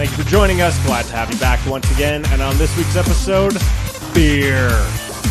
Thank 0.00 0.16
you 0.16 0.24
for 0.24 0.30
joining 0.30 0.62
us. 0.62 0.82
Glad 0.86 1.04
to 1.04 1.12
have 1.12 1.30
you 1.30 1.38
back 1.38 1.60
once 1.66 1.90
again. 1.90 2.24
And 2.28 2.40
on 2.40 2.56
this 2.56 2.74
week's 2.74 2.96
episode, 2.96 3.52
beer. 4.14 4.70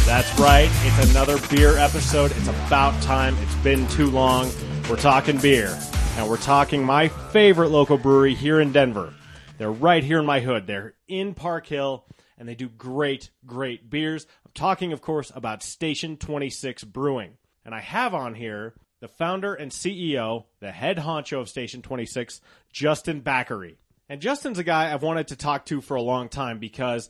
That's 0.06 0.40
right. 0.40 0.70
It's 0.84 1.10
another 1.10 1.40
beer 1.50 1.80
episode. 1.80 2.30
It's 2.34 2.48
about 2.50 3.02
time. 3.02 3.36
It's 3.40 3.56
been 3.64 3.88
too 3.88 4.12
long. 4.12 4.52
We're 4.88 4.98
talking 4.98 5.40
beer. 5.40 5.76
And 6.18 6.30
we're 6.30 6.38
talking 6.38 6.84
my 6.84 7.08
favorite 7.08 7.70
local 7.70 7.98
brewery 7.98 8.36
here 8.36 8.60
in 8.60 8.72
Denver. 8.72 9.12
They're 9.58 9.72
right 9.72 10.04
here 10.04 10.20
in 10.20 10.28
my 10.28 10.40
hood. 10.40 10.68
They're 10.68 10.94
in 11.08 11.34
Park 11.34 11.66
Hill 11.66 12.06
and 12.38 12.48
they 12.48 12.54
do 12.54 12.70
great, 12.70 13.32
great 13.48 13.90
beers. 13.90 14.28
I'm 14.46 14.52
talking, 14.54 14.94
of 14.94 15.02
course, 15.02 15.32
about 15.34 15.64
Station 15.64 16.16
26 16.16 16.84
Brewing. 16.84 17.40
And 17.66 17.74
I 17.74 17.80
have 17.80 18.14
on 18.14 18.36
here 18.36 18.76
the 19.00 19.08
founder 19.08 19.56
and 19.56 19.72
CEO, 19.72 20.46
the 20.60 20.72
head 20.72 20.98
honcho 20.98 21.42
of 21.42 21.50
Station 21.50 21.82
26, 21.82 22.40
Justin 22.72 23.22
Baker. 23.22 23.66
And 24.10 24.22
Justin's 24.22 24.58
a 24.58 24.64
guy 24.64 24.92
I've 24.92 25.04
wanted 25.04 25.28
to 25.28 25.36
talk 25.36 25.66
to 25.68 25.82
for 25.82 25.96
a 25.96 26.02
long 26.02 26.30
time 26.30 26.58
because 26.58 27.10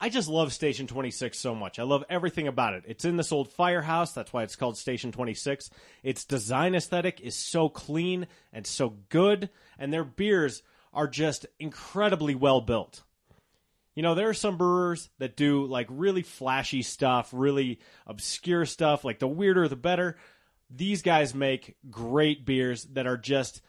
I 0.00 0.08
just 0.08 0.28
love 0.28 0.52
Station 0.52 0.86
26 0.86 1.36
so 1.36 1.54
much. 1.54 1.78
I 1.78 1.82
love 1.82 2.04
everything 2.08 2.46
about 2.48 2.74
it. 2.74 2.84
It's 2.86 3.04
in 3.04 3.16
this 3.16 3.32
old 3.32 3.50
firehouse. 3.52 4.12
That's 4.12 4.32
why 4.32 4.44
it's 4.44 4.56
called 4.56 4.78
Station 4.78 5.12
26. 5.12 5.68
Its 6.02 6.24
design 6.24 6.74
aesthetic 6.74 7.20
is 7.20 7.34
so 7.34 7.68
clean 7.68 8.28
and 8.52 8.66
so 8.66 8.96
good, 9.08 9.50
and 9.78 9.92
their 9.92 10.04
beers 10.04 10.62
are 10.94 11.08
just 11.08 11.46
incredibly 11.58 12.34
well 12.34 12.60
built. 12.60 13.02
You 13.94 14.02
know, 14.02 14.14
there 14.14 14.28
are 14.28 14.34
some 14.34 14.56
brewers 14.56 15.10
that 15.18 15.36
do 15.36 15.66
like 15.66 15.88
really 15.90 16.22
flashy 16.22 16.82
stuff, 16.82 17.30
really 17.32 17.80
obscure 18.06 18.64
stuff, 18.64 19.04
like 19.04 19.18
the 19.18 19.28
weirder 19.28 19.68
the 19.68 19.76
better. 19.76 20.16
These 20.70 21.02
guys 21.02 21.34
make 21.34 21.76
great 21.90 22.46
beers 22.46 22.84
that 22.92 23.06
are 23.06 23.18
just 23.18 23.60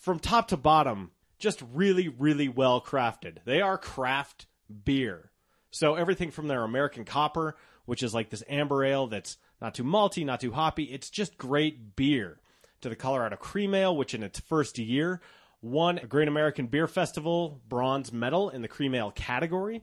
from 0.00 0.18
top 0.18 0.48
to 0.48 0.56
bottom, 0.56 1.12
just 1.40 1.62
really, 1.72 2.08
really 2.08 2.48
well 2.48 2.80
crafted. 2.80 3.38
They 3.44 3.60
are 3.60 3.76
craft 3.76 4.46
beer. 4.84 5.30
So 5.70 5.94
everything 5.94 6.30
from 6.30 6.48
their 6.48 6.62
American 6.62 7.04
Copper, 7.04 7.56
which 7.86 8.02
is 8.02 8.14
like 8.14 8.30
this 8.30 8.44
amber 8.48 8.84
ale 8.84 9.08
that's 9.08 9.36
not 9.60 9.74
too 9.74 9.84
malty, 9.84 10.24
not 10.24 10.40
too 10.40 10.52
hoppy, 10.52 10.84
it's 10.84 11.10
just 11.10 11.36
great 11.36 11.96
beer. 11.96 12.38
To 12.82 12.88
the 12.88 12.96
Colorado 12.96 13.36
Cream 13.36 13.74
Ale, 13.74 13.94
which 13.94 14.14
in 14.14 14.22
its 14.22 14.40
first 14.40 14.78
year 14.78 15.20
won 15.60 15.98
a 15.98 16.06
Great 16.06 16.28
American 16.28 16.66
Beer 16.66 16.86
Festival 16.86 17.60
bronze 17.68 18.10
medal 18.10 18.48
in 18.48 18.62
the 18.62 18.68
cream 18.68 18.94
ale 18.94 19.10
category, 19.10 19.82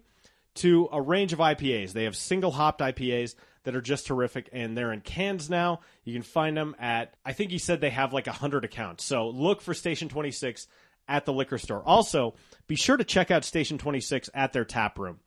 to 0.55 0.89
a 0.92 0.99
range 0.99 1.33
of 1.33 1.39
IPAs. 1.39 1.94
They 1.94 2.05
have 2.05 2.16
single 2.16 2.49
hopped 2.49 2.81
IPAs 2.81 3.36
that 3.64 3.75
are 3.75 3.81
just 3.81 4.08
terrific, 4.08 4.49
and 4.52 4.75
they're 4.75 4.92
in 4.92 5.02
cans 5.02 5.49
now. 5.49 5.81
You 6.03 6.14
can 6.14 6.23
find 6.23 6.58
them 6.58 6.75
at, 6.80 7.14
I 7.23 7.33
think 7.33 7.52
he 7.52 7.59
said 7.59 7.80
they 7.80 7.92
have 7.92 8.14
like 8.14 8.25
100 8.25 8.66
accounts. 8.66 9.03
So 9.03 9.30
look 9.30 9.61
for 9.61 9.75
Station 9.75 10.09
26 10.09 10.67
at 11.08 11.25
the 11.25 11.33
liquor 11.33 11.58
store. 11.58 11.83
Also, 11.86 12.36
be 12.67 12.75
sure 12.75 12.97
to 12.97 13.03
check 13.03 13.31
out 13.31 13.45
Station 13.45 13.77
26 13.77 14.30
at 14.33 14.53
their 14.53 14.66
tap 14.66 15.00
room. 15.00 15.19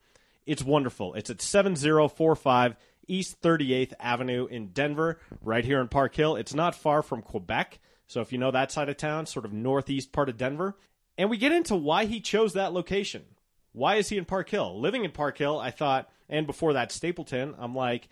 It's 0.45 0.63
wonderful. 0.63 1.13
It's 1.13 1.29
at 1.29 1.41
7045 1.41 2.75
East 3.07 3.41
38th 3.41 3.93
Avenue 3.99 4.47
in 4.47 4.67
Denver, 4.67 5.19
right 5.41 5.65
here 5.65 5.81
in 5.81 5.87
Park 5.87 6.15
Hill. 6.15 6.35
It's 6.35 6.53
not 6.53 6.75
far 6.75 7.01
from 7.01 7.21
Quebec. 7.21 7.79
So 8.07 8.21
if 8.21 8.31
you 8.31 8.37
know 8.37 8.51
that 8.51 8.71
side 8.71 8.89
of 8.89 8.97
town, 8.97 9.25
sort 9.25 9.45
of 9.45 9.53
northeast 9.53 10.11
part 10.11 10.29
of 10.29 10.37
Denver. 10.37 10.77
And 11.17 11.29
we 11.29 11.37
get 11.37 11.51
into 11.51 11.75
why 11.75 12.05
he 12.05 12.19
chose 12.21 12.53
that 12.53 12.73
location. 12.73 13.23
Why 13.73 13.95
is 13.95 14.09
he 14.09 14.17
in 14.17 14.25
Park 14.25 14.49
Hill? 14.49 14.79
Living 14.79 15.05
in 15.05 15.11
Park 15.11 15.37
Hill, 15.37 15.59
I 15.59 15.71
thought, 15.71 16.09
and 16.29 16.45
before 16.45 16.73
that, 16.73 16.91
Stapleton, 16.91 17.55
I'm 17.57 17.75
like, 17.75 18.09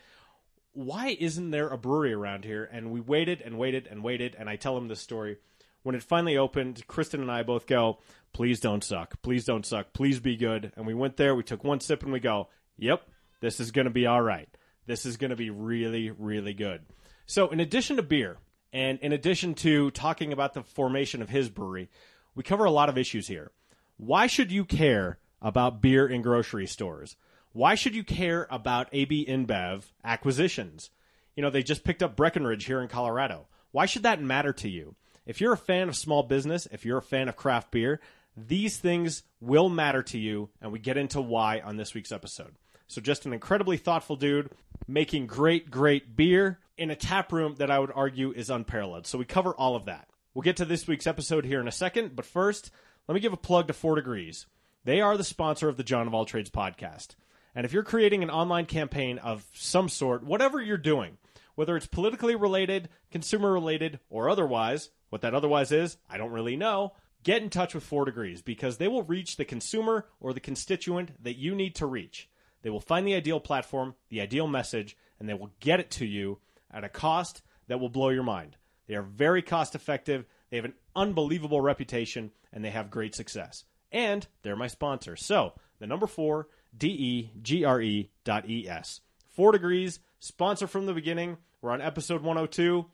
why 0.74 1.18
isn't 1.20 1.52
there 1.52 1.70
a 1.70 1.78
brewery 1.78 2.14
around 2.14 2.46
here? 2.46 2.70
And 2.72 2.92
we 2.92 3.00
waited 3.02 3.42
and 3.42 3.58
waited 3.58 3.88
and 3.88 4.04
waited, 4.04 4.36
and 4.40 4.50
I 4.50 4.56
tell 4.56 4.78
him 4.78 4.88
this 4.88 5.02
story. 5.02 5.38
When 5.84 5.96
it 5.96 6.04
finally 6.04 6.38
opened, 6.38 6.86
Kristen 6.88 7.22
and 7.22 7.32
I 7.32 7.44
both 7.44 7.66
go, 7.66 8.00
please 8.34 8.60
don't 8.60 8.84
suck. 8.84 9.22
Please 9.22 9.46
don't 9.46 9.66
suck. 9.66 9.94
Please 9.94 10.20
be 10.20 10.36
good. 10.36 10.72
And 10.76 10.86
we 10.86 10.94
went 10.94 11.18
there, 11.18 11.36
we 11.36 11.44
took 11.44 11.64
one 11.64 11.80
sip, 11.80 12.04
and 12.04 12.12
we 12.12 12.20
go, 12.20 12.50
yep, 12.78 13.08
this 13.40 13.60
is 13.60 13.72
going 13.72 13.86
to 13.86 13.92
be 13.92 14.06
all 14.06 14.22
right. 14.22 14.50
This 14.86 15.06
is 15.06 15.18
going 15.18 15.30
to 15.30 15.36
be 15.36 15.50
really, 15.50 16.12
really 16.12 16.54
good. 16.54 16.82
So, 17.26 17.50
in 17.50 17.60
addition 17.60 17.96
to 17.98 18.04
beer, 18.04 18.38
and 18.74 19.00
in 19.00 19.14
addition 19.14 19.54
to 19.56 19.92
talking 19.92 20.34
about 20.34 20.54
the 20.54 20.64
formation 20.64 21.22
of 21.22 21.30
his 21.30 21.50
brewery, 21.50 21.90
we 22.36 22.44
cover 22.44 22.66
a 22.66 22.72
lot 22.72 22.90
of 22.90 22.98
issues 22.98 23.28
here. 23.28 23.52
Why 23.98 24.28
should 24.28 24.52
you 24.52 24.66
care 24.66 25.20
about 25.42 25.82
beer 25.82 26.08
in 26.08 26.22
grocery 26.22 26.68
stores? 26.68 27.16
Why 27.52 27.76
should 27.76 27.96
you 27.96 28.04
care 28.04 28.48
about 28.50 28.90
AB 28.92 29.26
InBev 29.28 29.84
acquisitions? 30.04 30.90
You 31.36 31.44
know, 31.44 31.50
they 31.50 31.64
just 31.64 31.84
picked 31.84 32.04
up 32.04 32.16
Breckenridge 32.16 32.66
here 32.66 32.82
in 32.82 32.88
Colorado. 32.88 33.48
Why 33.72 33.86
should 33.86 34.04
that 34.04 34.22
matter 34.22 34.54
to 34.54 34.70
you? 34.70 34.96
If 35.30 35.40
you're 35.40 35.54
a 35.54 35.58
fan 35.58 35.90
of 35.90 35.96
small 35.96 36.24
business, 36.24 36.68
if 36.72 36.86
you're 36.86 36.98
a 36.98 37.04
fan 37.04 37.30
of 37.30 37.36
craft 37.36 37.70
beer, 37.70 38.00
these 38.36 38.78
things 38.78 39.22
will 39.40 39.70
matter 39.70 40.02
to 40.02 40.18
you, 40.18 40.50
and 40.60 40.72
we 40.72 40.80
get 40.80 40.98
into 40.98 41.22
why 41.22 41.60
on 41.60 41.78
this 41.78 41.94
week's 41.94 42.12
episode. 42.12 42.56
So, 42.88 43.00
just 43.00 43.28
an 43.28 43.34
incredibly 43.34 43.78
thoughtful 43.78 44.16
dude 44.16 44.50
making 44.88 45.28
great, 45.28 45.70
great 45.70 46.16
beer 46.16 46.58
in 46.80 46.90
a 46.90 46.96
tap 46.96 47.32
room 47.32 47.54
that 47.60 47.70
I 47.70 47.78
would 47.78 47.92
argue 47.94 48.32
is 48.32 48.50
unparalleled. 48.50 49.06
So, 49.06 49.20
we 49.20 49.26
cover 49.26 49.52
all 49.52 49.76
of 49.76 49.86
that. 49.86 50.10
We'll 50.34 50.42
get 50.42 50.58
to 50.58 50.66
this 50.66 50.88
week's 50.88 51.06
episode 51.06 51.46
here 51.46 51.62
in 51.62 51.68
a 51.68 51.72
second, 51.72 52.16
but 52.16 52.26
first, 52.26 52.72
let 53.08 53.14
me 53.14 53.22
give 53.22 53.32
a 53.34 53.38
plug 53.38 53.68
to 53.68 53.74
Four 53.74 53.98
Degrees. 53.98 54.48
They 54.84 55.00
are 55.00 55.16
the 55.16 55.24
sponsor 55.24 55.70
of 55.70 55.78
the 55.78 55.84
John 55.84 56.08
of 56.08 56.16
All 56.16 56.26
Trades 56.26 56.50
podcast. 56.50 57.10
And 57.54 57.68
if 57.68 57.74
you're 57.74 57.84
creating 57.84 58.24
an 58.24 58.32
online 58.32 58.66
campaign 58.66 59.20
of 59.20 59.46
some 59.54 59.90
sort, 59.90 60.24
whatever 60.24 60.60
you're 60.60 60.78
doing, 60.78 61.20
whether 61.60 61.76
it's 61.76 61.88
politically 61.88 62.36
related, 62.36 62.88
consumer 63.12 63.52
related, 63.52 64.00
or 64.10 64.30
otherwise, 64.30 64.92
what 65.10 65.20
that 65.20 65.36
otherwise 65.36 65.74
is, 65.74 65.98
I 66.10 66.18
don't 66.18 66.32
really 66.32 66.56
know. 66.56 66.94
Get 67.24 67.42
in 67.42 67.50
touch 67.50 67.76
with 67.76 67.84
Four 67.84 68.06
Degrees 68.06 68.42
because 68.42 68.78
they 68.78 68.88
will 68.88 69.04
reach 69.04 69.36
the 69.36 69.44
consumer 69.44 70.06
or 70.22 70.32
the 70.32 70.40
constituent 70.40 71.22
that 71.22 71.36
you 71.36 71.54
need 71.54 71.76
to 71.76 71.86
reach. 71.86 72.30
They 72.62 72.70
will 72.70 72.80
find 72.80 73.06
the 73.06 73.14
ideal 73.14 73.42
platform, 73.42 73.96
the 74.08 74.22
ideal 74.22 74.48
message, 74.48 74.96
and 75.20 75.28
they 75.28 75.34
will 75.34 75.52
get 75.60 75.82
it 75.82 75.92
to 75.92 76.06
you 76.06 76.40
at 76.72 76.86
a 76.86 76.90
cost 76.90 77.42
that 77.68 77.82
will 77.82 77.90
blow 77.90 78.08
your 78.08 78.24
mind. 78.24 78.56
They 78.88 78.96
are 78.96 79.04
very 79.04 79.42
cost 79.42 79.76
effective, 79.76 80.24
they 80.52 80.56
have 80.56 80.66
an 80.66 80.76
unbelievable 80.96 81.60
reputation, 81.60 82.32
and 82.54 82.64
they 82.64 82.70
have 82.70 82.90
great 82.90 83.16
success. 83.16 83.66
And 83.92 84.26
they're 84.44 84.56
my 84.56 84.68
sponsor. 84.68 85.18
So, 85.18 85.56
the 85.80 85.88
number 85.88 86.08
four, 86.08 86.48
D 86.78 86.88
E 86.88 87.32
G 87.42 87.66
R 87.66 87.82
E 87.82 88.12
dot 88.24 88.50
E 88.50 88.66
S. 88.66 89.02
Four 89.28 89.52
degrees, 89.52 90.00
sponsor 90.20 90.68
from 90.68 90.86
the 90.86 90.94
beginning. 90.94 91.38
We're 91.62 91.72
on 91.72 91.82
episode 91.82 92.22
102, 92.22 92.86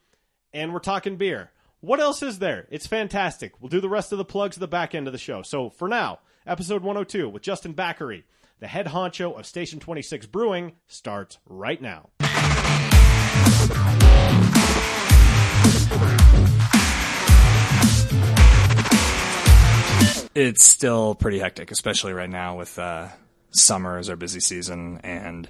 and 0.53 0.73
we're 0.73 0.79
talking 0.79 1.17
beer. 1.17 1.51
What 1.81 1.99
else 1.99 2.23
is 2.23 2.39
there? 2.39 2.67
It's 2.71 2.87
fantastic. 2.87 3.61
We'll 3.61 3.69
do 3.69 3.81
the 3.81 3.89
rest 3.89 4.11
of 4.11 4.17
the 4.17 4.25
plugs 4.25 4.57
at 4.57 4.61
the 4.61 4.67
back 4.67 4.95
end 4.95 5.07
of 5.07 5.13
the 5.13 5.19
show. 5.19 5.41
So 5.41 5.69
for 5.69 5.87
now, 5.87 6.19
episode 6.47 6.81
102 6.81 7.29
with 7.29 7.43
Justin 7.43 7.73
Baker, 7.73 8.15
the 8.59 8.67
head 8.67 8.87
honcho 8.87 9.37
of 9.37 9.45
Station 9.45 9.79
26 9.79 10.25
Brewing, 10.27 10.73
starts 10.87 11.37
right 11.45 11.81
now. 11.81 12.09
it's 20.35 20.65
still 20.65 21.15
pretty 21.15 21.39
hectic, 21.39 21.71
especially 21.71 22.11
right 22.13 22.29
now 22.29 22.57
with 22.57 22.77
uh, 22.77 23.07
summer 23.51 23.97
as 23.97 24.09
our 24.09 24.17
busy 24.17 24.41
season 24.41 24.99
and 25.03 25.49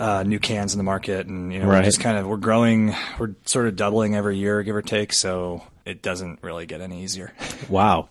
uh, 0.00 0.22
new 0.24 0.38
cans 0.40 0.72
in 0.74 0.78
the 0.78 0.82
market, 0.84 1.26
and 1.26 1.52
you 1.52 1.58
know, 1.60 1.66
we're 1.66 1.74
Right. 1.74 1.84
just 1.84 2.00
kind 2.00 2.16
of 2.18 2.26
we're 2.26 2.38
growing, 2.38 2.94
we're 3.18 3.34
sort 3.44 3.66
of 3.68 3.76
doubling 3.76 4.16
every 4.16 4.36
year, 4.38 4.62
give 4.62 4.74
or 4.74 4.82
take. 4.82 5.12
So 5.12 5.62
it 5.84 6.02
doesn't 6.02 6.42
really 6.42 6.66
get 6.66 6.80
any 6.80 7.02
easier. 7.04 7.32
Wow. 7.68 8.08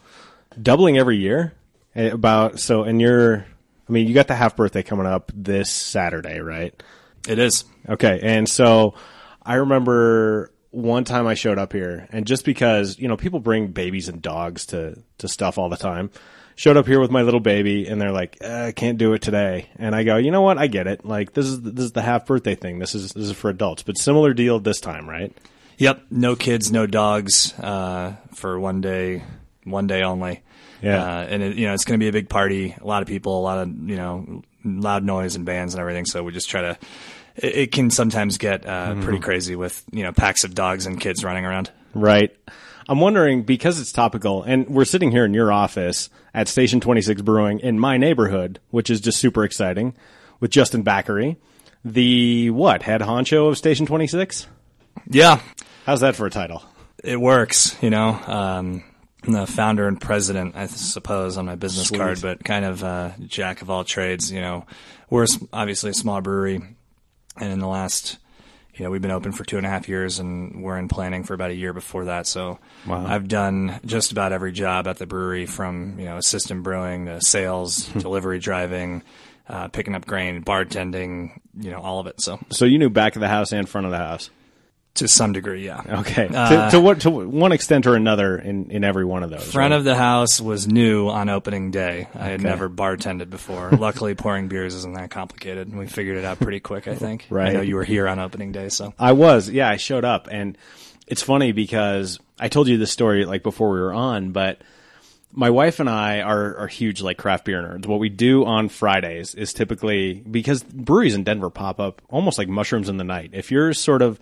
Doubling 0.62 0.98
every 0.98 1.18
year? 1.18 1.54
Eh, 1.96 2.10
About, 2.12 2.60
so, 2.60 2.84
and 2.84 3.02
you're, 3.02 3.46
I 3.88 3.92
mean, 3.92 4.08
you 4.08 4.14
got 4.14 4.28
the 4.28 4.36
half 4.36 4.56
birthday 4.56 4.84
coming 4.84 5.06
up 5.08 5.32
this 5.36 5.70
Saturday, 5.72 6.40
right? 6.40 6.74
it 7.28 7.40
is. 7.40 7.66
Okay, 7.88 8.20
and 8.24 8.48
so 8.48 8.94
I 9.44 9.56
remember 9.56 10.52
one 10.72 11.04
time 11.04 11.26
I 11.28 11.34
showed 11.34 11.58
up 11.58 11.74
here, 11.74 12.08
and 12.12 12.26
just 12.28 12.46
because 12.46 12.98
you 13.00 13.08
know 13.08 13.18
people 13.18 13.40
bring 13.40 13.68
babies 13.68 14.08
and 14.08 14.22
dogs 14.22 14.68
to 14.68 14.98
to 15.18 15.28
stuff 15.28 15.58
all 15.58 15.70
the 15.70 15.76
time, 15.78 16.12
showed 16.60 16.76
up 16.76 16.86
here 16.86 17.00
with 17.00 17.10
my 17.10 17.22
little 17.22 17.40
baby, 17.40 17.88
and 17.88 18.02
they're 18.02 18.12
like, 18.12 18.38
uh, 18.44 18.66
"I 18.68 18.72
can't 18.74 18.98
do 18.98 19.14
it 19.14 19.22
today," 19.22 19.70
and 19.78 19.96
I 19.96 20.04
go, 20.04 20.18
"You 20.18 20.30
know 20.32 20.42
what? 20.42 20.58
I 20.58 20.68
get 20.68 20.88
it. 20.88 21.06
Like 21.06 21.34
this 21.34 21.46
is 21.46 21.62
this 21.62 21.86
is 21.86 21.92
the 21.94 22.02
half 22.02 22.26
birthday 22.26 22.56
thing. 22.56 22.80
This 22.80 22.94
is 22.96 23.14
this 23.14 23.28
is 23.30 23.32
for 23.32 23.50
adults, 23.50 23.84
but 23.84 23.98
similar 23.98 24.34
deal 24.34 24.60
this 24.60 24.82
time, 24.82 25.10
right?" 25.10 25.32
Yep, 25.78 26.08
no 26.12 26.36
kids, 26.36 26.70
no 26.74 26.86
dogs 26.86 27.58
uh, 27.58 28.16
for 28.36 28.60
one 28.60 28.82
day, 28.82 29.24
one 29.64 29.88
day 29.88 30.04
only. 30.04 30.42
Yeah. 30.82 31.02
Uh, 31.02 31.22
and 31.30 31.42
it, 31.42 31.56
you 31.56 31.68
know, 31.68 31.74
it's 31.74 31.86
going 31.86 31.98
to 31.98 32.04
be 32.04 32.10
a 32.10 32.12
big 32.12 32.28
party, 32.28 32.76
a 32.78 32.86
lot 32.86 33.02
of 33.02 33.08
people, 33.08 33.40
a 33.40 33.44
lot 33.44 33.60
of, 33.60 33.70
you 33.90 33.96
know, 33.96 34.42
loud 34.66 35.06
noise 35.06 35.38
and 35.38 35.46
bands 35.46 35.74
and 35.74 35.80
everything. 35.80 36.06
So 36.06 36.22
we 36.22 36.34
just 36.34 36.50
try 36.50 36.62
to, 36.64 36.78
it, 37.38 37.56
it 37.56 37.72
can 37.72 37.92
sometimes 37.92 38.38
get, 38.38 38.66
uh, 38.66 38.90
Mm-hmm. 38.90 39.04
pretty 39.04 39.20
crazy 39.20 39.56
with, 39.56 39.82
you 39.94 40.04
know, 40.04 40.12
packs 40.12 40.44
of 40.44 40.54
dogs 40.54 40.86
and 40.86 41.00
kids 41.00 41.24
running 41.24 41.46
around. 41.46 41.72
Right. 41.94 42.36
I'm 42.90 43.00
wondering 43.00 43.44
because 43.44 43.80
it's 43.80 43.92
topical, 43.92 44.42
and 44.42 44.68
we're 44.68 44.84
sitting 44.84 45.12
here 45.12 45.24
in 45.24 45.32
your 45.32 45.52
office 45.52 46.10
at 46.34 46.48
Station 46.48 46.80
26 46.80 47.22
Brewing 47.22 47.60
in 47.60 47.80
my 47.80 47.98
neighborhood, 47.98 48.60
which 48.72 48.90
is 48.90 49.00
just 49.00 49.20
super 49.20 49.44
exciting, 49.44 49.94
with 50.40 50.50
Justin 50.50 50.82
Baker, 50.82 51.36
the 51.86 52.50
what 52.50 52.82
head 52.82 53.02
honcho 53.02 53.48
of 53.48 53.60
Station 53.60 53.86
26. 53.86 54.48
Yeah. 55.08 55.40
How's 55.86 56.00
that 56.02 56.16
for 56.16 56.26
a 56.26 56.32
title? 56.32 56.64
It 57.04 57.22
works, 57.22 57.78
you 57.80 57.92
know, 57.92 58.10
um, 58.10 58.84
I'm 59.24 59.34
the 59.34 59.46
founder 59.46 59.88
and 59.88 60.02
president, 60.02 60.56
I 60.56 60.66
suppose, 60.66 61.38
on 61.38 61.46
my 61.46 61.56
business 61.56 61.90
Sweet. 61.90 62.00
card, 62.00 62.22
but 62.24 62.44
kind 62.44 62.66
of 62.66 62.84
uh, 62.84 63.12
jack 63.28 63.62
of 63.62 63.70
all 63.70 63.84
trades. 63.84 64.32
You 64.32 64.42
know, 64.42 64.66
we're 65.12 65.28
obviously 65.54 65.92
a 65.92 65.94
small 65.94 66.22
brewery, 66.22 66.56
and 67.38 67.54
in 67.54 67.60
the 67.60 67.68
last, 67.68 68.18
you 68.80 68.86
know, 68.86 68.92
we've 68.92 69.02
been 69.02 69.12
open 69.12 69.34
for 69.34 69.44
two 69.44 69.58
and 69.58 69.66
a 69.66 69.70
half 69.70 69.90
years, 69.90 70.20
and 70.20 70.64
we're 70.64 70.78
in 70.78 70.88
planning 70.88 71.24
for 71.24 71.34
about 71.34 71.52
a 71.52 71.54
year 71.56 71.74
before 71.74 72.06
that. 72.06 72.26
So 72.26 72.60
Wow. 72.88 73.06
I've 73.06 73.28
done 73.28 73.80
just 73.86 74.14
about 74.14 74.32
every 74.32 74.54
job 74.54 74.88
at 74.88 74.98
the 74.98 75.06
brewery, 75.06 75.46
from 75.46 76.00
you 76.00 76.06
know 76.06 76.18
assistant 76.18 76.64
brewing 76.64 77.06
to 77.08 77.20
sales, 77.22 77.88
delivery 77.90 78.40
driving, 78.40 79.04
uh, 79.50 79.68
picking 79.68 79.96
up 79.96 80.06
grain, 80.06 80.44
bartending, 80.44 81.32
you 81.60 81.72
know, 81.72 81.80
all 81.80 82.00
of 82.00 82.08
it. 82.08 82.22
So 82.22 82.40
So 82.52 82.64
you 82.66 82.78
knew 82.78 82.90
back 82.90 83.16
of 83.16 83.20
the 83.20 83.28
house 83.28 83.52
and 83.52 83.68
front 83.68 83.86
of 83.86 83.92
the 83.92 83.98
house. 83.98 84.30
To 85.00 85.08
some 85.08 85.34
degree, 85.34 85.66
yeah. 85.66 85.82
Okay. 86.02 86.28
Uh, 86.28 86.66
to, 86.70 86.78
to 86.78 86.80
what 86.82 87.02
to 87.02 87.10
one 87.10 87.52
extent 87.52 87.88
or 87.88 87.96
another 87.96 88.38
in, 88.38 88.72
in 88.72 88.84
every 88.84 89.04
one 89.04 89.24
of 89.24 89.30
those. 89.30 89.52
Front 89.52 89.72
right? 89.72 89.78
of 89.78 89.84
the 89.84 89.96
house 89.96 90.40
was 90.40 90.68
new 90.68 91.10
on 91.10 91.28
opening 91.30 91.72
day. 91.72 92.08
I 92.16 92.26
had 92.26 92.40
Okay. 92.40 92.44
never 92.44 92.70
bartended 92.70 93.30
before. 93.30 93.72
Luckily, 93.80 94.16
pouring 94.16 94.48
beers 94.48 94.76
isn't 94.76 94.94
that 94.94 95.10
complicated, 95.10 95.68
and 95.68 95.78
we 95.78 95.88
figured 95.88 96.18
it 96.18 96.24
out 96.26 96.40
pretty 96.40 96.60
quick. 96.60 96.88
I 96.88 96.96
think. 96.96 97.26
Right. 97.30 97.50
I 97.50 97.54
know 97.54 97.62
you 97.62 97.76
were 97.76 97.84
here 97.84 98.08
on 98.08 98.20
opening 98.20 98.52
day, 98.52 98.70
so 98.70 98.94
I 98.98 99.12
was, 99.14 99.50
yeah, 99.50 99.70
I 99.70 99.78
showed 99.78 100.06
up, 100.06 100.28
and 100.32 100.58
it's 101.08 101.24
funny 101.24 101.52
because 101.52 102.20
I 102.40 102.48
told 102.50 102.68
you 102.68 102.78
this 102.78 102.92
story 102.92 103.26
like 103.26 103.44
before 103.44 103.72
we 103.72 103.80
were 103.80 103.94
on, 103.94 104.32
but 104.32 104.62
my 105.32 105.50
wife 105.50 105.80
and 105.80 105.90
I 105.90 106.22
are, 106.22 106.58
are 106.58 106.68
huge 106.68 107.02
like 107.02 107.18
craft 107.18 107.46
beer 107.46 107.62
nerds. 107.62 107.86
What 107.86 108.00
we 108.00 108.10
do 108.10 108.46
on 108.46 108.68
Fridays 108.68 109.36
is 109.36 109.54
typically 109.54 110.14
because 110.14 110.64
breweries 110.64 111.14
in 111.16 111.24
Denver 111.24 111.50
pop 111.52 111.80
up 111.80 112.02
almost 112.10 112.38
like 112.38 112.48
mushrooms 112.48 112.90
in 112.90 112.98
the 112.98 113.04
night. 113.04 113.32
If 113.34 113.52
you're 113.52 113.74
sort 113.74 114.02
of 114.02 114.20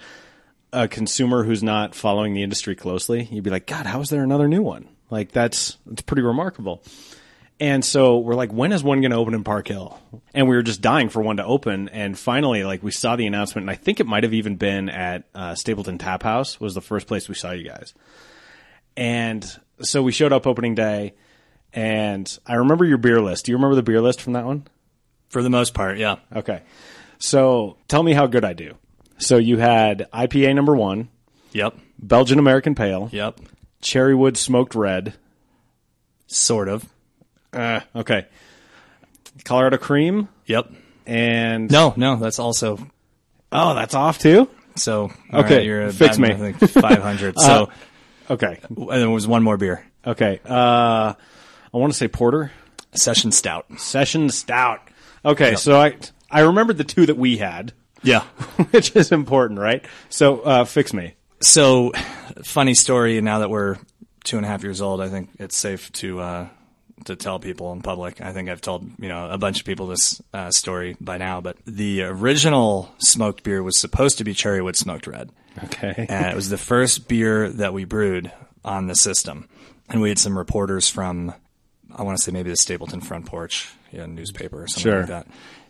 a 0.74 0.88
consumer 0.88 1.44
who's 1.44 1.64
not 1.64 1.96
following 1.96 2.34
the 2.34 2.44
industry 2.44 2.76
closely, 2.76 3.28
you'd 3.32 3.44
be 3.44 3.50
like, 3.50 3.68
God, 3.68 3.86
how 3.86 4.02
is 4.02 4.10
there 4.10 4.24
another 4.24 4.48
new 4.48 4.62
one? 4.62 4.88
Like 5.10 5.32
that's 5.32 5.78
it's 5.92 6.02
pretty 6.02 6.22
remarkable. 6.22 6.84
And 7.60 7.84
so 7.84 8.20
we're 8.20 8.36
like, 8.36 8.52
when 8.52 8.72
is 8.72 8.84
one 8.84 9.02
going 9.02 9.12
to 9.12 9.18
open 9.18 9.34
in 9.34 9.44
Park 9.44 9.68
Hill? 9.68 10.00
And 10.36 10.48
we 10.48 10.56
were 10.56 10.62
just 10.62 10.80
dying 10.80 11.10
for 11.10 11.24
one 11.24 11.38
to 11.38 11.46
open. 11.46 11.90
And 11.90 12.18
finally, 12.18 12.64
like 12.64 12.84
we 12.84 12.92
saw 12.92 13.16
the 13.16 13.26
announcement, 13.26 13.64
and 13.64 13.72
I 13.72 13.76
think 13.76 14.00
it 14.00 14.06
might 14.06 14.22
have 14.24 14.34
even 14.36 14.58
been 14.58 14.90
at 14.90 15.24
uh, 15.34 15.56
Stapleton 15.56 15.98
Tap 15.98 16.22
House 16.22 16.60
was 16.60 16.76
the 16.76 16.82
first 16.82 17.08
place 17.08 17.28
we 17.28 17.34
saw 17.34 17.52
you 17.52 17.68
guys. 17.68 17.96
And 18.96 19.44
so 19.82 20.04
we 20.04 20.12
showed 20.12 20.34
up 20.34 20.46
opening 20.46 20.76
day, 20.76 21.16
and 21.74 22.38
I 22.46 22.56
remember 22.56 22.86
your 22.86 23.00
beer 23.00 23.22
list. 23.22 23.46
Do 23.46 23.52
you 23.52 23.58
remember 23.58 23.76
the 23.76 23.82
beer 23.82 24.02
list 24.02 24.22
from 24.22 24.34
that 24.34 24.46
one? 24.46 24.68
for 25.30 25.44
the 25.44 25.50
most 25.50 25.74
part, 25.74 25.98
yeah. 25.98 26.18
Okay. 26.36 26.62
So 27.20 27.78
tell 27.88 28.04
me 28.04 28.14
how 28.14 28.28
good 28.28 28.46
I 28.46 28.54
do. 28.54 28.76
So 29.18 29.38
you 29.38 29.58
had 29.58 30.08
IPA 30.14 30.56
number 30.56 30.76
one, 30.76 31.10
Yep, 31.54 31.76
Belgian 32.00 32.40
American 32.40 32.76
Pale, 32.76 33.10
yep, 33.12 33.40
Cherrywood 33.82 34.38
Smoked 34.38 34.76
Red. 34.76 35.14
sort 36.28 36.68
of. 36.70 36.86
Uh, 37.54 37.80
okay. 37.96 38.26
Colorado 39.46 39.78
Cream 39.78 40.28
Yep. 40.46 40.72
and 41.06 41.72
No, 41.72 41.94
no, 41.98 42.18
that's 42.18 42.40
also 42.40 42.78
Oh, 43.52 43.74
that's 43.76 43.94
off 43.96 44.20
too. 44.20 44.50
so. 44.76 45.12
Okay, 45.34 45.58
right, 45.58 45.66
you're 45.66 45.92
fix 45.92 46.18
me. 46.20 46.34
Five 46.54 47.02
hundred. 47.02 47.36
So 47.40 47.70
Okay. 48.30 48.60
and 48.70 48.90
there 48.90 49.10
was 49.10 49.26
one 49.28 49.42
more 49.44 49.58
beer, 49.58 49.86
Okay. 50.06 50.40
Uh, 50.46 51.14
I 51.14 51.78
want 51.78 51.92
to 51.94 51.98
say 51.98 52.08
porter 52.08 52.52
session 52.94 53.32
stout. 53.32 53.66
session 53.78 54.30
stout. 54.30 54.82
Okay, 55.26 55.56
so 55.56 55.80
I 55.80 55.96
I 56.30 56.42
remembered 56.42 56.78
the 56.78 56.84
two 56.84 57.06
that 57.06 57.18
we 57.18 57.38
had, 57.38 57.72
Yeah. 58.04 58.22
which 58.72 58.96
is 58.96 59.12
important, 59.12 59.60
right? 59.60 59.86
So 60.10 60.42
uh, 60.42 60.66
fix 60.66 60.94
me. 60.94 61.16
So, 61.40 61.92
funny 62.44 62.74
story. 62.74 63.22
Now 63.22 63.40
that 63.40 63.50
we're 63.50 63.78
two 64.24 64.38
and 64.38 64.46
a 64.46 64.50
half 64.50 64.64
years 64.64 64.82
old, 64.82 65.02
I 65.02 65.10
think 65.10 65.30
it's 65.40 65.56
safe 65.56 65.92
to 65.94 66.20
uh, 66.20 66.48
to 67.06 67.16
tell 67.16 67.38
people 67.40 67.72
in 67.74 67.82
public. 67.82 68.22
I 68.22 68.34
think 68.34 68.50
I've 68.50 68.62
told 68.62 68.90
you 69.00 69.08
know 69.08 69.30
a 69.30 69.38
bunch 69.38 69.60
of 69.60 69.66
people 69.66 69.88
this 69.88 70.20
uh, 70.34 70.50
story 70.52 70.98
by 71.00 71.18
now. 71.20 71.40
But 71.42 71.58
the 71.66 72.04
original 72.04 72.92
smoked 72.98 73.44
beer 73.44 73.62
was 73.62 73.78
supposed 73.78 74.18
to 74.18 74.24
be 74.24 74.34
Cherrywood 74.34 74.76
Smoked 74.76 75.06
Red, 75.06 75.30
Okay. 75.66 76.06
and 76.10 76.26
it 76.26 76.36
was 76.36 76.50
the 76.50 76.58
first 76.58 77.08
beer 77.08 77.50
that 77.50 77.72
we 77.74 77.86
brewed 77.86 78.32
on 78.66 78.88
the 78.88 78.96
system. 78.96 79.48
And 79.90 80.02
we 80.02 80.10
had 80.10 80.20
some 80.20 80.38
reporters 80.38 80.90
from, 80.90 81.34
I 81.96 82.02
want 82.04 82.18
to 82.18 82.24
say 82.24 82.32
maybe 82.32 82.50
the 82.50 82.58
Stapleton 82.58 83.00
Front 83.00 83.26
Porch, 83.28 83.70
yeah, 83.92 84.06
newspaper 84.08 84.64
or 84.64 84.68
something 84.68 84.92
Sure. 84.92 85.00
like 85.02 85.08
that. 85.10 85.28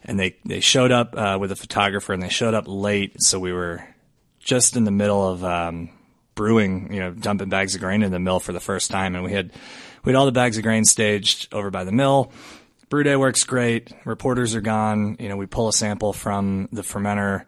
And 0.07 0.19
they 0.19 0.37
they 0.45 0.61
showed 0.61 0.91
up 0.91 1.13
uh, 1.17 1.37
with 1.39 1.51
a 1.51 1.55
photographer, 1.55 2.13
and 2.13 2.23
they 2.23 2.29
showed 2.29 2.53
up 2.53 2.63
late, 2.67 3.21
so 3.21 3.39
we 3.39 3.51
were 3.51 3.83
just 4.39 4.77
in 4.77 4.85
the 4.85 4.91
middle 4.91 5.27
of 5.27 5.43
um, 5.43 5.89
brewing, 6.35 6.93
you 6.93 7.01
know, 7.01 7.11
dumping 7.11 7.49
bags 7.49 7.75
of 7.75 7.81
grain 7.81 8.03
in 8.03 8.11
the 8.11 8.19
mill 8.19 8.39
for 8.39 8.53
the 8.53 8.61
first 8.61 8.89
time, 8.89 9.15
and 9.15 9.23
we 9.25 9.33
had 9.33 9.51
we 10.05 10.13
had 10.13 10.17
all 10.17 10.25
the 10.25 10.31
bags 10.31 10.57
of 10.57 10.63
grain 10.63 10.85
staged 10.85 11.53
over 11.53 11.69
by 11.69 11.83
the 11.83 11.91
mill. 11.91 12.31
Brew 12.89 13.03
day 13.03 13.17
works 13.17 13.43
great. 13.43 13.91
Reporters 14.05 14.55
are 14.55 14.61
gone. 14.61 15.17
You 15.19 15.27
know, 15.27 15.35
we 15.35 15.45
pull 15.45 15.67
a 15.67 15.73
sample 15.73 16.13
from 16.13 16.69
the 16.71 16.83
fermenter 16.83 17.43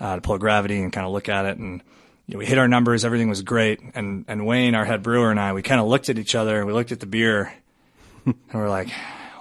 uh, 0.00 0.14
to 0.14 0.20
pull 0.22 0.38
gravity 0.38 0.80
and 0.80 0.90
kind 0.90 1.06
of 1.06 1.12
look 1.12 1.28
at 1.28 1.44
it, 1.44 1.58
and 1.58 1.82
you 2.26 2.34
know, 2.34 2.38
we 2.38 2.46
hit 2.46 2.58
our 2.58 2.68
numbers. 2.68 3.04
Everything 3.04 3.28
was 3.28 3.42
great. 3.42 3.80
And 3.94 4.24
and 4.28 4.46
Wayne, 4.46 4.74
our 4.74 4.84
head 4.84 5.02
brewer, 5.02 5.30
and 5.30 5.40
I, 5.40 5.52
we 5.52 5.62
kind 5.62 5.80
of 5.80 5.86
looked 5.86 6.08
at 6.08 6.18
each 6.18 6.34
other. 6.34 6.58
And 6.58 6.66
we 6.66 6.72
looked 6.72 6.92
at 6.92 7.00
the 7.00 7.06
beer, 7.06 7.52
and 8.26 8.36
we're 8.52 8.68
like, 8.70 8.88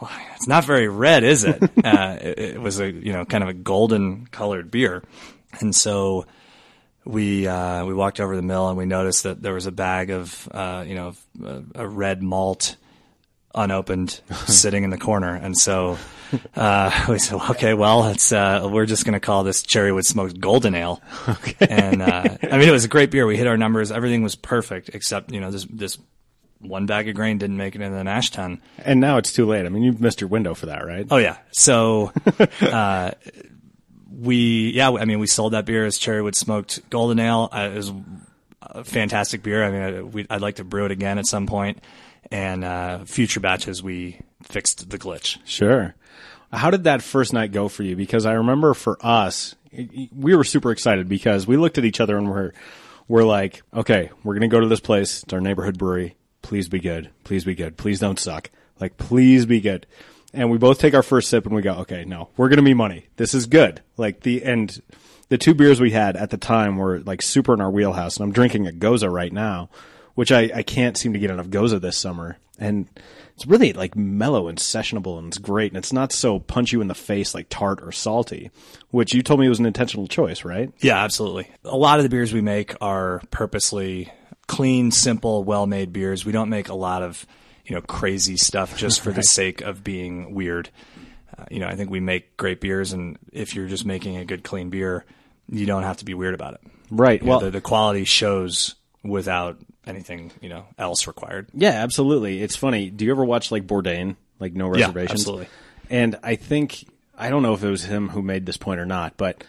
"It's 0.35 0.47
not 0.47 0.65
very 0.65 0.88
red, 0.88 1.23
is 1.23 1.44
it?" 1.44 1.61
uh, 1.83 2.17
it? 2.21 2.39
It 2.39 2.61
was 2.61 2.79
a 2.79 2.91
you 2.91 3.13
know 3.13 3.25
kind 3.25 3.44
of 3.44 3.49
a 3.49 3.53
golden 3.53 4.27
colored 4.27 4.71
beer, 4.71 5.03
and 5.59 5.75
so 5.75 6.25
we 7.05 7.47
uh, 7.47 7.85
we 7.85 7.94
walked 7.94 8.19
over 8.19 8.35
the 8.35 8.41
mill 8.41 8.67
and 8.69 8.77
we 8.77 8.85
noticed 8.85 9.23
that 9.23 9.41
there 9.41 9.53
was 9.53 9.65
a 9.65 9.71
bag 9.71 10.09
of 10.09 10.47
uh, 10.51 10.83
you 10.88 10.95
know 10.95 11.13
a, 11.44 11.63
a 11.75 11.88
red 11.88 12.21
malt 12.21 12.75
unopened 13.55 14.21
sitting 14.45 14.83
in 14.83 14.89
the 14.89 14.97
corner, 14.97 15.33
and 15.33 15.57
so 15.57 15.97
uh, 16.56 17.06
we 17.09 17.19
said, 17.19 17.39
okay, 17.51 17.73
well, 17.73 18.07
it's 18.07 18.31
uh, 18.31 18.68
we're 18.71 18.85
just 18.85 19.06
going 19.06 19.13
to 19.13 19.19
call 19.19 19.44
this 19.44 19.63
Cherrywood 19.63 20.06
Smoked 20.06 20.39
Golden 20.39 20.75
Ale. 20.75 21.01
Okay. 21.27 21.68
And 21.68 22.01
uh, 22.01 22.37
I 22.44 22.57
mean, 22.57 22.68
it 22.68 22.71
was 22.71 22.85
a 22.85 22.89
great 22.89 23.11
beer. 23.11 23.25
We 23.25 23.37
hit 23.37 23.47
our 23.47 23.57
numbers. 23.57 23.92
Everything 23.92 24.23
was 24.23 24.35
perfect, 24.35 24.89
except 24.94 25.31
you 25.31 25.39
know 25.39 25.51
this 25.51 25.66
this 25.66 25.97
one 26.59 26.85
bag 26.85 27.07
of 27.07 27.16
grain 27.16 27.37
didn't 27.37 27.57
make 27.57 27.76
it 27.76 27.81
into 27.81 27.95
the 27.97 28.04
mash 28.04 28.31
tun. 28.31 28.61
And 28.80 28.99
now 28.99 29.18
it's 29.18 29.33
too 29.33 29.45
late. 29.45 29.66
I 29.66 29.69
mean, 29.69 29.83
you've 29.83 30.02
missed 30.02 30.21
your 30.21 30.30
window 30.30 30.54
for 30.54 30.68
that, 30.68 30.85
right? 30.85 31.06
Oh 31.09 31.18
yeah. 31.18 31.37
So, 31.52 32.11
uh, 32.61 33.11
we 34.11 34.71
yeah. 34.71 34.92
I 34.92 35.06
mean, 35.06 35.19
we 35.19 35.28
sold 35.28 35.54
that 35.54 35.66
beer 35.66 35.85
as 35.85 35.99
Cherrywood 35.99 36.35
Smoked 36.35 36.90
Golden 36.90 37.19
Ale. 37.19 37.49
Uh, 37.52 37.69
it 37.71 37.76
was 37.76 37.92
a 38.61 38.83
fantastic 38.83 39.44
beer. 39.44 39.64
I 39.64 39.71
mean, 39.71 39.81
I, 39.81 40.02
we, 40.02 40.28
I'd 40.30 40.42
like 40.42 40.56
to 40.56 40.64
brew 40.64 40.85
it 40.85 40.92
again 40.92 41.18
at 41.18 41.26
some 41.26 41.47
point. 41.47 41.83
And 42.31 42.64
uh, 42.64 43.06
future 43.06 43.40
batches, 43.40 43.81
we 43.81 44.19
fixed 44.44 44.90
the 44.90 44.97
glitch. 44.97 45.37
Sure. 45.45 45.95
How 46.52 46.71
did 46.71 46.85
that 46.85 47.02
first 47.02 47.33
night 47.33 47.52
go 47.52 47.68
for 47.68 47.83
you? 47.83 47.95
Because 47.95 48.26
I 48.26 48.33
remember 48.33 48.73
for 48.73 48.97
us, 49.02 49.56
we 49.71 50.35
were 50.35 50.44
super 50.44 50.71
excited 50.71 51.07
because 51.07 51.45
we 51.45 51.57
looked 51.57 51.78
at 51.78 51.85
each 51.85 51.99
other 51.99 52.18
and 52.18 52.30
we're 52.30 52.52
we're 53.07 53.23
like, 53.23 53.61
okay, 53.73 54.09
we're 54.23 54.33
gonna 54.33 54.47
go 54.47 54.59
to 54.59 54.68
this 54.68 54.80
place. 54.80 55.23
It's 55.23 55.33
our 55.33 55.42
neighborhood 55.42 55.78
brewery. 55.78 56.16
Please 56.47 56.69
be 56.69 56.80
good. 56.80 57.09
Please 57.25 57.44
be 57.44 57.56
good. 57.56 57.75
Please 57.75 57.99
don't 57.99 58.18
suck. 58.18 58.49
Like, 58.80 58.95
please 58.95 59.45
be 59.45 59.59
good. 59.59 59.85
And 60.33 60.49
we 60.49 60.57
both 60.57 60.80
take 60.80 60.94
our 60.94 61.04
first 61.04 61.30
sip 61.30 61.45
and 61.45 61.54
we 61.54 61.61
go, 61.61 61.73
okay, 61.80 62.06
no, 62.06 62.30
we're 62.37 62.47
gonna 62.47 62.61
be 62.61 62.73
money. 62.73 63.07
This 63.18 63.33
is 63.33 63.47
good. 63.47 63.81
Like 63.97 64.21
the 64.21 64.45
and 64.45 64.81
the 65.27 65.37
two 65.37 65.54
beers 65.54 65.81
we 65.81 65.92
had 65.92 66.16
at 66.16 66.30
the 66.30 66.37
time 66.37 66.77
were 66.77 67.01
like 67.01 67.21
super 67.21 67.54
in 67.54 67.59
our 67.59 67.69
wheelhouse. 67.69 68.16
And 68.16 68.23
I'm 68.23 68.31
drinking 68.31 68.66
a 68.66 68.71
Gose 68.71 69.11
right 69.11 69.33
now, 69.33 69.69
which 70.16 70.31
I, 70.31 70.49
I 70.56 70.63
can't 70.63 70.95
seem 70.95 71.11
to 71.11 71.19
get 71.19 71.31
enough 71.31 71.47
Gose 71.47 71.81
this 71.81 71.97
summer. 71.97 72.37
And 72.57 72.87
it's 73.35 73.45
really 73.45 73.73
like 73.73 73.97
mellow 73.97 74.47
and 74.47 74.57
sessionable 74.57 75.19
and 75.19 75.27
it's 75.27 75.39
great. 75.39 75.71
And 75.71 75.77
it's 75.77 75.92
not 75.92 76.13
so 76.13 76.39
punch 76.39 76.71
you 76.71 76.80
in 76.80 76.87
the 76.87 76.95
face 76.95 77.35
like 77.35 77.47
tart 77.49 77.81
or 77.83 77.92
salty, 77.92 78.51
which 78.92 79.13
you 79.13 79.21
told 79.21 79.42
me 79.42 79.49
was 79.49 79.59
an 79.59 79.66
intentional 79.66 80.07
choice, 80.07 80.45
right? 80.45 80.71
Yeah, 80.80 81.04
absolutely. 81.04 81.51
A 81.66 81.75
lot 81.75 81.99
of 81.99 82.04
the 82.04 82.09
beers 82.09 82.31
we 82.31 82.39
make 82.39 82.73
are 82.80 83.21
purposely 83.31 84.13
clean, 84.47 84.92
simple, 84.92 85.44
well-made 85.44 85.94
beers. 85.94 86.25
We 86.25 86.31
don't 86.31 86.49
make 86.49 86.69
a 86.69 86.75
lot 86.75 87.04
of, 87.04 87.25
you 87.66 87.75
know, 87.75 87.81
crazy 87.81 88.37
stuff 88.37 88.77
just 88.77 89.01
for 89.01 89.11
the 89.11 89.23
sake 89.23 89.61
of 89.61 89.83
being 89.83 90.33
weird. 90.33 90.69
Uh, 91.37 91.45
you 91.51 91.59
know, 91.59 91.68
I 91.68 91.75
think 91.75 91.89
we 91.89 91.99
make 91.99 92.37
great 92.37 92.61
beers, 92.61 92.94
and 92.94 93.18
if 93.31 93.56
you're 93.56 93.68
just 93.68 93.85
making 93.85 94.18
a 94.18 94.25
good, 94.25 94.44
clean 94.44 94.69
beer, 94.69 95.06
you 95.49 95.66
don't 95.66 95.83
have 95.83 95.97
to 95.97 96.06
be 96.06 96.13
weird 96.13 96.33
about 96.33 96.56
it. 96.56 96.61
Right. 96.89 97.19
You 97.21 97.25
know, 97.25 97.31
Well, 97.31 97.39
the, 97.42 97.51
the 97.51 97.61
quality 97.61 98.06
shows 98.06 98.75
without 99.04 99.57
anything 99.85 100.31
you 100.42 100.49
know 100.49 100.66
else 100.77 101.07
required. 101.07 101.47
Yeah, 101.54 101.69
absolutely. 101.71 102.42
It's 102.42 102.56
funny. 102.56 102.89
Do 102.89 103.06
you 103.06 103.11
ever 103.11 103.23
watch 103.23 103.51
like 103.51 103.68
Bourdain, 103.68 104.16
like 104.39 104.54
No 104.54 104.68
Reservations? 104.68 105.09
Yeah, 105.09 105.13
absolutely. 105.13 105.47
And 105.89 106.19
I 106.23 106.35
think 106.35 106.85
I 107.18 107.30
don't 107.30 107.44
know 107.44 107.54
if 107.54 107.63
it 107.63 107.69
was 107.69 107.83
him 107.83 108.09
who 108.09 108.21
made 108.21 108.45
this 108.45 108.57
point 108.57 108.80
or 108.80 108.85
not, 108.85 109.16
but 109.18 109.44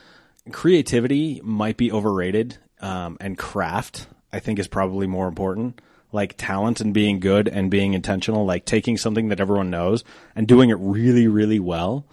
creativity 0.52 1.40
might 1.42 1.76
be 1.76 1.90
overrated, 1.92 2.56
um, 2.80 3.16
and 3.20 3.36
craft 3.36 4.06
I 4.32 4.40
think 4.40 4.58
is 4.58 4.68
probably 4.68 5.06
more 5.06 5.28
important. 5.28 5.80
Like 6.10 6.34
talent 6.38 6.80
and 6.80 6.94
being 6.94 7.20
good 7.20 7.48
and 7.48 7.70
being 7.70 7.92
intentional, 7.92 8.46
like 8.46 8.64
taking 8.64 8.96
something 8.96 9.28
that 9.28 9.40
everyone 9.40 9.68
knows 9.68 10.04
and 10.34 10.48
doing 10.48 10.70
it 10.70 10.78
really, 10.80 11.28
really 11.28 11.60
well 11.60 12.06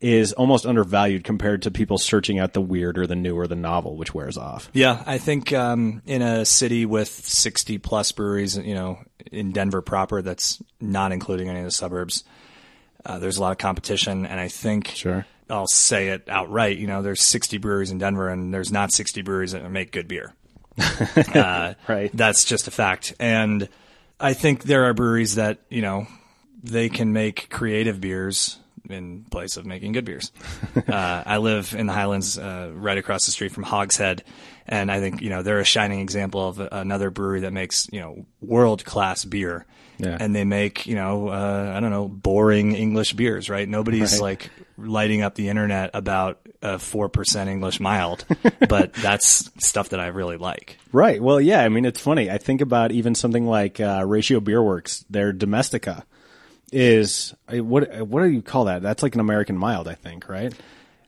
is 0.00 0.32
almost 0.32 0.64
undervalued 0.64 1.24
compared 1.24 1.62
to 1.62 1.70
people 1.70 1.98
searching 1.98 2.38
out 2.38 2.54
the 2.54 2.60
weird 2.60 2.98
or 2.98 3.06
the 3.06 3.16
new 3.16 3.38
or 3.38 3.46
the 3.46 3.56
novel, 3.56 3.96
which 3.96 4.14
wears 4.14 4.36
off. 4.38 4.70
Yeah, 4.72 5.02
I 5.06 5.18
think 5.18 5.52
um, 5.52 6.02
in 6.06 6.22
a 6.22 6.44
city 6.44 6.86
with 6.86 7.08
60 7.08 7.78
plus 7.78 8.12
breweries, 8.12 8.56
you 8.56 8.74
know, 8.74 8.98
in 9.30 9.52
Denver 9.52 9.82
proper, 9.82 10.22
that's 10.22 10.62
not 10.80 11.12
including 11.12 11.48
any 11.48 11.58
of 11.58 11.64
the 11.66 11.70
suburbs. 11.70 12.24
Uh, 13.04 13.18
there's 13.18 13.36
a 13.36 13.40
lot 13.42 13.52
of 13.52 13.58
competition, 13.58 14.26
and 14.26 14.38
I 14.40 14.48
think 14.48 14.88
Sure. 14.88 15.26
I'll 15.50 15.66
say 15.66 16.08
it 16.08 16.28
outright. 16.28 16.78
You 16.78 16.86
know, 16.86 17.02
there's 17.02 17.22
60 17.22 17.58
breweries 17.58 17.90
in 17.90 17.98
Denver, 17.98 18.28
and 18.28 18.52
there's 18.54 18.72
not 18.72 18.92
60 18.92 19.22
breweries 19.22 19.52
that 19.52 19.70
make 19.70 19.92
good 19.92 20.08
beer. 20.08 20.34
uh, 21.34 21.74
Right. 21.88 22.10
That's 22.14 22.44
just 22.44 22.68
a 22.68 22.70
fact. 22.70 23.14
And 23.20 23.68
I 24.18 24.34
think 24.34 24.64
there 24.64 24.84
are 24.84 24.94
breweries 24.94 25.36
that 25.36 25.58
you 25.68 25.82
know 25.82 26.06
they 26.62 26.88
can 26.88 27.12
make 27.12 27.48
creative 27.50 28.00
beers 28.00 28.58
in 28.88 29.24
place 29.30 29.56
of 29.56 29.64
making 29.66 29.92
good 29.92 30.04
beers. 30.04 30.32
uh, 30.88 31.22
I 31.26 31.36
live 31.38 31.74
in 31.74 31.86
the 31.86 31.92
Highlands, 31.92 32.38
uh, 32.38 32.70
right 32.74 32.98
across 32.98 33.24
the 33.26 33.32
street 33.32 33.52
from 33.52 33.62
Hogshead, 33.62 34.24
and 34.66 34.90
I 34.90 35.00
think 35.00 35.22
you 35.22 35.30
know 35.30 35.42
they're 35.42 35.60
a 35.60 35.64
shining 35.64 36.00
example 36.00 36.48
of 36.48 36.60
another 36.60 37.10
brewery 37.10 37.40
that 37.40 37.52
makes 37.52 37.88
you 37.92 38.00
know 38.00 38.26
world 38.40 38.84
class 38.84 39.24
beer. 39.24 39.66
Yeah. 39.98 40.16
And 40.18 40.34
they 40.34 40.44
make, 40.44 40.86
you 40.86 40.94
know, 40.94 41.28
uh, 41.28 41.74
I 41.76 41.80
don't 41.80 41.90
know, 41.90 42.08
boring 42.08 42.74
English 42.74 43.12
beers, 43.12 43.50
right? 43.50 43.68
Nobody's 43.68 44.12
Right. 44.14 44.22
like 44.22 44.50
lighting 44.78 45.20
up 45.20 45.34
the 45.34 45.50
internet 45.50 45.90
about 45.92 46.40
a 46.62 46.76
4% 46.76 47.48
English 47.48 47.80
mild, 47.80 48.24
but 48.68 48.92
that's 48.94 49.50
stuff 49.64 49.90
that 49.90 50.00
I 50.00 50.08
really 50.08 50.36
like. 50.36 50.78
Right. 50.92 51.22
Well, 51.22 51.40
yeah. 51.40 51.62
I 51.62 51.68
mean, 51.68 51.84
it's 51.84 52.00
funny. 52.00 52.30
I 52.30 52.38
think 52.38 52.60
about 52.60 52.92
even 52.92 53.14
something 53.14 53.46
like 53.46 53.80
uh, 53.80 54.04
Ratio 54.06 54.40
Beer 54.40 54.62
Works. 54.62 55.04
Their 55.08 55.32
Domestica 55.32 56.04
is 56.72 57.34
uh, 57.52 57.62
what? 57.64 58.06
What 58.06 58.22
do 58.22 58.28
you 58.28 58.42
call 58.42 58.66
that? 58.66 58.82
That's 58.82 59.02
like 59.02 59.14
an 59.14 59.20
American 59.20 59.56
mild, 59.56 59.88
I 59.88 59.94
think. 59.94 60.28
Right. 60.28 60.52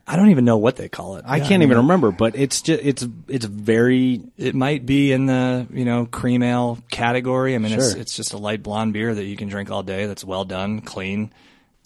I 0.05 0.17
don't 0.17 0.31
even 0.31 0.43
know 0.43 0.57
what 0.57 0.75
they 0.75 0.89
call 0.89 1.15
it. 1.15 1.23
I 1.25 1.37
Yeah, 1.37 1.43
can't 1.47 1.63
even 1.63 1.77
mean, 1.77 1.85
remember, 1.85 2.11
but 2.11 2.35
it's 2.35 2.61
just 2.61 2.83
it's 2.83 3.07
it's 3.29 3.45
very 3.45 4.21
It 4.37 4.53
might 4.53 4.85
be 4.85 5.13
in 5.13 5.27
the, 5.27 5.65
you 5.71 5.85
know, 5.85 6.05
cream 6.07 6.43
ale 6.43 6.79
category. 6.91 7.55
I 7.55 7.57
mean, 7.57 7.71
it's, 7.71 7.93
it's 7.93 8.13
just 8.13 8.33
a 8.33 8.37
light 8.37 8.63
blonde 8.63 8.91
beer 8.91 9.15
that 9.15 9.23
you 9.23 9.37
can 9.37 9.47
drink 9.47 9.71
all 9.71 9.81
day. 9.81 10.05
That's 10.05 10.25
well 10.25 10.43
done, 10.43 10.81
clean. 10.81 11.31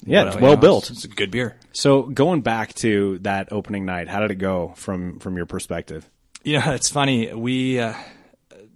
Yeah, 0.06 0.20
What- 0.20 0.28
it's 0.28 0.36
you 0.38 0.42
well 0.44 0.52
know, 0.56 0.58
built. 0.62 0.90
It's, 0.90 1.04
it's 1.04 1.14
a 1.14 1.16
good 1.16 1.32
beer. 1.32 1.56
So 1.72 2.04
going 2.04 2.42
back 2.42 2.74
to 2.76 3.20
that 3.20 3.52
opening 3.52 3.86
night, 3.86 4.08
how 4.08 4.20
did 4.22 4.32
it 4.32 4.36
go 4.36 4.74
from 4.76 5.20
from 5.20 5.36
your 5.38 5.46
perspective? 5.46 6.10
Yeah, 6.44 6.72
it's 6.76 6.90
funny. 6.90 7.34
We, 7.34 7.80
uh, 7.80 7.94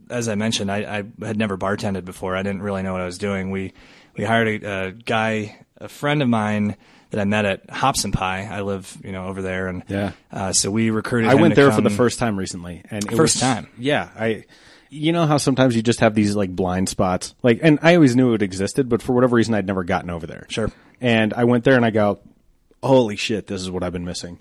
as 0.09 0.27
I 0.27 0.35
mentioned, 0.35 0.71
I, 0.71 0.77
I 1.21 1.25
had 1.25 1.37
never 1.37 1.57
bartended 1.57 2.05
before. 2.05 2.35
I 2.35 2.43
didn't 2.43 2.61
really 2.61 2.83
know 2.83 2.91
what 2.93 3.01
I 3.01 3.05
was 3.05 3.17
doing. 3.17 3.51
We 3.51 3.73
we 4.17 4.23
hired 4.25 4.63
a, 4.63 4.87
a 4.87 4.91
guy, 4.91 5.65
a 5.77 5.87
friend 5.87 6.21
of 6.21 6.27
mine 6.29 6.75
that 7.11 7.19
I 7.19 7.23
met 7.25 7.45
at 7.45 7.69
Hops 7.69 8.03
and 8.03 8.13
Pie. 8.13 8.47
I 8.51 8.61
live, 8.61 8.97
you 9.03 9.11
know, 9.11 9.27
over 9.27 9.41
there, 9.41 9.67
and 9.67 9.83
Yeah. 9.87 10.11
uh, 10.31 10.53
so 10.53 10.69
we 10.71 10.89
recruited. 10.89 11.29
I 11.29 11.35
went 11.35 11.55
there 11.55 11.71
for 11.71 11.81
the 11.81 11.89
first 11.89 12.19
time 12.19 12.37
recently, 12.37 12.81
and 12.89 13.03
it 13.03 13.09
First 13.15 13.35
was- 13.35 13.41
time? 13.41 13.67
Yeah, 13.77 14.09
I. 14.17 14.45
You 14.93 15.13
know 15.13 15.25
how 15.25 15.37
sometimes 15.37 15.73
you 15.73 15.81
just 15.81 16.01
have 16.01 16.15
these 16.15 16.35
like 16.35 16.53
blind 16.53 16.89
spots, 16.89 17.33
like, 17.41 17.61
and 17.63 17.79
I 17.81 17.95
always 17.95 18.13
knew 18.17 18.33
it 18.33 18.41
existed, 18.41 18.89
but 18.89 19.01
for 19.01 19.13
whatever 19.13 19.37
reason, 19.37 19.53
I'd 19.53 19.65
never 19.65 19.85
gotten 19.85 20.09
over 20.09 20.27
there. 20.27 20.45
Sure. 20.49 20.69
And 21.01 21.33
I 21.33 21.43
went 21.43 21.63
there 21.63 21.75
and 21.75 21.85
I 21.85 21.89
go, 21.89 22.19
"Holy 22.81 23.15
shit, 23.15 23.47
this 23.47 23.61
is 23.61 23.69
what 23.69 23.83
I've 23.83 23.91
been 23.91 24.05
missing." 24.05 24.39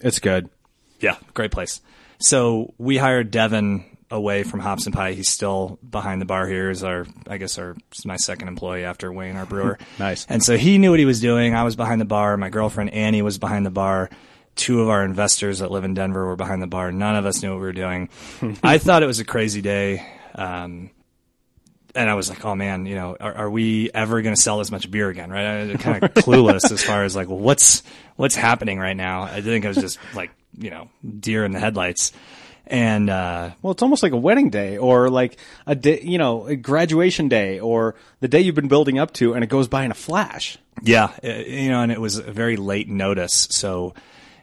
It's 0.00 0.18
good. 0.18 0.50
Yeah, 0.98 1.16
great 1.34 1.50
place. 1.52 1.80
So 2.18 2.74
we 2.76 2.98
hired 2.98 3.30
Devin 3.30 3.84
away 4.10 4.42
from 4.42 4.60
Hops 4.60 4.86
and 4.86 4.94
Pie. 4.94 5.12
He's 5.12 5.28
still 5.28 5.78
behind 5.88 6.20
the 6.20 6.26
bar 6.26 6.46
here. 6.46 6.70
Is 6.70 6.82
our, 6.82 7.06
I 7.28 7.36
guess, 7.38 7.58
our 7.58 7.76
my 8.04 8.16
second 8.16 8.48
employee 8.48 8.84
after 8.84 9.12
Wayne, 9.12 9.36
our 9.36 9.46
brewer. 9.46 9.78
Nice. 9.98 10.26
And 10.28 10.42
so 10.42 10.56
he 10.56 10.78
knew 10.78 10.90
what 10.90 10.98
he 10.98 11.04
was 11.04 11.20
doing. 11.20 11.54
I 11.54 11.62
was 11.62 11.76
behind 11.76 12.00
the 12.00 12.06
bar. 12.06 12.36
My 12.36 12.48
girlfriend 12.48 12.90
Annie 12.90 13.22
was 13.22 13.38
behind 13.38 13.64
the 13.64 13.70
bar. 13.70 14.10
Two 14.56 14.80
of 14.80 14.88
our 14.88 15.04
investors 15.04 15.60
that 15.60 15.70
live 15.70 15.84
in 15.84 15.94
Denver 15.94 16.26
were 16.26 16.36
behind 16.36 16.60
the 16.60 16.66
bar. 16.66 16.90
None 16.90 17.16
of 17.16 17.24
us 17.24 17.42
knew 17.42 17.50
what 17.50 17.60
we 17.60 17.66
were 17.66 17.72
doing. 17.72 18.08
I 18.62 18.78
thought 18.78 19.02
it 19.02 19.06
was 19.06 19.20
a 19.20 19.24
crazy 19.24 19.62
day. 19.62 20.06
Um, 20.34 20.90
and 21.94 22.08
I 22.10 22.14
was 22.14 22.28
like, 22.28 22.44
oh 22.44 22.54
man, 22.54 22.86
you 22.86 22.94
know, 22.94 23.16
are, 23.18 23.34
are 23.34 23.50
we 23.50 23.90
ever 23.92 24.22
going 24.22 24.34
to 24.34 24.40
sell 24.40 24.58
this 24.58 24.70
much 24.70 24.90
beer 24.90 25.08
again? 25.08 25.30
Right? 25.30 25.44
I 25.44 25.64
was 25.64 25.76
kind 25.76 26.02
of 26.02 26.14
clueless 26.14 26.70
as 26.70 26.82
far 26.82 27.04
as 27.04 27.16
like, 27.16 27.28
well, 27.28 27.38
what's 27.38 27.82
what's 28.16 28.34
happening 28.34 28.78
right 28.78 28.96
now? 28.96 29.22
I 29.22 29.40
think 29.40 29.64
I 29.64 29.68
was 29.68 29.78
just 29.78 29.98
like, 30.14 30.30
you 30.56 30.70
know, 30.70 30.88
deer 31.18 31.44
in 31.44 31.52
the 31.52 31.60
headlights. 31.60 32.12
And 32.66 33.10
uh, 33.10 33.50
Well, 33.62 33.72
it's 33.72 33.82
almost 33.82 34.02
like 34.04 34.12
a 34.12 34.16
wedding 34.16 34.50
day, 34.50 34.78
or 34.78 35.10
like 35.10 35.38
a 35.66 35.74
day, 35.74 36.00
you 36.02 36.18
know, 36.18 36.46
a 36.46 36.54
graduation 36.54 37.28
day, 37.28 37.58
or 37.58 37.96
the 38.20 38.28
day 38.28 38.40
you've 38.42 38.54
been 38.54 38.68
building 38.68 38.98
up 38.98 39.12
to, 39.14 39.34
and 39.34 39.42
it 39.42 39.48
goes 39.48 39.66
by 39.66 39.84
in 39.84 39.90
a 39.90 39.94
flash. 39.94 40.56
yeah, 40.82 41.10
uh, 41.24 41.28
you 41.28 41.68
know, 41.68 41.82
and 41.82 41.90
it 41.90 42.00
was 42.00 42.18
a 42.18 42.30
very 42.30 42.56
late 42.56 42.88
notice, 42.88 43.48
so 43.50 43.94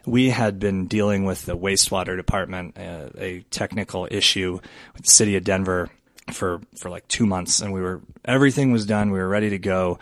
we 0.04 0.28
had 0.28 0.58
been 0.58 0.86
dealing 0.88 1.24
with 1.24 1.46
the 1.46 1.56
wastewater 1.56 2.16
department, 2.16 2.76
uh, 2.78 3.08
a 3.16 3.40
technical 3.50 4.06
issue 4.10 4.60
with 4.94 5.04
the 5.04 5.10
city 5.10 5.36
of 5.36 5.44
Denver 5.44 5.88
for 6.32 6.60
for 6.78 6.90
like 6.90 7.06
two 7.08 7.26
months, 7.26 7.60
and 7.60 7.72
we 7.72 7.80
were 7.80 8.00
everything 8.24 8.72
was 8.72 8.86
done, 8.86 9.10
we 9.10 9.18
were 9.18 9.28
ready 9.28 9.50
to 9.50 9.58
go, 9.58 9.98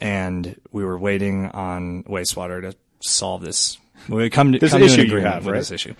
and 0.00 0.58
we 0.72 0.84
were 0.84 0.98
waiting 0.98 1.46
on 1.46 2.04
wastewater 2.04 2.62
to 2.62 2.76
solve 3.00 3.42
this. 3.42 3.78
We 4.08 4.30
come 4.30 4.52
to 4.52 4.58
This 4.58 4.72
come 4.72 4.80
to 4.80 4.86
issue 4.86 5.02
you 5.02 5.16
have, 5.18 5.46
right? 5.46 5.58
This 5.58 5.70
issue. 5.70 5.94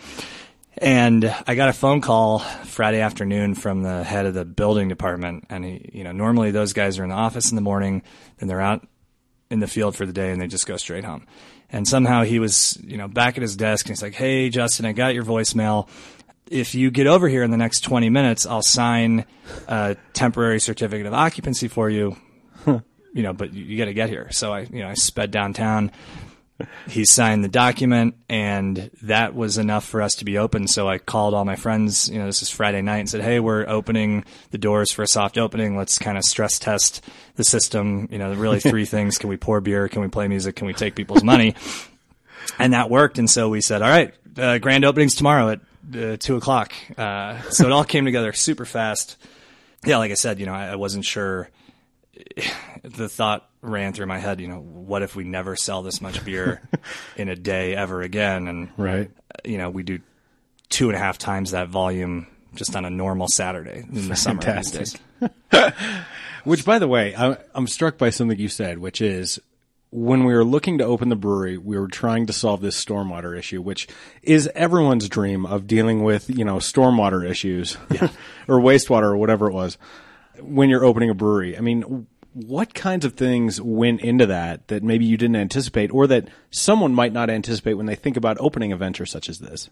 And 0.79 1.35
I 1.47 1.55
got 1.55 1.71
a 1.71 1.73
phone 1.73 2.03
call 2.03 2.41
Friday 2.41 3.01
afternoon 3.01 3.55
from 3.55 3.83
the 3.83 4.05
head 4.05 4.27
of 4.27 4.35
the 4.35 4.45
building 4.45 4.89
department, 4.89 5.47
and 5.49 5.65
he, 5.65 5.91
you 5.95 6.05
know, 6.05 6.13
normally 6.13 6.51
those 6.51 6.75
guys 6.75 6.99
are 6.99 7.05
in 7.05 7.09
the 7.09 7.17
office 7.17 7.51
in 7.51 7.57
the 7.57 7.63
morning, 7.63 8.03
then 8.39 8.49
they're 8.49 8.61
out 8.61 8.87
in 9.51 9.61
the 9.61 9.67
field 9.67 9.97
for 9.97 10.05
the 10.05 10.13
day, 10.13 10.31
and 10.31 10.41
they 10.41 10.47
just 10.47 10.67
go 10.67 10.77
straight 10.77 11.05
home. 11.05 11.27
And 11.71 11.89
somehow 11.89 12.25
he 12.25 12.39
was, 12.39 12.79
you 12.85 12.99
know, 12.99 13.09
back 13.09 13.39
at 13.39 13.43
his 13.43 13.57
desk, 13.57 13.87
and 13.87 13.97
he's 13.97 14.03
like, 14.03 14.15
"Hey, 14.15 14.51
Justin, 14.51 14.87
I 14.87 14.93
got 14.93 15.15
your 15.15 15.25
voicemail. 15.25 15.89
If 16.51 16.75
you 16.75 16.91
get 16.91 17.07
over 17.07 17.29
here 17.29 17.43
in 17.43 17.51
the 17.51 17.57
next 17.57 17.81
20 17.81 18.09
minutes, 18.11 18.47
I'll 18.47 18.63
sign 18.63 19.25
a 19.67 19.97
temporary 20.13 20.61
certificate 20.61 21.07
of 21.07 21.15
occupancy 21.15 21.69
for 21.69 21.91
you. 21.91 22.17
You 22.67 23.23
know, 23.23 23.33
but 23.33 23.55
you, 23.55 23.65
you 23.65 23.79
got 23.79 23.87
to 23.87 23.95
get 23.95 24.11
here." 24.11 24.31
So 24.31 24.53
I, 24.53 24.61
you 24.61 24.81
know, 24.81 24.89
I 24.89 24.95
sped 24.95 25.31
downtown. 25.31 25.91
He 26.89 27.05
signed 27.05 27.45
the 27.45 27.49
document 27.49 28.15
and 28.29 28.91
that 29.03 29.35
was 29.35 29.59
enough 29.59 29.85
for 29.85 30.01
us 30.01 30.15
to 30.17 30.25
be 30.25 30.39
open. 30.39 30.69
So 30.69 30.89
i 30.89 30.99
called 30.99 31.35
all 31.35 31.45
my 31.45 31.57
friends 31.57 32.09
you 32.09 32.19
know 32.19 32.27
this 32.27 32.41
is 32.41 32.49
friday 32.49 32.81
night 32.81 32.99
and 32.99 33.11
said 33.11 33.21
hey 33.21 33.41
we're 33.41 33.67
opening 33.69 34.25
the 34.53 34.59
doors 34.59 34.91
for 34.91 35.03
a 35.03 35.07
soft 35.07 35.37
opening. 35.37 35.77
Let's 35.77 35.99
kind 35.99 36.17
of 36.17 36.25
stress 36.25 36.59
test 36.59 37.05
the 37.35 37.45
system. 37.45 38.09
You 38.11 38.19
know 38.19 38.33
really 38.35 38.61
three 38.71 38.87
things. 38.87 39.19
Can 39.19 39.29
we 39.29 39.37
pour 39.37 39.61
beer? 39.61 39.89
Can 39.89 40.01
we 40.03 40.09
play 40.09 40.29
music? 40.29 40.57
Can 40.57 40.67
we 40.67 40.73
take 40.73 40.95
people's 40.95 41.25
money? 41.25 41.55
And 42.59 42.73
that 42.73 42.91
worked. 42.91 43.19
And 43.19 43.29
so 43.29 43.49
we 43.49 43.61
said 43.61 43.83
all 43.83 43.91
right 43.91 44.15
uh, 44.39 44.59
grand 44.59 44.85
openings 44.85 45.15
tomorrow 45.15 45.51
at 45.51 45.61
uh, 45.95 46.17
two 46.19 46.37
o'clock 46.37 46.73
uh, 46.99 47.41
so 47.51 47.67
it 47.67 47.73
all 47.73 47.85
came 47.85 48.05
together 48.05 48.33
super 48.33 48.65
fast 48.65 49.17
yeah 49.85 49.99
like 49.99 50.11
i 50.11 50.15
said 50.15 50.41
you 50.41 50.47
know 50.47 50.55
i, 50.55 50.69
I 50.69 50.77
wasn't 50.77 51.05
sure 51.05 51.49
the 52.83 53.09
thought 53.09 53.49
ran 53.61 53.93
through 53.93 54.07
my 54.07 54.19
head, 54.19 54.41
you 54.41 54.49
know, 54.49 54.61
what 54.61 55.03
if 55.03 55.17
we 55.17 55.25
never 55.25 55.55
sell 55.57 55.83
this 55.83 56.01
much 56.01 56.25
beer 56.25 56.63
in 57.17 57.29
a 57.29 57.35
day 57.37 57.75
ever 57.75 58.01
again? 58.01 58.47
And, 58.49 58.69
Right. 58.77 59.11
you 59.45 59.59
know, 59.59 59.69
we 59.71 59.83
do 59.83 59.99
two 60.71 60.89
and 60.89 60.97
a 60.97 60.99
half 60.99 61.19
times 61.19 61.51
that 61.51 61.69
volume 61.69 62.27
just 62.55 62.75
on 62.77 62.85
a 62.87 62.91
normal 62.91 63.27
Saturday 63.29 63.85
in 63.93 64.09
the 64.09 64.17
summer. 64.17 64.41
these 64.41 64.71
Fantastic. 64.71 65.01
days. 65.53 65.73
Which, 66.45 66.65
by 66.65 66.79
the 66.79 66.89
way, 66.89 67.15
I, 67.15 67.37
I'm 67.55 67.67
struck 67.67 67.99
by 67.99 68.11
something 68.11 68.39
you 68.39 68.49
said, 68.49 68.79
which 68.79 69.01
is 69.03 69.41
when 69.97 70.25
we 70.25 70.35
were 70.35 70.45
looking 70.45 70.77
to 70.77 70.85
open 70.85 71.09
the 71.09 71.17
brewery, 71.17 71.57
we 71.57 71.79
were 71.79 71.89
trying 71.89 72.27
to 72.27 72.33
solve 72.33 72.61
this 72.61 72.85
stormwater 72.85 73.37
issue, 73.37 73.63
which 73.63 73.89
is 74.23 74.47
everyone's 74.55 75.09
dream 75.09 75.47
of 75.47 75.67
dealing 75.67 76.03
with, 76.03 76.29
you 76.29 76.45
know, 76.45 76.57
stormwater 76.57 77.27
issues 77.27 77.79
or 78.47 78.61
wastewater 78.61 79.05
or 79.05 79.17
whatever 79.17 79.49
it 79.49 79.55
was 79.55 79.79
when 80.39 80.69
you're 80.69 80.85
opening 80.85 81.09
a 81.09 81.15
brewery. 81.15 81.57
I 81.57 81.63
mean, 81.63 82.07
what 82.35 82.75
kinds 82.75 83.07
of 83.07 83.15
things 83.15 83.59
went 83.59 84.03
into 84.03 84.27
that 84.27 84.69
that 84.69 84.83
maybe 84.83 85.07
you 85.07 85.17
didn't 85.17 85.37
anticipate 85.37 85.91
or 85.91 86.07
that 86.09 86.29
someone 86.51 86.93
might 86.93 87.15
not 87.15 87.31
anticipate 87.31 87.75
when 87.75 87.87
they 87.87 87.95
think 87.95 88.19
about 88.19 88.37
opening 88.39 88.73
a 88.73 88.77
venture 88.77 89.07
such 89.07 89.31
as 89.31 89.39
this? 89.39 89.71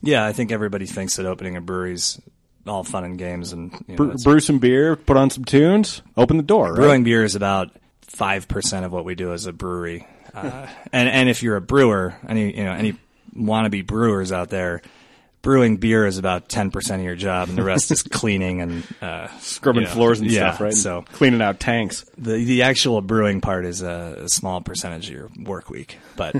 Yeah, 0.00 0.24
I 0.24 0.32
think 0.32 0.50
everybody 0.50 0.86
thinks 0.86 1.16
that 1.16 1.26
opening 1.26 1.56
a 1.56 1.60
brewery's 1.60 2.18
all 2.66 2.84
fun 2.84 3.04
and 3.04 3.18
games 3.18 3.52
and 3.52 3.70
you 3.86 3.96
know, 3.96 4.12
Bre- 4.12 4.22
brew 4.24 4.40
some 4.40 4.60
beer, 4.60 4.96
put 4.96 5.18
on 5.18 5.28
some 5.28 5.44
tunes, 5.44 6.00
open 6.16 6.38
the 6.38 6.42
door. 6.42 6.72
Right? 6.72 6.76
brewing 6.76 7.04
beer 7.04 7.22
is 7.22 7.34
about 7.34 7.70
five 8.08 8.48
percent 8.48 8.84
of 8.84 8.92
what 8.92 9.04
we 9.04 9.14
do 9.14 9.32
as 9.32 9.46
a 9.46 9.52
brewery. 9.52 10.06
Uh, 10.34 10.66
and 10.92 11.08
and 11.08 11.28
if 11.28 11.42
you're 11.42 11.56
a 11.56 11.60
brewer, 11.60 12.16
any 12.28 12.56
you 12.56 12.64
know 12.64 12.72
any 12.72 12.98
wannabe 13.34 13.86
brewers 13.86 14.32
out 14.32 14.50
there, 14.50 14.82
brewing 15.42 15.76
beer 15.76 16.06
is 16.06 16.18
about 16.18 16.48
10% 16.48 16.96
of 16.96 17.02
your 17.02 17.14
job 17.14 17.48
and 17.48 17.56
the 17.56 17.62
rest 17.62 17.90
is 17.90 18.02
cleaning 18.10 18.60
and 18.60 18.84
uh, 19.00 19.28
Scrubbing 19.38 19.82
you 19.82 19.88
know, 19.88 19.94
floors 19.94 20.20
and 20.20 20.30
yeah, 20.30 20.50
stuff, 20.50 20.60
right? 20.60 20.74
So 20.74 21.04
cleaning 21.12 21.40
out 21.40 21.60
tanks. 21.60 22.04
the 22.16 22.44
the 22.44 22.62
actual 22.62 23.00
brewing 23.00 23.40
part 23.40 23.64
is 23.64 23.82
a, 23.82 24.22
a 24.24 24.28
small 24.28 24.60
percentage 24.60 25.08
of 25.08 25.14
your 25.14 25.30
work 25.42 25.70
week, 25.70 25.98
but 26.16 26.36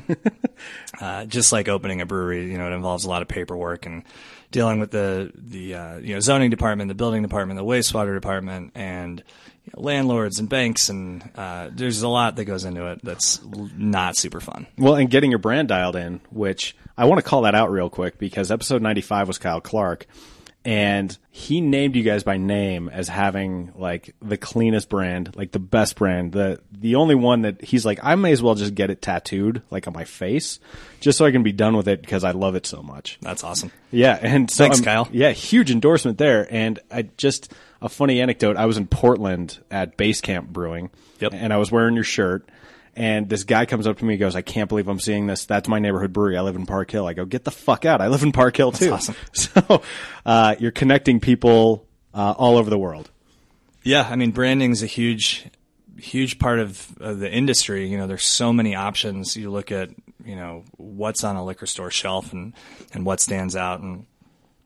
uh, 1.01 1.25
just 1.27 1.53
like 1.53 1.69
opening 1.69 2.01
a 2.01 2.07
brewery, 2.07 2.51
you 2.51 2.59
know, 2.59 2.67
it 2.67 2.75
involves 2.75 3.05
a 3.05 3.09
lot 3.09 3.23
of 3.23 3.29
paperwork 3.29 3.87
and 3.87 4.03
dealing 4.51 4.81
with 4.81 4.91
the 4.91 5.31
the 5.35 5.75
uh, 5.75 5.97
you 5.99 6.15
know 6.15 6.21
zoning 6.21 6.51
department, 6.51 6.89
the 6.89 6.95
building 6.95 7.23
department, 7.23 7.59
the 7.59 7.65
wastewater 7.65 8.15
department, 8.15 8.73
and 8.75 9.23
you 9.65 9.73
know, 9.77 9.83
landlords 9.83 10.39
and 10.39 10.49
banks, 10.49 10.89
and 10.89 11.29
uh, 11.35 11.71
there's 11.73 12.03
a 12.03 12.09
lot 12.09 12.37
that 12.37 12.45
goes 12.45 12.65
into 12.65 12.87
it 12.87 13.01
that's 13.03 13.41
not 13.45 14.17
super 14.17 14.41
fun. 14.41 14.67
Well, 14.77 14.97
and 14.97 15.11
getting 15.11 15.31
your 15.31 15.39
brand 15.39 15.69
dialed 15.69 15.97
in, 15.97 16.21
which 16.31 16.77
I 16.97 17.05
want 17.05 17.19
to 17.19 17.29
call 17.29 17.43
that 17.43 17.55
out 17.55 17.71
real 17.71 17.91
quick 17.91 18.19
because 18.19 18.51
episode 18.51 18.83
95 18.83 19.29
was 19.29 19.39
Kyle 19.39 19.61
Clark 19.61 20.07
and 20.69 21.17
he 21.31 21.63
named 21.63 21.97
you 21.97 22.03
guys 22.03 22.25
by 22.25 22.37
name 22.37 22.91
as 22.91 23.09
having 23.09 23.73
like 23.75 24.15
the 24.21 24.37
cleanest 24.37 24.91
brand, 24.91 25.35
like 25.35 25.51
the 25.51 25.59
best 25.59 25.97
brand, 25.97 26.33
the 26.33 26.61
the 26.71 26.97
only 26.97 27.15
one 27.15 27.43
that 27.43 27.63
he's 27.63 27.87
like 27.87 27.99
I 28.03 28.15
may 28.17 28.33
as 28.33 28.43
well 28.43 28.55
just 28.55 28.75
get 28.75 28.91
it 28.91 29.01
tattooed 29.01 29.63
like 29.71 29.87
on 29.89 29.95
my 29.95 30.05
face 30.05 30.61
just 31.01 31.17
so 31.17 31.25
I 31.25 31.31
can 31.33 31.43
be 31.43 31.53
done 31.53 31.75
with 31.75 31.89
it 31.89 32.03
because 32.03 32.23
I 32.23 32.33
love 32.33 32.55
it 32.55 32.67
so 32.67 32.83
much. 32.83 33.17
That's 33.23 33.45
awesome. 33.45 33.73
Yeah, 33.91 34.19
and 34.21 34.51
so 34.51 34.65
Thanks, 34.65 34.83
Kyle. 34.83 35.09
Yeah, 35.11 35.31
huge 35.31 35.71
endorsement 35.71 36.19
there. 36.19 36.47
And 36.53 36.79
I 36.91 37.09
just 37.17 37.51
a 37.81 37.89
funny 37.89 38.21
anecdote. 38.21 38.59
I 38.59 38.67
was 38.67 38.77
in 38.77 38.87
Portland 38.89 39.59
at 39.71 39.97
Basecamp 39.97 40.49
Brewing, 40.49 40.91
Yep. 41.21 41.33
and 41.35 41.51
I 41.51 41.57
was 41.57 41.73
wearing 41.73 41.95
your 41.95 42.05
shirt. 42.05 42.47
And 42.99 43.29
this 43.29 43.45
guy 43.45 43.65
comes 43.65 43.87
up 43.87 43.99
to 43.99 44.05
me 44.05 44.15
and 44.15 44.21
goes, 44.21 44.35
I 44.35 44.43
can't 44.43 44.69
believe 44.69 44.89
I'm 44.89 44.99
seeing 44.99 45.29
this. 45.29 45.47
That's 45.47 45.69
my 45.69 45.79
neighborhood 45.79 46.13
brewery. 46.13 46.37
I 46.37 46.41
live 46.41 46.57
in 46.57 46.67
Park 46.67 46.91
Hill. 46.91 47.07
I 47.07 47.13
go, 47.13 47.25
get 47.25 47.45
the 47.45 47.53
fuck 47.53 47.85
out. 47.85 48.01
I 48.01 48.09
live 48.09 48.25
in 48.25 48.33
Park 48.33 48.57
Hill 48.57 48.73
too. 48.73 48.93
awesome. 48.93 49.15
So, 49.33 49.83
uh, 50.27 50.57
you're 50.59 50.73
connecting 50.73 51.21
people, 51.21 51.87
uh, 52.13 52.35
all 52.37 52.57
over 52.57 52.69
the 52.69 52.79
world. 52.79 53.13
Yeah, 53.85 54.09
I 54.11 54.17
mean, 54.17 54.33
branding 54.33 54.73
is 54.73 54.83
a 54.83 54.87
huge, 54.87 55.47
huge 55.97 56.41
part 56.41 56.59
of, 56.59 56.93
of 57.01 57.21
the 57.21 57.33
industry. 57.33 57.87
You 57.87 57.99
know, 57.99 58.09
there's 58.09 58.25
so 58.25 58.53
many 58.53 58.75
options. 58.75 59.37
You 59.37 59.51
look 59.51 59.71
at, 59.71 59.91
you 60.25 60.35
know, 60.35 60.65
what's 60.77 61.23
on 61.23 61.37
a 61.37 61.45
liquor 61.45 61.67
store 61.67 61.93
shelf 61.93 62.33
and, 62.33 62.53
and 62.93 63.07
what 63.07 63.21
stands 63.21 63.55
out. 63.55 63.79
And 63.79 64.07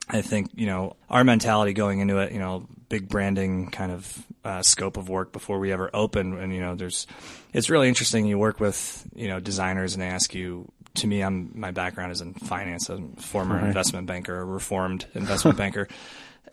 I 0.09 0.23
think, 0.23 0.49
you 0.55 0.65
know, 0.65 0.95
our 1.07 1.23
mentality 1.23 1.73
going 1.73 1.99
into 1.99 2.17
it, 2.17 2.31
you 2.31 2.39
know, 2.39 2.67
big 2.89 3.09
branding 3.09 3.69
kind 3.69 3.91
of 3.91 4.25
uh, 4.43 4.61
scope 4.61 4.97
of 4.97 5.09
work 5.09 5.31
before 5.31 5.59
we 5.59 5.71
ever 5.71 5.89
open. 5.93 6.37
And, 6.37 6.53
you 6.53 6.61
know, 6.61 6.75
there's, 6.75 7.07
it's 7.53 7.69
really 7.69 7.87
interesting. 7.87 8.25
You 8.25 8.37
work 8.37 8.59
with, 8.59 9.07
you 9.15 9.27
know, 9.27 9.39
designers 9.39 9.93
and 9.93 10.01
they 10.01 10.07
ask 10.07 10.33
you, 10.33 10.71
to 10.95 11.07
me, 11.07 11.21
I'm, 11.21 11.51
my 11.55 11.71
background 11.71 12.11
is 12.11 12.21
in 12.21 12.33
finance. 12.33 12.89
I'm 12.89 13.15
a 13.17 13.21
former 13.21 13.59
investment 13.65 14.05
banker, 14.05 14.39
a 14.39 14.45
reformed 14.45 15.07
investment 15.15 15.57
banker. 15.59 15.87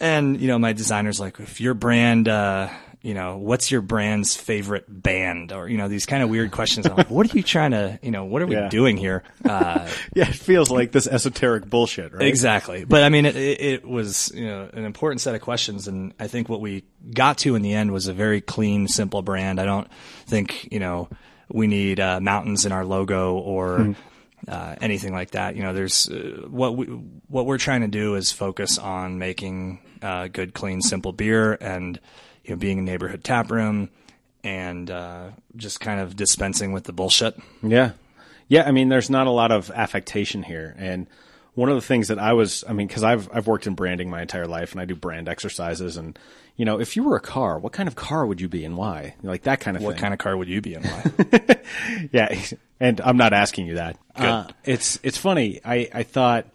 And, 0.01 0.41
you 0.41 0.49
know, 0.49 0.59
my 0.59 0.73
designer's 0.73 1.21
like, 1.21 1.41
if 1.41 1.61
your 1.61 1.75
brand, 1.75 2.27
uh, 2.27 2.71
you 3.03 3.15
know, 3.15 3.39
what's 3.39 3.71
your 3.71 3.81
brand's 3.81 4.35
favorite 4.37 4.85
band? 4.89 5.53
Or, 5.53 5.67
you 5.69 5.79
know, 5.79 5.89
these 5.89 6.05
kind 6.05 6.23
of 6.23 6.29
weird 6.29 6.51
questions. 6.51 6.87
I'm 6.87 6.97
like, 6.97 7.11
what 7.11 7.33
are 7.33 7.37
you 7.37 7.43
trying 7.43 7.71
to, 7.71 7.99
you 8.03 8.11
know, 8.11 8.25
what 8.27 8.43
are 8.43 8.47
we 8.47 8.57
Yeah. 8.57 8.69
doing 8.69 8.97
here? 8.99 9.23
Uh, 9.45 9.89
Yeah, 10.15 10.29
it 10.29 10.35
feels 10.35 10.71
like 10.71 10.93
this 10.93 11.07
esoteric 11.07 11.65
bullshit, 11.65 12.13
right? 12.13 12.27
Exactly. 12.27 12.85
But 12.85 13.03
I 13.03 13.09
mean, 13.09 13.25
it, 13.25 13.37
it, 13.37 13.85
was, 13.89 14.31
you 14.35 14.47
know, 14.47 14.69
an 14.75 14.85
important 14.85 15.23
set 15.23 15.35
of 15.35 15.41
questions. 15.41 15.89
And 15.89 16.13
I 16.21 16.27
think 16.27 16.49
what 16.51 16.61
we 16.61 16.85
got 17.15 17.39
to 17.39 17.55
in 17.55 17.63
the 17.63 17.73
end 17.73 17.91
was 17.93 18.07
a 18.07 18.13
very 18.13 18.43
clean, 18.43 18.87
simple 18.87 19.23
brand. 19.23 19.59
I 19.61 19.65
don't 19.65 19.89
think, 20.27 20.69
you 20.71 20.79
know, 20.81 21.09
we 21.51 21.67
need 21.69 22.01
uh, 22.01 22.21
mountains 22.21 22.67
in 22.67 22.73
our 22.73 22.85
logo 22.85 23.35
or 23.37 23.95
uh, 24.47 24.77
anything 24.83 25.13
like 25.15 25.31
that. 25.31 25.57
You 25.57 25.63
know, 25.63 25.73
there's 25.73 26.09
uh, 26.11 26.47
what 26.51 26.77
we, 26.77 26.85
what 27.29 27.47
we're 27.47 27.57
trying 27.59 27.81
to 27.81 27.89
do 27.89 28.15
is 28.15 28.31
focus 28.31 28.77
on 28.77 29.19
making 29.19 29.81
uh, 30.03 30.29
good, 30.29 30.53
clean, 30.53 30.83
simple 30.83 31.13
beer 31.13 31.57
and, 31.63 31.99
you 32.45 32.51
know, 32.51 32.57
being 32.57 32.79
a 32.79 32.83
neighborhood 32.83 33.25
tap 33.25 33.51
room 33.51 33.91
and 34.43 34.91
uh, 34.91 35.31
just 35.57 35.81
kind 35.81 36.01
of 36.01 36.17
dispensing 36.17 36.73
with 36.73 36.85
the 36.85 36.93
bullshit. 36.93 37.39
Yeah. 37.63 37.93
Yeah, 38.49 38.65
I 38.67 38.73
mean 38.73 38.89
there's 38.89 39.11
not 39.11 39.27
a 39.27 39.31
lot 39.31 39.53
of 39.53 39.71
affectation 39.71 40.43
here 40.43 40.75
and 40.77 41.07
one 41.55 41.69
of 41.69 41.75
the 41.77 41.83
things 41.83 42.09
that 42.09 42.19
I 42.19 42.33
was 42.33 42.65
I 42.69 42.73
mean 42.73 42.89
cuz 42.89 43.05
I've 43.05 43.29
I've 43.33 43.47
worked 43.47 43.67
in 43.67 43.75
branding 43.75 44.11
my 44.11 44.23
entire 44.23 44.47
life 44.47 44.73
and 44.73 44.81
I 44.81 44.87
do 44.87 44.97
brand 44.97 45.29
exercises 45.29 45.97
and 45.97 46.19
you 46.57 46.67
know, 46.67 46.79
if 46.79 46.95
you 46.95 47.05
were 47.05 47.17
a 47.17 47.21
car, 47.21 47.59
what 47.59 47.73
kind 47.73 47.89
of 47.89 47.97
car 47.97 48.27
would 48.27 48.39
you 48.39 48.49
be 48.49 48.67
and 48.67 48.77
why? 48.77 49.15
Like 49.23 49.45
that 49.45 49.61
kind 49.61 49.79
of 49.79 49.81
thing. 49.81 49.87
What 49.87 49.95
thing. 49.95 50.03
kind 50.03 50.13
of 50.13 50.19
car 50.19 50.37
would 50.37 50.49
you 50.49 50.61
be 50.61 50.75
in? 50.75 50.83
Why? 50.83 51.05
Yeah, 52.13 52.35
and 52.81 53.01
I'm 53.01 53.17
not 53.17 53.33
asking 53.33 53.67
you 53.67 53.77
that. 53.77 53.97
Uh, 54.17 54.47
it's 54.65 54.99
it's 55.03 55.17
funny. 55.17 55.61
I 55.65 55.89
I 55.95 56.03
thought 56.03 56.47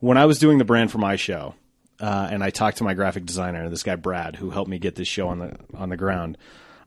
when 0.00 0.18
I 0.18 0.26
was 0.26 0.38
doing 0.38 0.58
the 0.58 0.64
brand 0.64 0.90
for 0.90 0.98
my 0.98 1.16
show, 1.16 1.54
uh, 2.00 2.28
and 2.30 2.42
I 2.42 2.50
talked 2.50 2.78
to 2.78 2.84
my 2.84 2.94
graphic 2.94 3.24
designer, 3.24 3.68
this 3.68 3.82
guy 3.82 3.96
Brad, 3.96 4.36
who 4.36 4.50
helped 4.50 4.70
me 4.70 4.78
get 4.78 4.94
this 4.94 5.08
show 5.08 5.28
on 5.28 5.38
the 5.38 5.56
on 5.74 5.88
the 5.88 5.96
ground. 5.96 6.38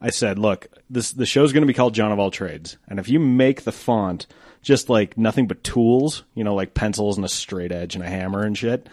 I 0.01 0.09
said, 0.09 0.37
"Look, 0.37 0.67
this 0.89 1.11
the 1.11 1.25
show's 1.25 1.53
going 1.53 1.61
to 1.61 1.67
be 1.67 1.73
called 1.73 1.93
John 1.93 2.11
of 2.11 2.19
All 2.19 2.31
Trades, 2.31 2.77
and 2.87 2.99
if 2.99 3.09
you 3.09 3.19
make 3.19 3.63
the 3.63 3.71
font 3.71 4.27
just 4.61 4.89
like 4.89 5.17
nothing 5.17 5.47
but 5.47 5.63
tools, 5.63 6.23
you 6.33 6.43
know, 6.43 6.55
like 6.55 6.73
pencils 6.73 7.17
and 7.17 7.25
a 7.25 7.29
straight 7.29 7.71
edge 7.71 7.95
and 7.95 8.03
a 8.03 8.07
hammer 8.07 8.43
and 8.43 8.57
shit, 8.57 8.87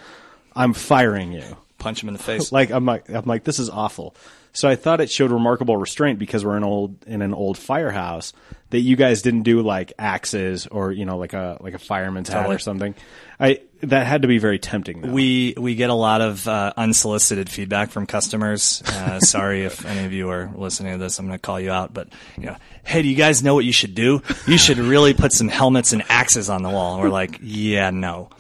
I'm 0.55 0.73
firing 0.73 1.33
you." 1.33 1.57
Punch 1.79 2.03
him 2.03 2.09
in 2.09 2.15
the 2.15 2.23
face. 2.23 2.53
like 2.53 2.71
I'm 2.71 2.87
like 2.87 3.09
I'm 3.09 3.27
like 3.27 3.45
this 3.45 3.59
is 3.59 3.69
awful. 3.69 4.15
So 4.55 4.69
I 4.69 4.77
thought 4.77 5.01
it 5.01 5.11
showed 5.11 5.33
remarkable 5.33 5.77
restraint 5.77 6.21
because 6.21 6.45
we're 6.45 6.57
in 6.57 6.63
old 6.63 7.05
in 7.07 7.23
an 7.23 7.35
old 7.35 7.59
firehouse 7.59 8.33
that 8.71 8.81
you 8.81 8.95
guys 8.95 9.21
didn't 9.21 9.43
do 9.43 9.61
like 9.63 9.93
axes 9.99 10.69
or 10.69 10.93
you 10.93 11.05
know 11.05 11.19
like 11.19 11.33
a 11.33 11.59
like 11.61 11.75
a 11.75 11.79
fireman's 11.79 12.29
hat 12.29 12.49
or 12.49 12.61
something. 12.61 12.95
I 13.39 13.61
that 13.87 14.07
had 14.07 14.23
to 14.23 14.29
be 14.29 14.39
very 14.39 14.59
tempting. 14.59 15.01
Though. 15.01 15.11
We 15.11 15.55
we 15.57 15.75
get 15.75 15.91
a 15.91 15.95
lot 15.95 16.21
of 16.21 16.47
uh, 16.47 16.73
unsolicited 16.77 17.49
feedback 17.49 17.91
from 17.91 18.07
customers. 18.07 18.83
Uh, 18.87 19.21
sorry 19.21 19.65
if 19.65 19.85
any 19.85 20.05
of 20.05 20.13
you 20.13 20.31
are 20.31 20.51
listening 20.55 20.93
to 20.93 20.99
this. 20.99 21.19
I'm 21.19 21.27
going 21.27 21.39
to 21.39 21.43
call 21.43 21.61
you 21.61 21.71
out, 21.71 21.95
but 21.95 22.09
you 22.37 22.47
know, 22.47 22.57
hey, 22.85 23.03
do 23.03 23.09
you 23.09 23.17
guys 23.17 23.43
know 23.43 23.55
what 23.55 23.65
you 23.65 23.73
should 23.73 23.95
do? 23.95 24.23
You 24.47 24.59
should 24.59 24.79
really 24.79 25.15
put 25.15 25.33
some 25.33 25.49
helmets 25.49 25.93
and 25.93 26.03
axes 26.09 26.51
on 26.51 26.63
the 26.63 26.71
wall. 26.71 26.95
And 26.95 27.03
we're 27.03 27.11
like, 27.11 27.39
yeah, 27.43 27.91
no. 27.91 28.31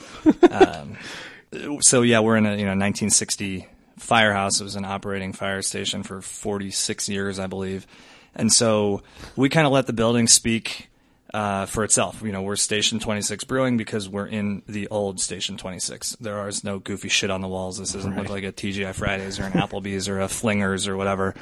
Um, 0.51 0.97
so 1.81 2.03
yeah, 2.03 2.21
we're 2.21 2.37
in 2.37 2.47
a 2.47 2.51
you 2.51 2.65
know 2.65 2.77
1960 2.77 3.69
firehouse. 3.99 4.61
It 4.61 4.65
was 4.65 4.77
an 4.77 4.85
operating 4.85 5.33
fire 5.33 5.63
station 5.63 6.03
for 6.03 6.21
46 6.21 7.09
years, 7.09 7.39
I 7.39 7.47
believe, 7.47 7.87
and 8.35 8.53
so 8.53 9.03
we 9.37 9.49
kind 9.49 9.67
of 9.67 9.73
let 9.73 9.87
the 9.87 9.93
building 9.93 10.27
speak 10.27 10.89
uh, 11.35 11.67
for 11.67 11.85
itself. 11.85 12.23
You 12.23 12.33
know, 12.33 12.41
we're 12.43 12.57
Station 12.57 12.99
26 13.01 13.45
Brewing 13.45 13.77
because 13.77 14.09
we're 14.09 14.27
in 14.29 14.63
the 14.67 14.89
old 14.89 15.21
Station 15.21 15.57
26. 15.59 16.17
There 16.21 16.49
is 16.49 16.65
no 16.65 16.79
goofy 16.79 17.09
shit 17.09 17.31
on 17.31 17.41
the 17.43 17.49
walls. 17.49 17.77
This 17.79 17.93
doesn't 17.93 18.17
look 18.17 18.29
like 18.31 18.45
a 18.45 18.53
TGI 18.53 18.95
Fridays 18.95 19.39
or 19.41 19.45
an 19.45 19.53
Applebee's 19.53 20.09
or 20.09 20.21
a 20.21 20.27
Flingers 20.29 20.87
or 20.89 20.97
whatever. 20.97 21.35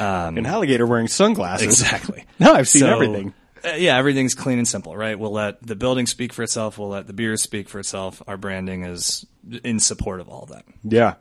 An 0.00 0.44
alligator 0.46 0.86
wearing 0.86 1.06
sunglasses. 1.08 1.66
Exactly. 1.82 2.24
No, 2.38 2.52
I've 2.52 2.68
seen 2.68 2.80
So, 2.80 2.92
everything. 2.94 3.32
uh, 3.64 3.74
yeah, 3.76 3.96
everything's 3.96 4.34
clean 4.34 4.58
and 4.58 4.66
simple, 4.68 4.94
right? 4.96 5.18
We'll 5.18 5.32
let 5.32 5.62
the 5.62 5.74
building 5.76 6.04
speak 6.06 6.32
for 6.34 6.42
itself. 6.42 6.78
We'll 6.78 6.88
let 6.90 7.06
the 7.06 7.12
beer 7.14 7.36
speak 7.38 7.68
for 7.70 7.78
itself. 7.78 8.22
Our 8.26 8.36
branding 8.36 8.84
is 8.84 9.24
in 9.64 9.78
support 9.80 10.20
of 10.20 10.28
all 10.28 10.42
of 10.42 10.48
that. 10.50 10.64
Yeah. 10.84 11.14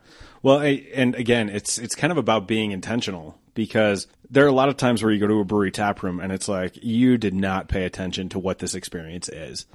Well, 0.44 0.60
I, 0.60 0.86
and 0.94 1.16
again, 1.16 1.50
it's 1.50 1.78
it's 1.78 1.96
kind 1.96 2.12
of 2.12 2.18
about 2.18 2.48
being 2.48 2.72
intentional 2.72 3.40
because 3.56 4.06
there 4.30 4.46
are 4.46 4.50
a 4.50 4.54
lot 4.54 4.70
of 4.70 4.78
times 4.78 5.02
where 5.02 5.12
you 5.12 5.20
go 5.20 5.28
to 5.28 5.40
a 5.40 5.46
brewery 5.46 5.72
tap 5.72 6.04
room 6.04 6.20
and 6.20 6.32
it's 6.32 6.48
like 6.48 6.78
you 6.84 7.18
did 7.18 7.34
not 7.34 7.68
pay 7.68 7.86
attention 7.86 8.30
to 8.30 8.40
what 8.40 8.60
this 8.60 8.76
experience 8.76 9.30
is. 9.30 9.66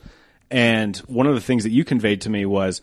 And 0.51 0.97
one 0.99 1.27
of 1.27 1.35
the 1.35 1.41
things 1.41 1.65
that 1.65 1.71
you 1.71 1.85
conveyed 1.85 2.21
to 2.23 2.31
me 2.31 2.47
was 2.47 2.81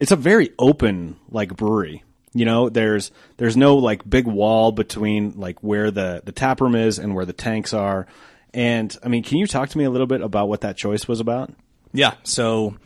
it's 0.00 0.12
a 0.12 0.16
very 0.16 0.52
open 0.58 1.16
like 1.30 1.56
brewery. 1.56 2.02
You 2.34 2.44
know, 2.44 2.68
there's 2.68 3.10
there's 3.36 3.56
no 3.56 3.76
like 3.76 4.08
big 4.08 4.26
wall 4.26 4.72
between 4.72 5.32
like 5.36 5.62
where 5.62 5.90
the 5.90 6.22
the 6.24 6.32
tap 6.32 6.60
room 6.60 6.74
is 6.74 6.98
and 6.98 7.14
where 7.14 7.24
the 7.24 7.32
tanks 7.32 7.72
are. 7.72 8.06
And 8.54 8.96
I 9.02 9.08
mean, 9.08 9.22
can 9.22 9.38
you 9.38 9.46
talk 9.46 9.68
to 9.70 9.78
me 9.78 9.84
a 9.84 9.90
little 9.90 10.06
bit 10.06 10.20
about 10.20 10.48
what 10.48 10.62
that 10.62 10.76
choice 10.76 11.06
was 11.08 11.20
about? 11.20 11.52
Yeah. 11.92 12.14
So 12.22 12.76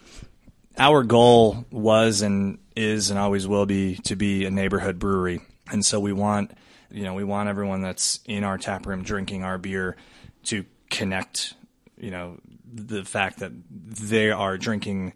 our 0.78 1.02
goal 1.02 1.66
was 1.70 2.22
and 2.22 2.58
is 2.74 3.10
and 3.10 3.18
always 3.18 3.46
will 3.46 3.66
be 3.66 3.96
to 4.04 4.16
be 4.16 4.44
a 4.44 4.50
neighborhood 4.50 4.98
brewery. 4.98 5.40
And 5.70 5.84
so 5.84 6.00
we 6.00 6.12
want, 6.12 6.52
you 6.92 7.04
know, 7.04 7.14
we 7.14 7.24
want 7.24 7.48
everyone 7.48 7.82
that's 7.82 8.20
in 8.26 8.44
our 8.44 8.58
tap 8.58 8.86
room 8.86 9.02
drinking 9.02 9.44
our 9.44 9.58
beer 9.58 9.96
to 10.44 10.64
connect, 10.90 11.54
you 11.98 12.10
know, 12.10 12.38
the 12.72 13.04
fact 13.04 13.40
that 13.40 13.52
they 13.70 14.30
are 14.30 14.56
drinking 14.58 15.12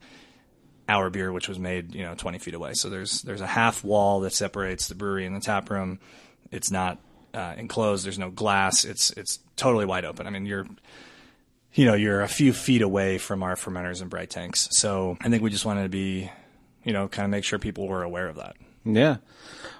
our 0.89 1.11
beer, 1.11 1.33
which 1.33 1.49
was 1.49 1.59
made, 1.59 1.95
you 1.95 2.03
know, 2.03 2.15
20 2.15 2.39
feet 2.39 2.55
away. 2.55 2.75
So 2.75 2.89
there's, 2.89 3.23
there's 3.23 3.41
a 3.41 3.47
half 3.47 3.83
wall 3.85 4.21
that 4.21 4.33
separates 4.33 4.89
the 4.89 4.95
brewery 4.95 5.27
and 5.27 5.35
the 5.35 5.41
tap 5.41 5.71
room. 5.71 5.99
It's 6.51 6.71
not 6.71 6.99
uh, 7.35 7.55
enclosed. 7.57 8.05
There's 8.05 8.19
no 8.19 8.31
glass. 8.31 8.85
It's, 8.85 9.11
it's 9.11 9.39
totally 9.57 9.85
wide 9.85 10.05
open. 10.05 10.27
I 10.27 10.31
mean, 10.31 10.47
you're, 10.47 10.67
you 11.75 11.85
know, 11.85 11.95
you're 11.95 12.23
a 12.23 12.29
few 12.29 12.53
feet 12.53 12.83
away 12.83 13.19
from 13.19 13.43
our 13.43 13.55
fermenters 13.57 14.01
and 14.01 14.09
bright 14.09 14.31
tanks. 14.31 14.69
So 14.73 15.17
I 15.21 15.29
think 15.29 15.43
we 15.43 15.51
just 15.51 15.67
wanted 15.67 15.83
to 15.83 15.89
be, 15.89 16.31
you 16.85 16.93
know, 16.93 17.09
kind 17.09 17.25
of 17.25 17.31
make 17.31 17.45
sure 17.45 17.59
people 17.59 17.89
were 17.89 18.03
aware 18.03 18.29
of 18.29 18.37
that. 18.37 18.57
Yeah. 18.85 19.17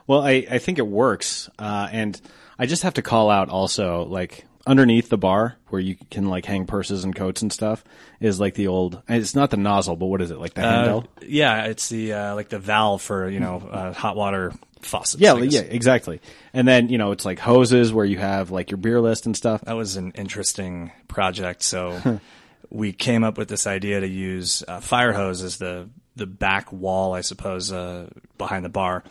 Well, 0.07 0.21
I, 0.21 0.47
I 0.51 0.59
think 0.59 0.79
it 0.79 0.87
works. 0.87 1.49
Uh, 1.59 1.89
and 1.91 2.21
I 2.59 2.67
just 2.67 2.83
have 2.85 2.95
to 2.95 3.03
call 3.03 3.31
out 3.31 3.49
also, 3.49 4.05
like, 4.05 4.45
underneath 4.67 5.09
the 5.09 5.19
bar 5.19 5.57
where 5.69 5.81
you 5.81 5.97
can 6.11 6.29
like 6.29 6.45
hang 6.45 6.67
purses 6.67 7.05
and 7.05 7.15
coats 7.15 7.41
and 7.41 7.53
stuff 7.53 7.85
is 8.19 8.41
like 8.41 8.55
the 8.55 8.67
old. 8.67 9.01
It's 9.09 9.35
not 9.35 9.51
the 9.51 9.57
nozzle, 9.57 9.95
but 9.97 10.07
what 10.07 10.21
is 10.21 10.31
it 10.33 10.39
like 10.39 10.55
the 10.55 10.63
Uh, 10.67 10.71
handle? 10.73 11.07
yeah, 11.23 11.65
it's 11.67 11.89
the 11.89 12.13
uh, 12.15 12.35
like 12.35 12.49
the 12.49 12.59
valve 12.59 13.01
for 13.01 13.29
you 13.31 13.39
know 13.39 13.59
uh, 13.71 13.93
hot 13.93 14.17
water 14.17 14.53
faucets. 14.81 15.21
Yeah, 15.21 15.37
yeah, 15.37 15.61
exactly. 15.61 16.21
And 16.53 16.67
then 16.67 16.89
you 16.89 16.99
know 16.99 17.13
it's 17.13 17.25
like 17.25 17.39
hoses 17.39 17.93
where 17.93 18.05
you 18.05 18.19
have 18.19 18.51
like 18.51 18.71
your 18.73 18.79
beer 18.79 19.01
list 19.01 19.27
and 19.27 19.37
stuff. 19.37 19.61
That 19.63 19.77
was 19.77 19.97
an 19.97 20.11
interesting 20.17 20.91
project. 21.07 21.63
So 21.63 22.19
we 22.71 22.93
came 22.93 23.23
up 23.23 23.39
with 23.39 23.49
this 23.49 23.69
idea 23.69 24.01
to 24.01 24.09
use 24.09 24.65
uh, 24.67 24.81
fire 24.81 25.13
hose 25.13 25.43
as 25.43 25.59
the 25.59 25.89
the 26.17 26.27
back 26.27 26.73
wall, 26.73 27.15
I 27.15 27.21
suppose, 27.21 27.71
uh, 27.71 28.11
behind 28.37 28.65
the 28.65 28.69
bar. 28.71 29.05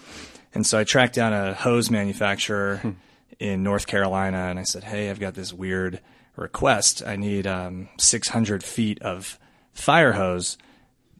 And 0.56 0.66
so 0.66 0.80
I 0.80 0.86
tracked 0.86 1.14
down 1.14 1.34
a 1.34 1.54
hose 1.54 1.92
manufacturer 1.92 2.96
in 3.40 3.62
North 3.62 3.88
Carolina, 3.88 4.48
and 4.50 4.58
I 4.58 4.64
said, 4.64 4.86
"Hey, 4.86 5.10
I've 5.10 5.20
got 5.20 5.34
this 5.36 5.54
weird 5.54 6.00
request. 6.38 7.04
I 7.06 7.18
need 7.18 7.46
um, 7.46 7.90
600 8.00 8.64
feet 8.64 9.02
of 9.02 9.38
fire 9.74 10.14
hose." 10.14 10.58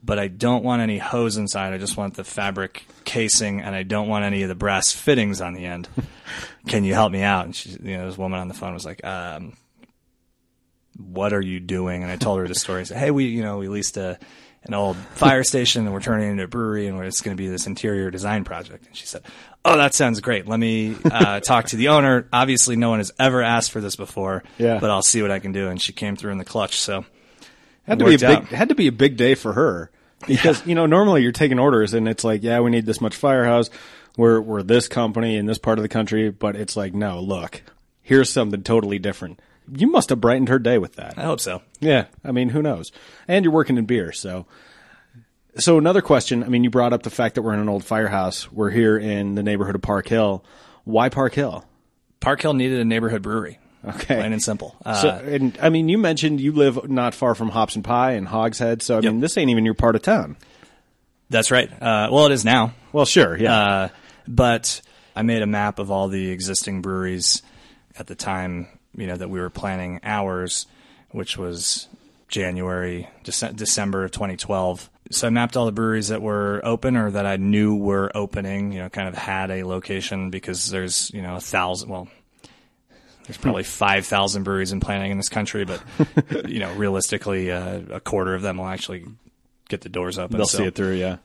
But 0.02 0.18
I 0.20 0.28
don't 0.28 0.62
want 0.62 0.82
any 0.82 0.98
hose 0.98 1.36
inside. 1.36 1.72
I 1.72 1.78
just 1.78 1.96
want 1.96 2.14
the 2.14 2.22
fabric 2.22 2.86
casing, 3.04 3.60
and 3.60 3.74
I 3.74 3.82
don't 3.82 4.08
want 4.08 4.24
any 4.24 4.42
of 4.42 4.48
the 4.48 4.54
brass 4.54 4.92
fittings 4.92 5.40
on 5.40 5.52
the 5.52 5.66
end. 5.66 5.88
Can 6.68 6.84
you 6.84 6.94
help 6.94 7.12
me 7.12 7.22
out? 7.22 7.44
And 7.44 7.56
she, 7.56 7.70
you 7.70 7.96
know, 7.96 8.06
this 8.06 8.16
woman 8.16 8.38
on 8.38 8.48
the 8.48 8.54
phone 8.54 8.72
was 8.72 8.84
like, 8.84 9.04
um, 9.04 9.56
what 10.96 11.32
are 11.32 11.40
you 11.40 11.60
doing? 11.60 12.02
And 12.02 12.12
I 12.12 12.16
told 12.16 12.38
her 12.38 12.46
the 12.46 12.54
story. 12.54 12.80
I 12.80 12.84
said, 12.84 12.98
hey, 12.98 13.10
we, 13.10 13.24
you 13.24 13.42
know, 13.42 13.58
we 13.58 13.68
leased 13.68 13.96
a, 13.96 14.18
an 14.68 14.74
old 14.74 14.96
fire 14.96 15.44
station 15.44 15.84
and 15.84 15.92
we're 15.92 16.00
turning 16.00 16.28
it 16.28 16.30
into 16.32 16.44
a 16.44 16.48
brewery 16.48 16.86
and 16.86 16.98
it's 17.04 17.20
going 17.20 17.36
to 17.36 17.40
be 17.42 17.48
this 17.48 17.66
interior 17.66 18.10
design 18.10 18.44
project. 18.44 18.86
And 18.86 18.96
she 18.96 19.06
said, 19.06 19.22
oh, 19.64 19.76
that 19.76 19.94
sounds 19.94 20.20
great. 20.20 20.46
Let 20.48 20.58
me 20.60 20.96
uh, 21.04 21.40
talk 21.40 21.66
to 21.68 21.76
the 21.76 21.88
owner. 21.88 22.28
Obviously, 22.32 22.76
no 22.76 22.90
one 22.90 22.98
has 23.00 23.12
ever 23.18 23.42
asked 23.42 23.70
for 23.72 23.80
this 23.80 23.96
before, 23.96 24.42
Yeah. 24.58 24.78
but 24.80 24.90
I'll 24.90 25.02
see 25.02 25.22
what 25.22 25.30
I 25.30 25.38
can 25.38 25.52
do. 25.52 25.68
And 25.68 25.80
she 25.80 25.92
came 25.92 26.16
through 26.16 26.32
in 26.32 26.38
the 26.38 26.44
clutch. 26.44 26.80
So 26.80 27.04
had 27.86 27.98
to 28.00 28.04
be 28.04 28.14
a 28.14 28.18
big 28.18 28.24
out. 28.30 28.46
had 28.48 28.68
to 28.70 28.74
be 28.74 28.86
a 28.88 28.92
big 28.92 29.16
day 29.16 29.34
for 29.34 29.52
her 29.52 29.90
because 30.26 30.66
you 30.66 30.74
know 30.74 30.86
normally 30.86 31.22
you're 31.22 31.30
taking 31.30 31.58
orders 31.58 31.94
and 31.94 32.08
it's 32.08 32.24
like 32.24 32.42
yeah 32.42 32.58
we 32.60 32.70
need 32.70 32.86
this 32.86 33.00
much 33.02 33.14
firehouse 33.14 33.68
we're 34.16 34.40
we're 34.40 34.62
this 34.62 34.88
company 34.88 35.36
in 35.36 35.44
this 35.46 35.58
part 35.58 35.78
of 35.78 35.82
the 35.82 35.88
country 35.88 36.30
but 36.30 36.56
it's 36.56 36.74
like 36.76 36.94
no 36.94 37.20
look 37.20 37.62
here's 38.02 38.30
something 38.32 38.62
totally 38.62 38.98
different 38.98 39.38
you 39.74 39.88
must 39.90 40.10
have 40.10 40.20
brightened 40.20 40.48
her 40.48 40.58
day 40.58 40.78
with 40.78 40.94
that 40.96 41.14
I 41.18 41.22
hope 41.22 41.40
so. 41.40 41.62
yeah 41.80 42.06
I 42.24 42.32
mean 42.32 42.48
who 42.50 42.62
knows 42.62 42.92
and 43.28 43.44
you're 43.44 43.52
working 43.54 43.76
in 43.78 43.84
beer 43.86 44.12
so 44.12 44.46
so 45.58 45.78
another 45.78 46.02
question 46.02 46.42
I 46.44 46.48
mean 46.48 46.64
you 46.64 46.70
brought 46.70 46.92
up 46.92 47.02
the 47.02 47.10
fact 47.10 47.34
that 47.36 47.42
we're 47.42 47.54
in 47.54 47.60
an 47.60 47.68
old 47.68 47.84
firehouse 47.84 48.50
we're 48.52 48.70
here 48.70 48.96
in 48.98 49.34
the 49.34 49.42
neighborhood 49.42 49.74
of 49.74 49.82
Park 49.82 50.08
Hill 50.08 50.44
why 50.84 51.08
Park 51.08 51.34
Hill 51.34 51.64
Park 52.20 52.42
Hill 52.42 52.54
needed 52.54 52.80
a 52.80 52.84
neighborhood 52.84 53.22
brewery. 53.22 53.58
Okay. 53.86 54.16
Plain 54.16 54.32
and 54.32 54.42
simple. 54.42 54.74
Uh, 54.84 54.94
so, 54.94 55.08
and 55.10 55.56
I 55.62 55.68
mean, 55.68 55.88
you 55.88 55.96
mentioned 55.96 56.40
you 56.40 56.50
live 56.50 56.88
not 56.90 57.14
far 57.14 57.36
from 57.36 57.50
Hops 57.50 57.76
and 57.76 57.84
Pie 57.84 58.12
and 58.12 58.26
Hogshead, 58.26 58.82
so 58.82 58.96
I 58.96 59.00
Yep. 59.00 59.12
mean, 59.12 59.20
this 59.20 59.36
ain't 59.38 59.50
even 59.50 59.64
your 59.64 59.74
part 59.74 59.94
of 59.94 60.02
town. 60.02 60.36
that's 61.30 61.52
right. 61.52 61.70
Uh, 61.70 62.08
well, 62.10 62.26
it 62.26 62.32
is 62.32 62.44
now. 62.44 62.72
Well, 62.92 63.04
sure, 63.04 63.36
yeah. 63.38 63.54
Uh, 63.56 63.88
but 64.26 64.80
I 65.14 65.22
made 65.22 65.42
a 65.42 65.46
map 65.46 65.78
of 65.78 65.92
all 65.92 66.08
the 66.08 66.30
existing 66.30 66.82
breweries 66.82 67.42
at 67.96 68.08
the 68.08 68.16
time, 68.16 68.66
you 68.96 69.06
know, 69.06 69.16
that 69.16 69.28
we 69.30 69.38
were 69.40 69.50
planning 69.50 70.00
ours, 70.02 70.66
which 71.10 71.36
was 71.38 71.88
January, 72.28 73.08
Dece- 73.24 73.54
December 73.54 74.04
of 74.04 74.10
2012. 74.10 74.90
So 75.12 75.26
I 75.28 75.30
mapped 75.30 75.56
all 75.56 75.66
the 75.66 75.72
breweries 75.72 76.08
that 76.08 76.20
were 76.20 76.60
open 76.64 76.96
or 76.96 77.10
that 77.12 77.26
I 77.26 77.36
knew 77.36 77.76
were 77.76 78.10
opening, 78.14 78.72
you 78.72 78.80
know, 78.80 78.88
kind 78.88 79.06
of 79.08 79.14
had 79.14 79.50
a 79.52 79.62
location 79.64 80.30
because 80.30 80.68
there's, 80.70 81.10
you 81.14 81.22
know, 81.22 81.36
a 81.36 81.40
thousand, 81.40 81.88
well, 81.90 82.08
there's 83.26 83.36
probably 83.36 83.62
5,000 83.62 84.42
breweries 84.42 84.72
in 84.72 84.80
planning 84.80 85.10
in 85.12 85.16
this 85.16 85.28
country, 85.28 85.64
but, 85.64 85.80
you 86.48 86.58
know, 86.58 86.72
realistically, 86.74 87.50
uh, 87.52 87.80
a 87.90 88.00
quarter 88.00 88.34
of 88.34 88.42
them 88.42 88.58
will 88.58 88.66
actually 88.66 89.04
get 89.68 89.80
the 89.82 89.88
doors 89.88 90.18
open. 90.18 90.36
They'll 90.36 90.46
So- 90.46 90.58
see 90.58 90.64
it 90.64 90.74
through, 90.74 90.94
yeah. 90.94 91.16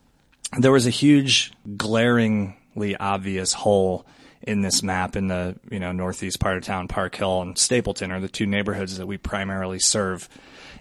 there 0.60 0.72
was 0.72 0.86
a 0.86 0.92
huge 0.92 1.52
glaringly 1.78 2.96
obvious 3.00 3.54
hole 3.54 4.06
in 4.44 4.62
this 4.62 4.82
map 4.82 5.16
in 5.16 5.28
the 5.28 5.56
you 5.70 5.80
know 5.80 5.92
northeast 5.92 6.40
part 6.40 6.58
of 6.58 6.64
town 6.64 6.88
park 6.88 7.16
hill 7.16 7.42
and 7.42 7.58
stapleton 7.58 8.12
are 8.12 8.20
the 8.20 8.30
two 8.30 8.46
neighborhoods 8.46 8.98
that 8.98 9.06
we 9.06 9.18
primarily 9.18 9.80
serve 9.80 10.28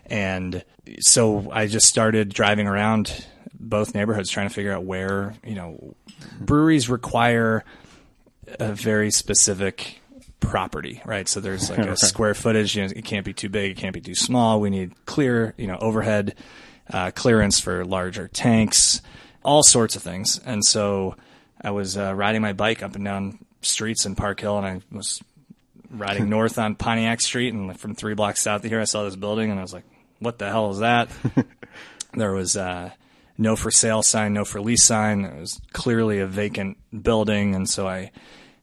and 0.06 0.64
so 1.00 1.50
i 1.52 1.66
just 1.66 1.86
started 1.86 2.30
driving 2.32 2.66
around 2.66 3.26
both 3.54 3.94
neighborhoods 3.94 4.30
trying 4.30 4.48
to 4.48 4.54
figure 4.54 4.72
out 4.72 4.84
where 4.84 5.34
you 5.44 5.54
know 5.54 5.94
breweries 6.40 6.88
require 6.88 7.64
a 8.58 8.72
very 8.72 9.10
specific 9.10 10.00
property, 10.40 11.02
right? 11.04 11.28
So 11.28 11.40
there's 11.40 11.70
like 11.70 11.78
a 11.78 11.96
square 11.96 12.34
footage. 12.34 12.74
You 12.74 12.82
know, 12.82 12.92
it 12.94 13.04
can't 13.04 13.24
be 13.24 13.32
too 13.32 13.48
big, 13.48 13.72
it 13.72 13.76
can't 13.76 13.94
be 13.94 14.00
too 14.00 14.14
small. 14.14 14.60
We 14.60 14.70
need 14.70 15.06
clear, 15.06 15.54
you 15.56 15.66
know, 15.66 15.76
overhead 15.76 16.34
uh, 16.92 17.12
clearance 17.12 17.60
for 17.60 17.84
larger 17.84 18.26
tanks, 18.26 19.00
all 19.44 19.62
sorts 19.62 19.94
of 19.96 20.02
things. 20.02 20.40
And 20.44 20.64
so 20.64 21.14
I 21.62 21.70
was 21.70 21.96
uh, 21.96 22.14
riding 22.14 22.42
my 22.42 22.52
bike 22.52 22.82
up 22.82 22.96
and 22.96 23.04
down 23.04 23.38
streets 23.62 24.06
in 24.06 24.14
Park 24.14 24.40
Hill, 24.40 24.58
and 24.58 24.66
I 24.66 24.80
was 24.90 25.22
riding 25.90 26.28
north 26.30 26.58
on 26.58 26.74
Pontiac 26.74 27.20
Street, 27.20 27.52
and 27.52 27.78
from 27.78 27.94
three 27.94 28.14
blocks 28.14 28.42
south 28.42 28.64
of 28.64 28.70
here, 28.70 28.80
I 28.80 28.84
saw 28.84 29.04
this 29.04 29.16
building, 29.16 29.50
and 29.50 29.58
I 29.58 29.62
was 29.62 29.72
like, 29.72 29.84
"What 30.18 30.38
the 30.38 30.48
hell 30.48 30.70
is 30.70 30.78
that?" 30.78 31.10
there 32.14 32.32
was 32.32 32.56
uh, 32.56 32.90
no 33.38 33.56
for 33.56 33.70
sale 33.70 34.02
sign, 34.02 34.32
no 34.32 34.44
for 34.44 34.60
lease 34.60 34.84
sign. 34.84 35.24
It 35.24 35.40
was 35.40 35.60
clearly 35.72 36.20
a 36.20 36.26
vacant 36.26 36.78
building, 37.02 37.54
and 37.54 37.68
so 37.68 37.88
I 37.88 38.12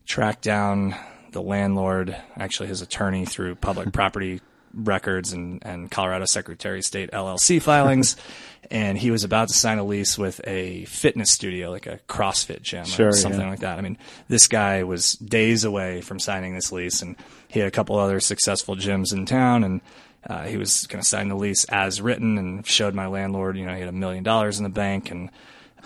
tracked 0.06 0.44
down 0.44 0.96
the 1.32 1.42
landlord, 1.42 2.16
actually 2.38 2.70
his 2.70 2.82
attorney, 2.82 3.26
through 3.26 3.56
public 3.56 3.92
property 3.94 4.42
records 4.78 5.34
and, 5.34 5.66
and 5.66 5.90
Colorado 5.90 6.26
Secretary 6.26 6.80
of 6.80 6.86
State 6.86 7.12
LLC 7.12 7.62
filings. 7.62 8.16
And 8.70 8.98
he 8.98 9.12
was 9.12 9.24
about 9.24 9.48
to 9.48 9.54
sign 9.54 9.78
a 9.78 9.84
lease 9.86 10.18
with 10.18 10.42
a 10.46 10.84
fitness 10.86 11.32
studio, 11.32 11.72
like 11.72 11.88
a 11.88 12.00
CrossFit 12.10 12.62
gym 12.64 12.84
Sure, 12.84 13.10
or 13.10 13.14
something 13.14 13.40
yeah. 13.40 13.50
like 13.50 13.60
that. 13.62 13.78
I 13.78 13.82
mean, 13.82 13.98
this 14.28 14.48
guy 14.48 14.84
was 14.84 15.14
days 15.14 15.64
away 15.64 16.02
from 16.02 16.20
signing 16.20 16.54
this 16.54 16.70
lease, 16.74 17.02
and 17.02 17.16
he 17.48 17.60
had 17.62 17.68
a 17.68 17.72
couple 17.72 17.98
other 17.98 18.20
successful 18.20 18.76
gyms 18.76 19.14
in 19.14 19.26
town, 19.26 19.64
and 19.64 19.82
uh, 20.30 20.44
he 20.44 20.58
was 20.58 20.86
going 20.88 21.02
to 21.02 21.08
sign 21.08 21.30
the 21.30 21.36
lease 21.36 21.64
as 21.66 22.02
written, 22.02 22.38
and 22.38 22.68
showed 22.68 22.94
my 22.94 23.08
landlord, 23.08 23.58
you 23.58 23.66
know, 23.66 23.74
he 23.74 23.80
had 23.80 23.88
a 23.88 23.94
million 23.94 24.24
dollars 24.24 24.58
in 24.58 24.66
the 24.66 24.70
bank, 24.70 25.12
and 25.12 25.30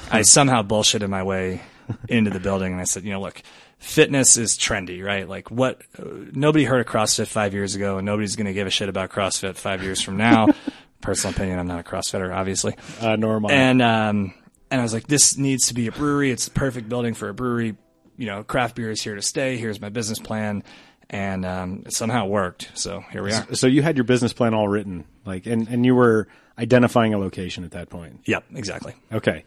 I 0.10 0.21
somehow 0.23 0.63
bullshitted 0.63 1.08
my 1.08 1.21
way 1.21 1.62
into 2.10 2.32
the 2.32 2.39
building, 2.39 2.71
and 2.71 2.82
I 2.82 2.86
said, 2.86 3.04
you 3.04 3.12
know, 3.12 3.21
look, 3.21 3.43
fitness 3.81 4.37
is 4.37 4.57
trendy, 4.57 5.03
right? 5.03 5.27
Like, 5.27 5.51
what? 5.51 5.81
Nobody 5.99 6.63
heard 6.63 6.79
of 6.79 6.85
CrossFit 6.87 7.27
five 7.27 7.53
years 7.53 7.75
ago, 7.75 7.97
and 7.97 8.05
nobody's 8.05 8.35
going 8.35 8.45
to 8.45 8.53
give 8.53 8.67
a 8.67 8.69
shit 8.69 8.87
about 8.87 9.09
CrossFit 9.09 9.55
five 9.55 9.83
years 9.83 10.01
from 10.01 10.15
now. 10.15 10.47
Personal 11.01 11.33
opinion, 11.33 11.57
I'm 11.59 11.67
not 11.67 11.79
a 11.79 11.83
CrossFitter, 11.83 12.33
obviously. 12.33 12.75
Uh, 13.01 13.15
normal. 13.15 13.51
And 13.51 13.81
um, 13.81 14.33
and 14.69 14.79
I 14.79 14.83
was 14.83 14.93
like, 14.93 15.07
this 15.07 15.35
needs 15.35 15.67
to 15.67 15.73
be 15.73 15.87
a 15.87 15.91
brewery. 15.91 16.31
It's 16.31 16.45
the 16.45 16.51
perfect 16.51 16.87
building 16.87 17.15
for 17.15 17.27
a 17.27 17.33
brewery. 17.33 17.75
You 18.17 18.27
know, 18.27 18.43
craft 18.43 18.75
beer 18.75 18.91
is 18.91 19.01
here 19.01 19.15
to 19.15 19.21
stay. 19.21 19.57
Here's 19.57 19.81
my 19.81 19.89
business 19.89 20.19
plan, 20.19 20.63
and 21.09 21.43
um, 21.43 21.83
it 21.87 21.93
somehow 21.93 22.27
worked. 22.27 22.69
So 22.75 23.03
here 23.11 23.23
we 23.23 23.33
are. 23.33 23.55
so 23.55 23.65
you 23.65 23.81
had 23.81 23.97
your 23.97 24.03
business 24.03 24.31
plan 24.31 24.53
all 24.53 24.67
written, 24.67 25.05
like, 25.25 25.47
and, 25.47 25.67
and 25.67 25.85
you 25.85 25.95
were 25.95 26.27
identifying 26.57 27.15
a 27.15 27.17
location 27.17 27.63
at 27.63 27.71
that 27.71 27.89
point. 27.89 28.21
Yep, 28.25 28.43
exactly. 28.53 28.93
Okay. 29.11 29.43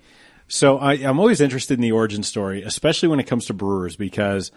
So 0.48 0.78
I, 0.78 0.94
I'm 0.94 1.18
always 1.18 1.40
interested 1.40 1.74
in 1.74 1.80
the 1.80 1.92
origin 1.92 2.22
story, 2.22 2.62
especially 2.62 3.08
when 3.08 3.20
it 3.20 3.26
comes 3.26 3.46
to 3.46 3.54
brewers, 3.54 3.96
because, 3.96 4.52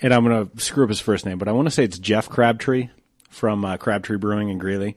and 0.00 0.12
I'm 0.12 0.24
going 0.24 0.48
to 0.48 0.60
screw 0.60 0.84
up 0.84 0.90
his 0.90 1.00
first 1.00 1.26
name, 1.26 1.38
but 1.38 1.48
I 1.48 1.52
want 1.52 1.66
to 1.66 1.70
say 1.70 1.84
it's 1.84 1.98
Jeff 1.98 2.28
Crabtree 2.28 2.88
from 3.30 3.64
uh, 3.64 3.76
Crabtree 3.76 4.16
Brewing 4.16 4.48
in 4.48 4.58
Greeley. 4.58 4.96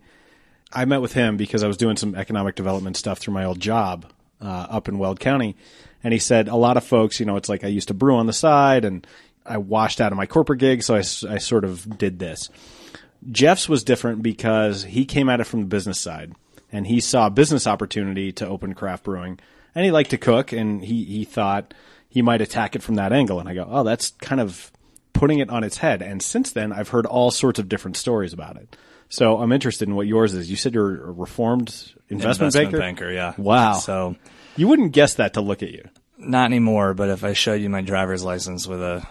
I 0.73 0.85
met 0.85 1.01
with 1.01 1.13
him 1.13 1.35
because 1.35 1.63
I 1.63 1.67
was 1.67 1.77
doing 1.77 1.97
some 1.97 2.15
economic 2.15 2.55
development 2.55 2.95
stuff 2.95 3.19
through 3.19 3.33
my 3.33 3.43
old 3.43 3.59
job 3.59 4.05
uh, 4.41 4.67
up 4.69 4.87
in 4.87 4.97
Weld 4.97 5.19
County, 5.19 5.57
and 6.03 6.13
he 6.13 6.19
said 6.19 6.47
a 6.47 6.55
lot 6.55 6.77
of 6.77 6.85
folks, 6.85 7.19
you 7.19 7.25
know, 7.25 7.35
it's 7.35 7.49
like 7.49 7.63
I 7.63 7.67
used 7.67 7.89
to 7.89 7.93
brew 7.93 8.15
on 8.15 8.25
the 8.25 8.33
side, 8.33 8.85
and 8.85 9.05
I 9.45 9.57
washed 9.57 9.99
out 9.99 10.13
of 10.13 10.17
my 10.17 10.25
corporate 10.25 10.59
gig, 10.59 10.81
so 10.81 10.95
I 10.95 11.01
sort 11.01 11.65
of 11.65 11.97
did 11.97 12.19
this. 12.19 12.49
Jeff's 13.29 13.69
was 13.69 13.83
different 13.83 14.23
because 14.23 14.83
he 14.83 15.05
came 15.05 15.29
at 15.29 15.39
it 15.39 15.43
from 15.45 15.61
the 15.61 15.67
business 15.67 15.99
side 15.99 16.33
and 16.71 16.87
he 16.87 16.99
saw 16.99 17.27
a 17.27 17.31
business 17.31 17.67
opportunity 17.67 18.31
to 18.31 18.47
open 18.47 18.73
craft 18.73 19.03
brewing 19.03 19.39
and 19.75 19.85
he 19.85 19.91
liked 19.91 20.09
to 20.11 20.17
cook 20.17 20.51
and 20.51 20.83
he, 20.83 21.03
he 21.05 21.23
thought 21.25 21.73
he 22.09 22.21
might 22.21 22.41
attack 22.41 22.75
it 22.75 22.83
from 22.83 22.95
that 22.95 23.13
angle. 23.13 23.39
And 23.39 23.47
I 23.47 23.53
go, 23.53 23.65
Oh, 23.69 23.83
that's 23.83 24.11
kind 24.21 24.41
of 24.41 24.71
putting 25.13 25.39
it 25.39 25.49
on 25.49 25.63
its 25.63 25.77
head. 25.77 26.01
And 26.01 26.21
since 26.21 26.51
then 26.51 26.71
I've 26.73 26.89
heard 26.89 27.05
all 27.05 27.31
sorts 27.31 27.59
of 27.59 27.69
different 27.69 27.97
stories 27.97 28.33
about 28.33 28.57
it. 28.57 28.75
So 29.09 29.37
I'm 29.41 29.51
interested 29.51 29.87
in 29.89 29.95
what 29.95 30.07
yours 30.07 30.33
is. 30.33 30.49
You 30.49 30.55
said 30.55 30.73
you're 30.73 31.03
a 31.09 31.11
reformed 31.11 31.69
investment, 32.09 32.53
Investment 32.53 32.53
banker? 32.53 32.77
banker, 32.79 33.11
yeah. 33.11 33.33
Wow. 33.37 33.73
So 33.73 34.15
You 34.55 34.67
wouldn't 34.69 34.93
guess 34.93 35.15
that 35.15 35.33
to 35.33 35.41
look 35.41 35.61
at 35.63 35.71
you. 35.71 35.83
not 36.17 36.45
anymore. 36.45 36.93
But 36.93 37.09
if 37.09 37.23
I 37.23 37.33
showed 37.33 37.61
you 37.61 37.69
my 37.69 37.81
driver's 37.81 38.23
license 38.23 38.67
with 38.67 38.81
a 38.81 39.05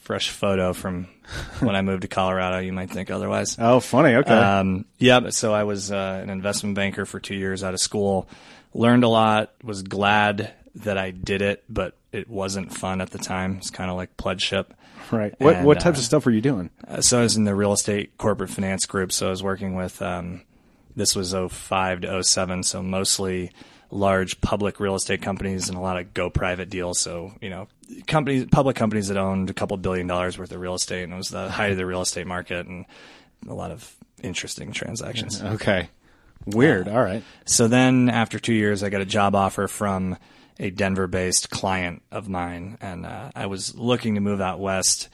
fresh 0.00 0.30
photo 0.30 0.72
from 0.72 1.06
when 1.60 1.76
I 1.76 1.82
moved 1.82 2.02
to 2.02 2.08
Colorado, 2.08 2.58
you 2.58 2.72
might 2.72 2.90
think 2.90 3.10
otherwise. 3.10 3.56
Oh, 3.60 3.78
funny. 3.80 4.14
Okay. 4.16 4.32
Um, 4.32 4.86
yeah, 4.98 5.28
so 5.30 5.52
I 5.54 5.64
was 5.64 5.92
uh, 5.92 6.20
an 6.22 6.30
investment 6.30 6.74
banker 6.74 7.04
for 7.06 7.20
two 7.20 7.34
years 7.36 7.62
out 7.62 7.74
of 7.74 7.80
school. 7.80 8.28
Learned 8.74 9.04
a 9.04 9.08
lot. 9.08 9.52
Was 9.62 9.82
glad 9.82 10.52
that 10.76 10.98
I 10.98 11.10
did 11.10 11.42
it, 11.42 11.64
but 11.68 11.96
it 12.12 12.28
wasn't 12.28 12.72
fun 12.72 13.00
at 13.00 13.10
the 13.10 13.18
time. 13.18 13.56
It's 13.56 13.70
kind 13.70 13.90
of 13.90 13.96
like 13.96 14.16
pledge 14.16 14.42
ship. 14.42 14.74
Right. 15.10 15.34
What 15.38 15.56
And, 15.56 15.66
what 15.66 15.80
types 15.80 15.98
uh, 15.98 16.00
of 16.00 16.04
stuff 16.04 16.26
were 16.26 16.32
you 16.32 16.40
doing? 16.40 16.70
Uh, 16.86 17.00
so 17.00 17.20
I 17.20 17.22
was 17.22 17.36
in 17.36 17.44
the 17.44 17.54
real 17.54 17.72
estate 17.72 18.16
corporate 18.18 18.50
finance 18.50 18.86
group. 18.86 19.12
So 19.12 19.28
I 19.28 19.30
was 19.30 19.42
working 19.42 19.74
with, 19.74 20.00
um, 20.02 20.42
this 20.96 21.16
was 21.16 21.32
05 21.32 22.02
to 22.02 22.22
07. 22.22 22.62
So 22.62 22.82
mostly 22.82 23.50
large 23.90 24.40
public 24.40 24.80
real 24.80 24.94
estate 24.94 25.22
companies 25.22 25.68
and 25.68 25.78
a 25.78 25.80
lot 25.80 25.98
of 25.98 26.12
go 26.12 26.28
private 26.28 26.68
deals. 26.68 26.98
So, 26.98 27.32
you 27.40 27.48
know, 27.48 27.68
companies, 28.06 28.46
public 28.50 28.76
companies 28.76 29.08
that 29.08 29.16
owned 29.16 29.48
a 29.48 29.54
couple 29.54 29.76
billion 29.78 30.06
dollars 30.06 30.38
worth 30.38 30.52
of 30.52 30.60
real 30.60 30.74
estate 30.74 31.04
and 31.04 31.12
it 31.12 31.16
was 31.16 31.30
the 31.30 31.48
height 31.48 31.70
of 31.70 31.78
the 31.78 31.86
real 31.86 32.02
estate 32.02 32.26
market 32.26 32.66
and 32.66 32.84
a 33.48 33.54
lot 33.54 33.70
of 33.70 33.96
interesting 34.22 34.72
transactions. 34.72 35.42
Okay. 35.42 35.88
Weird. 36.54 36.88
All 36.88 37.02
right. 37.02 37.22
So 37.44 37.68
then 37.68 38.08
after 38.08 38.38
two 38.38 38.54
years, 38.54 38.82
I 38.82 38.88
got 38.88 39.00
a 39.00 39.06
job 39.06 39.34
offer 39.34 39.68
from 39.68 40.16
a 40.58 40.70
Denver 40.70 41.06
based 41.06 41.50
client 41.50 42.02
of 42.10 42.28
mine. 42.28 42.78
And 42.80 43.06
uh, 43.06 43.30
I 43.34 43.46
was 43.46 43.74
looking 43.76 44.14
to 44.16 44.20
move 44.20 44.40
out 44.40 44.58
west, 44.58 45.08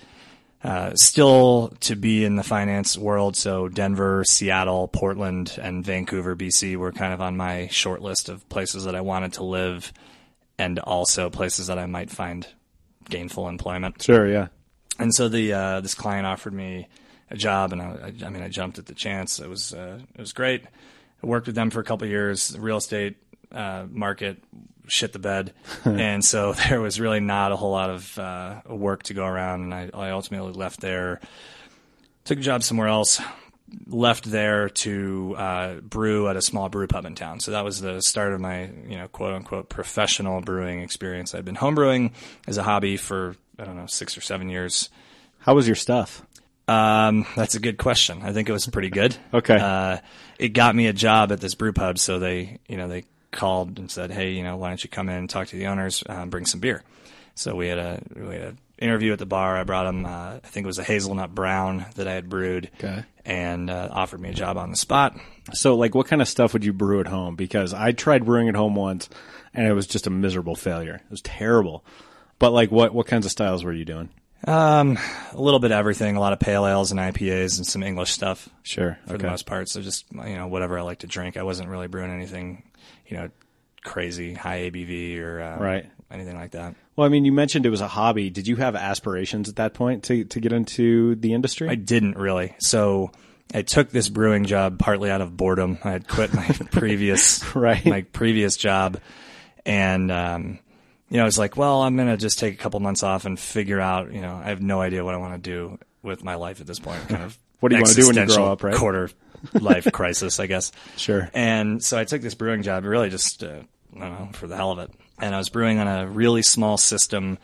uh, 0.62 0.94
still 0.94 1.74
to 1.80 1.96
be 1.96 2.24
in 2.24 2.36
the 2.36 2.42
finance 2.42 2.96
world. 2.96 3.36
So 3.36 3.68
Denver, 3.68 4.24
Seattle, 4.24 4.88
Portland, 4.88 5.58
and 5.60 5.84
Vancouver, 5.84 6.34
BC 6.34 6.76
were 6.76 6.92
kind 6.92 7.12
of 7.12 7.20
on 7.20 7.36
my 7.36 7.66
short 7.68 8.00
list 8.00 8.28
of 8.28 8.48
places 8.48 8.84
that 8.84 8.94
I 8.94 9.00
wanted 9.02 9.34
to 9.34 9.44
live 9.44 9.92
and 10.58 10.78
also 10.78 11.30
places 11.30 11.66
that 11.66 11.78
I 11.78 11.86
might 11.86 12.10
find 12.10 12.46
gainful 13.10 13.48
employment 13.48 14.00
Sure. 14.00 14.26
Yeah. 14.26 14.46
and 14.98 15.14
so 15.14 15.28
the 15.28 15.52
uh, 15.52 15.80
this 15.82 15.94
client 15.94 16.26
offered 16.26 16.54
me 16.54 16.88
a 17.30 17.36
job, 17.36 17.72
and 17.72 17.82
I, 17.82 17.86
I, 18.22 18.26
I 18.26 18.30
mean, 18.30 18.42
I 18.42 18.48
jumped 18.48 18.78
at 18.78 18.86
the 18.86 18.94
chance. 18.94 19.40
It 19.40 19.48
was 19.48 19.74
uh, 19.74 19.98
it 20.14 20.20
was 20.20 20.32
great. 20.32 20.62
I 21.22 21.26
worked 21.26 21.46
with 21.46 21.54
them 21.54 21.70
for 21.70 21.80
a 21.80 21.84
couple 21.84 22.04
of 22.04 22.10
years. 22.10 22.48
The 22.48 22.60
real 22.60 22.76
estate 22.76 23.16
uh, 23.52 23.86
market 23.90 24.42
shit 24.86 25.12
the 25.12 25.18
bed, 25.18 25.52
and 25.84 26.24
so 26.24 26.52
there 26.68 26.80
was 26.80 27.00
really 27.00 27.20
not 27.20 27.52
a 27.52 27.56
whole 27.56 27.72
lot 27.72 27.90
of 27.90 28.18
uh, 28.18 28.60
work 28.68 29.04
to 29.04 29.14
go 29.14 29.24
around. 29.24 29.62
And 29.62 29.74
I, 29.74 29.90
I 29.94 30.10
ultimately 30.10 30.52
left 30.52 30.80
there, 30.80 31.20
took 32.24 32.38
a 32.38 32.42
job 32.42 32.62
somewhere 32.62 32.88
else. 32.88 33.20
Left 33.86 34.24
there 34.24 34.68
to 34.68 35.34
uh, 35.36 35.74
brew 35.80 36.28
at 36.28 36.36
a 36.36 36.42
small 36.42 36.68
brew 36.68 36.86
pub 36.86 37.06
in 37.06 37.16
town. 37.16 37.40
So 37.40 37.50
that 37.50 37.64
was 37.64 37.80
the 37.80 38.00
start 38.02 38.32
of 38.32 38.40
my, 38.40 38.70
you 38.86 38.96
know, 38.96 39.08
quote 39.08 39.32
unquote 39.32 39.68
professional 39.68 40.40
brewing 40.42 40.80
experience. 40.80 41.34
I'd 41.34 41.44
been 41.46 41.56
homebrewing 41.56 42.12
as 42.46 42.56
a 42.56 42.62
hobby 42.62 42.96
for 42.96 43.34
I 43.58 43.64
don't 43.64 43.76
know 43.76 43.86
six 43.86 44.16
or 44.16 44.20
seven 44.20 44.48
years. 44.48 44.90
How 45.38 45.54
was 45.54 45.66
your 45.66 45.76
stuff? 45.76 46.24
Um, 46.66 47.26
that's 47.36 47.54
a 47.54 47.60
good 47.60 47.76
question. 47.76 48.22
I 48.22 48.32
think 48.32 48.48
it 48.48 48.52
was 48.52 48.66
pretty 48.66 48.90
good. 48.90 49.16
Okay. 49.34 49.58
Uh, 49.60 49.98
it 50.38 50.48
got 50.50 50.74
me 50.74 50.86
a 50.86 50.92
job 50.92 51.30
at 51.32 51.40
this 51.40 51.54
brew 51.54 51.72
pub, 51.72 51.98
so 51.98 52.18
they, 52.18 52.58
you 52.68 52.76
know, 52.76 52.88
they 52.88 53.04
called 53.32 53.78
and 53.78 53.90
said, 53.90 54.10
"Hey, 54.10 54.30
you 54.32 54.42
know, 54.42 54.56
why 54.56 54.68
don't 54.68 54.82
you 54.82 54.88
come 54.90 55.08
in 55.08 55.16
and 55.16 55.30
talk 55.30 55.48
to 55.48 55.56
the 55.56 55.66
owners, 55.66 56.02
um, 56.08 56.30
bring 56.30 56.46
some 56.46 56.60
beer." 56.60 56.82
So 57.34 57.54
we 57.56 57.66
had 57.68 57.78
a 57.78 58.00
we 58.16 58.34
had 58.34 58.42
an 58.42 58.58
interview 58.78 59.12
at 59.12 59.18
the 59.18 59.26
bar. 59.26 59.56
I 59.56 59.64
brought 59.64 59.84
them, 59.84 60.06
uh, 60.06 60.34
I 60.36 60.40
think 60.44 60.64
it 60.64 60.66
was 60.68 60.78
a 60.78 60.84
hazelnut 60.84 61.34
brown 61.34 61.84
that 61.96 62.06
I 62.08 62.12
had 62.12 62.28
brewed, 62.28 62.70
Okay. 62.78 63.04
and 63.24 63.68
uh, 63.70 63.88
offered 63.92 64.20
me 64.20 64.30
a 64.30 64.34
job 64.34 64.56
on 64.56 64.70
the 64.70 64.76
spot. 64.76 65.16
So, 65.52 65.74
like, 65.76 65.94
what 65.94 66.06
kind 66.06 66.22
of 66.22 66.28
stuff 66.28 66.52
would 66.52 66.64
you 66.64 66.72
brew 66.72 67.00
at 67.00 67.06
home? 67.08 67.34
Because 67.36 67.74
I 67.74 67.92
tried 67.92 68.24
brewing 68.24 68.48
at 68.48 68.54
home 68.56 68.74
once, 68.76 69.08
and 69.52 69.66
it 69.66 69.72
was 69.74 69.86
just 69.88 70.06
a 70.06 70.10
miserable 70.10 70.54
failure. 70.54 70.94
It 70.94 71.10
was 71.10 71.22
terrible. 71.22 71.84
But 72.38 72.52
like, 72.52 72.70
what 72.70 72.94
what 72.94 73.06
kinds 73.06 73.26
of 73.26 73.32
styles 73.32 73.62
were 73.64 73.72
you 73.72 73.84
doing? 73.84 74.10
Um, 74.46 74.98
a 75.32 75.40
little 75.40 75.60
bit 75.60 75.70
of 75.72 75.78
everything, 75.78 76.16
a 76.16 76.20
lot 76.20 76.32
of 76.32 76.40
pale 76.40 76.66
ales 76.66 76.90
and 76.90 77.00
IPAs 77.00 77.56
and 77.56 77.66
some 77.66 77.82
English 77.82 78.10
stuff. 78.12 78.48
Sure. 78.62 78.98
for 79.06 79.16
the 79.18 79.26
most 79.26 79.46
part. 79.46 79.68
So 79.68 79.80
just 79.80 80.04
you 80.12 80.36
know 80.36 80.48
whatever 80.48 80.78
I 80.78 80.82
like 80.82 80.98
to 81.00 81.06
drink. 81.06 81.36
I 81.36 81.42
wasn't 81.42 81.68
really 81.70 81.86
brewing 81.88 82.10
anything, 82.10 82.62
you 83.06 83.16
know, 83.16 83.30
crazy 83.82 84.34
high 84.34 84.70
ABV 84.70 85.20
or 85.20 85.40
uh, 85.40 85.58
Right. 85.58 85.86
anything 86.10 86.36
like 86.36 86.52
that. 86.52 86.74
Well, 86.96 87.06
I 87.06 87.10
mean, 87.10 87.24
you 87.24 87.32
mentioned 87.32 87.66
it 87.66 87.70
was 87.70 87.80
a 87.80 87.88
hobby. 87.88 88.30
Did 88.30 88.46
you 88.46 88.56
have 88.56 88.76
aspirations 88.76 89.48
at 89.48 89.56
that 89.56 89.72
point 89.74 90.04
to 90.04 90.24
to 90.24 90.40
get 90.40 90.52
into 90.52 91.14
the 91.16 91.32
industry? 91.32 91.68
I 91.68 91.74
didn't 91.74 92.16
really. 92.18 92.54
So 92.58 93.12
I 93.54 93.62
took 93.62 93.90
this 93.90 94.08
brewing 94.08 94.44
job 94.44 94.78
partly 94.78 95.10
out 95.10 95.20
of 95.20 95.36
boredom. 95.36 95.78
I 95.84 95.90
had 95.90 96.06
quit 96.08 96.32
my 96.34 96.46
previous 96.70 97.54
Right. 97.54 97.84
my 97.86 98.02
previous 98.02 98.56
job, 98.56 98.98
and 99.66 100.10
um, 100.12 100.58
you 101.08 101.16
know, 101.16 101.22
I 101.22 101.26
was 101.26 101.38
like, 101.38 101.56
well, 101.56 101.82
I'm 101.82 101.96
gonna 101.96 102.16
just 102.16 102.38
take 102.38 102.54
a 102.54 102.56
couple 102.56 102.80
months 102.80 103.02
off 103.02 103.24
and 103.24 103.38
figure 103.38 103.80
out. 103.80 104.12
You 104.12 104.20
know, 104.20 104.34
I 104.34 104.48
have 104.48 104.62
no 104.62 104.80
idea 104.80 105.04
what 105.04 105.14
I 105.14 105.18
want 105.18 105.34
to 105.34 105.50
do 105.50 105.78
with 106.02 106.24
my 106.24 106.34
life 106.34 106.60
at 106.60 106.66
this 106.66 106.78
point. 106.78 107.08
Kind 107.08 107.22
of 107.22 107.38
What 107.60 107.70
do 107.70 107.76
you 107.76 107.82
wanna 107.82 107.94
do 107.94 108.06
when 108.08 108.16
you 108.16 108.26
grow 108.26 108.52
up, 108.52 108.62
right? 108.62 108.74
Quarter 108.74 109.10
life 109.54 109.90
crisis, 109.92 110.38
I 110.38 110.46
guess. 110.46 110.70
Sure. 110.96 111.30
And 111.32 111.82
so 111.82 111.96
I 111.96 112.04
took 112.04 112.20
this 112.20 112.34
brewing 112.34 112.62
job, 112.62 112.84
really 112.84 113.08
just 113.08 113.42
uh, 113.42 113.60
I 113.96 113.98
don't 113.98 114.20
know 114.20 114.28
for 114.32 114.46
the 114.46 114.56
hell 114.56 114.72
of 114.72 114.78
it. 114.80 114.90
And 115.18 115.34
I 115.34 115.38
was 115.38 115.48
brewing 115.48 115.78
on 115.78 115.88
a 115.88 116.06
really 116.06 116.42
small 116.42 116.76
system. 116.76 117.38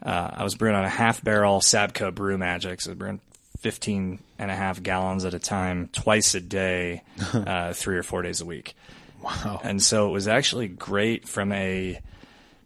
Uh, 0.00 0.30
I 0.34 0.44
was 0.44 0.54
brewing 0.54 0.76
on 0.76 0.84
a 0.84 0.88
half 0.88 1.24
barrel 1.24 1.60
Sabco 1.60 2.14
Brew 2.14 2.38
Magic, 2.38 2.80
so 2.82 2.94
brewing 2.94 3.20
15 3.60 4.18
and 4.38 4.50
a 4.50 4.54
half 4.54 4.82
gallons 4.82 5.24
at 5.24 5.32
a 5.32 5.38
time, 5.38 5.88
twice 5.92 6.34
a 6.34 6.40
day, 6.40 7.02
uh, 7.32 7.72
three 7.72 7.96
or 7.96 8.02
four 8.02 8.22
days 8.22 8.42
a 8.42 8.44
week. 8.44 8.76
Wow. 9.22 9.60
And 9.64 9.82
so 9.82 10.08
it 10.08 10.12
was 10.12 10.28
actually 10.28 10.68
great 10.68 11.26
from 11.26 11.50
a 11.52 11.98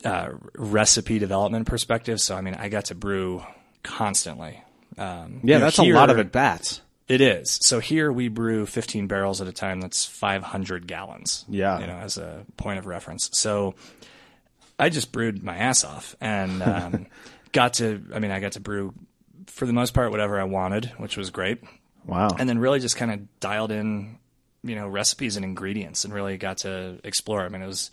uh, 0.05 0.31
recipe 0.57 1.19
development 1.19 1.67
perspective. 1.67 2.21
So 2.21 2.37
I 2.37 2.41
mean, 2.41 2.55
I 2.55 2.69
got 2.69 2.87
to 2.87 2.95
brew 2.95 3.43
constantly. 3.83 4.63
Um, 4.97 5.41
Yeah, 5.43 5.55
you 5.57 5.59
know, 5.59 5.59
that's 5.61 5.79
a 5.79 5.83
lot 5.85 6.11
of 6.11 6.17
here- 6.17 6.25
at 6.25 6.33
bats. 6.33 6.81
it 7.09 7.21
is. 7.21 7.59
So 7.63 7.79
here 7.81 8.13
we 8.13 8.29
brew 8.29 8.67
15 8.67 9.07
barrels 9.07 9.41
at 9.41 9.47
a 9.49 9.53
time. 9.53 9.81
That's 9.81 10.05
500 10.05 10.87
gallons. 10.87 11.45
Yeah. 11.49 11.79
You 11.81 11.87
know, 11.87 11.97
as 11.97 12.19
a 12.19 12.45
point 12.57 12.79
of 12.79 12.87
reference. 12.87 13.31
So 13.33 13.75
I 14.79 14.89
just 14.91 15.11
brewed 15.13 15.43
my 15.43 15.57
ass 15.57 15.85
off 15.85 16.17
and 16.21 16.63
um, 16.63 17.07
got 17.53 17.75
to, 17.75 18.03
I 18.15 18.19
mean, 18.19 18.31
I 18.31 18.41
got 18.41 18.53
to 18.53 18.61
brew 18.61 18.93
for 19.47 19.67
the 19.67 19.73
most 19.73 19.95
part 19.95 20.11
whatever 20.11 20.39
I 20.41 20.45
wanted, 20.45 20.87
which 20.99 21.17
was 21.17 21.31
great. 21.31 21.63
Wow. 22.05 22.29
And 22.39 22.49
then 22.49 22.59
really 22.59 22.81
just 22.81 22.97
kind 22.97 23.11
of 23.13 23.41
dialed 23.41 23.71
in, 23.73 24.19
you 24.63 24.75
know, 24.75 24.89
recipes 24.89 25.37
and 25.37 25.45
ingredients 25.45 26.05
and 26.05 26.13
really 26.13 26.37
got 26.37 26.59
to 26.59 26.99
explore. 27.05 27.43
I 27.43 27.49
mean, 27.49 27.63
it 27.63 27.67
was, 27.67 27.91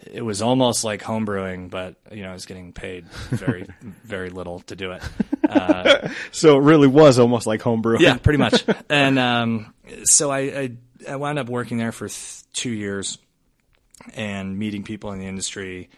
it 0.00 0.22
was 0.22 0.42
almost 0.42 0.84
like 0.84 1.02
homebrewing, 1.02 1.70
but 1.70 1.96
you 2.12 2.22
know, 2.22 2.30
I 2.30 2.32
was 2.32 2.46
getting 2.46 2.72
paid 2.72 3.08
very, 3.30 3.66
very 4.04 4.30
little 4.30 4.60
to 4.60 4.76
do 4.76 4.92
it. 4.92 5.02
so 6.32 6.56
it 6.56 6.62
really 6.62 6.86
was 6.86 7.18
almost 7.18 7.46
like 7.46 7.60
homebrewing. 7.60 8.00
Yeah, 8.00 8.16
pretty 8.16 8.38
much. 8.38 8.64
and 8.88 9.18
um, 9.18 9.74
so 10.04 10.30
I, 10.30 10.38
I 10.38 10.72
I 11.10 11.16
wound 11.16 11.38
up 11.38 11.48
working 11.48 11.78
there 11.78 11.92
for 11.92 12.08
th- 12.08 12.42
two 12.52 12.70
years 12.70 13.18
and 14.14 14.58
meeting 14.58 14.84
people 14.84 15.12
in 15.12 15.18
the 15.18 15.26
industry, 15.26 15.90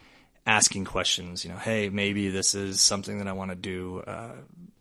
asking 0.46 0.86
questions. 0.86 1.44
You 1.44 1.50
know, 1.52 1.58
hey, 1.58 1.90
maybe 1.90 2.30
this 2.30 2.54
is 2.54 2.80
something 2.80 3.18
that 3.18 3.28
I 3.28 3.32
want 3.32 3.50
to 3.50 3.56
do 3.56 4.02
uh, 4.06 4.32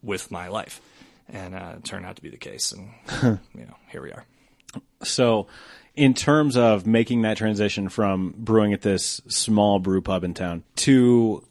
with 0.01 0.31
my 0.31 0.47
life, 0.47 0.81
and 1.27 1.55
uh, 1.55 1.73
it 1.77 1.83
turned 1.83 2.05
out 2.05 2.15
to 2.15 2.21
be 2.21 2.29
the 2.29 2.37
case. 2.37 2.71
And 2.71 3.39
you 3.53 3.65
know, 3.65 3.75
here 3.89 4.01
we 4.01 4.11
are. 4.11 4.25
So, 5.03 5.47
in 5.99 6.13
terms 6.13 6.55
of 6.55 6.87
making 6.87 7.23
that 7.23 7.35
transition 7.35 7.89
from 7.89 8.33
brewing 8.37 8.71
at 8.73 8.81
this 8.81 9.21
small 9.27 9.79
brew 9.79 10.01
pub 10.01 10.23
in 10.23 10.33
town 10.33 10.63
to 10.77 11.43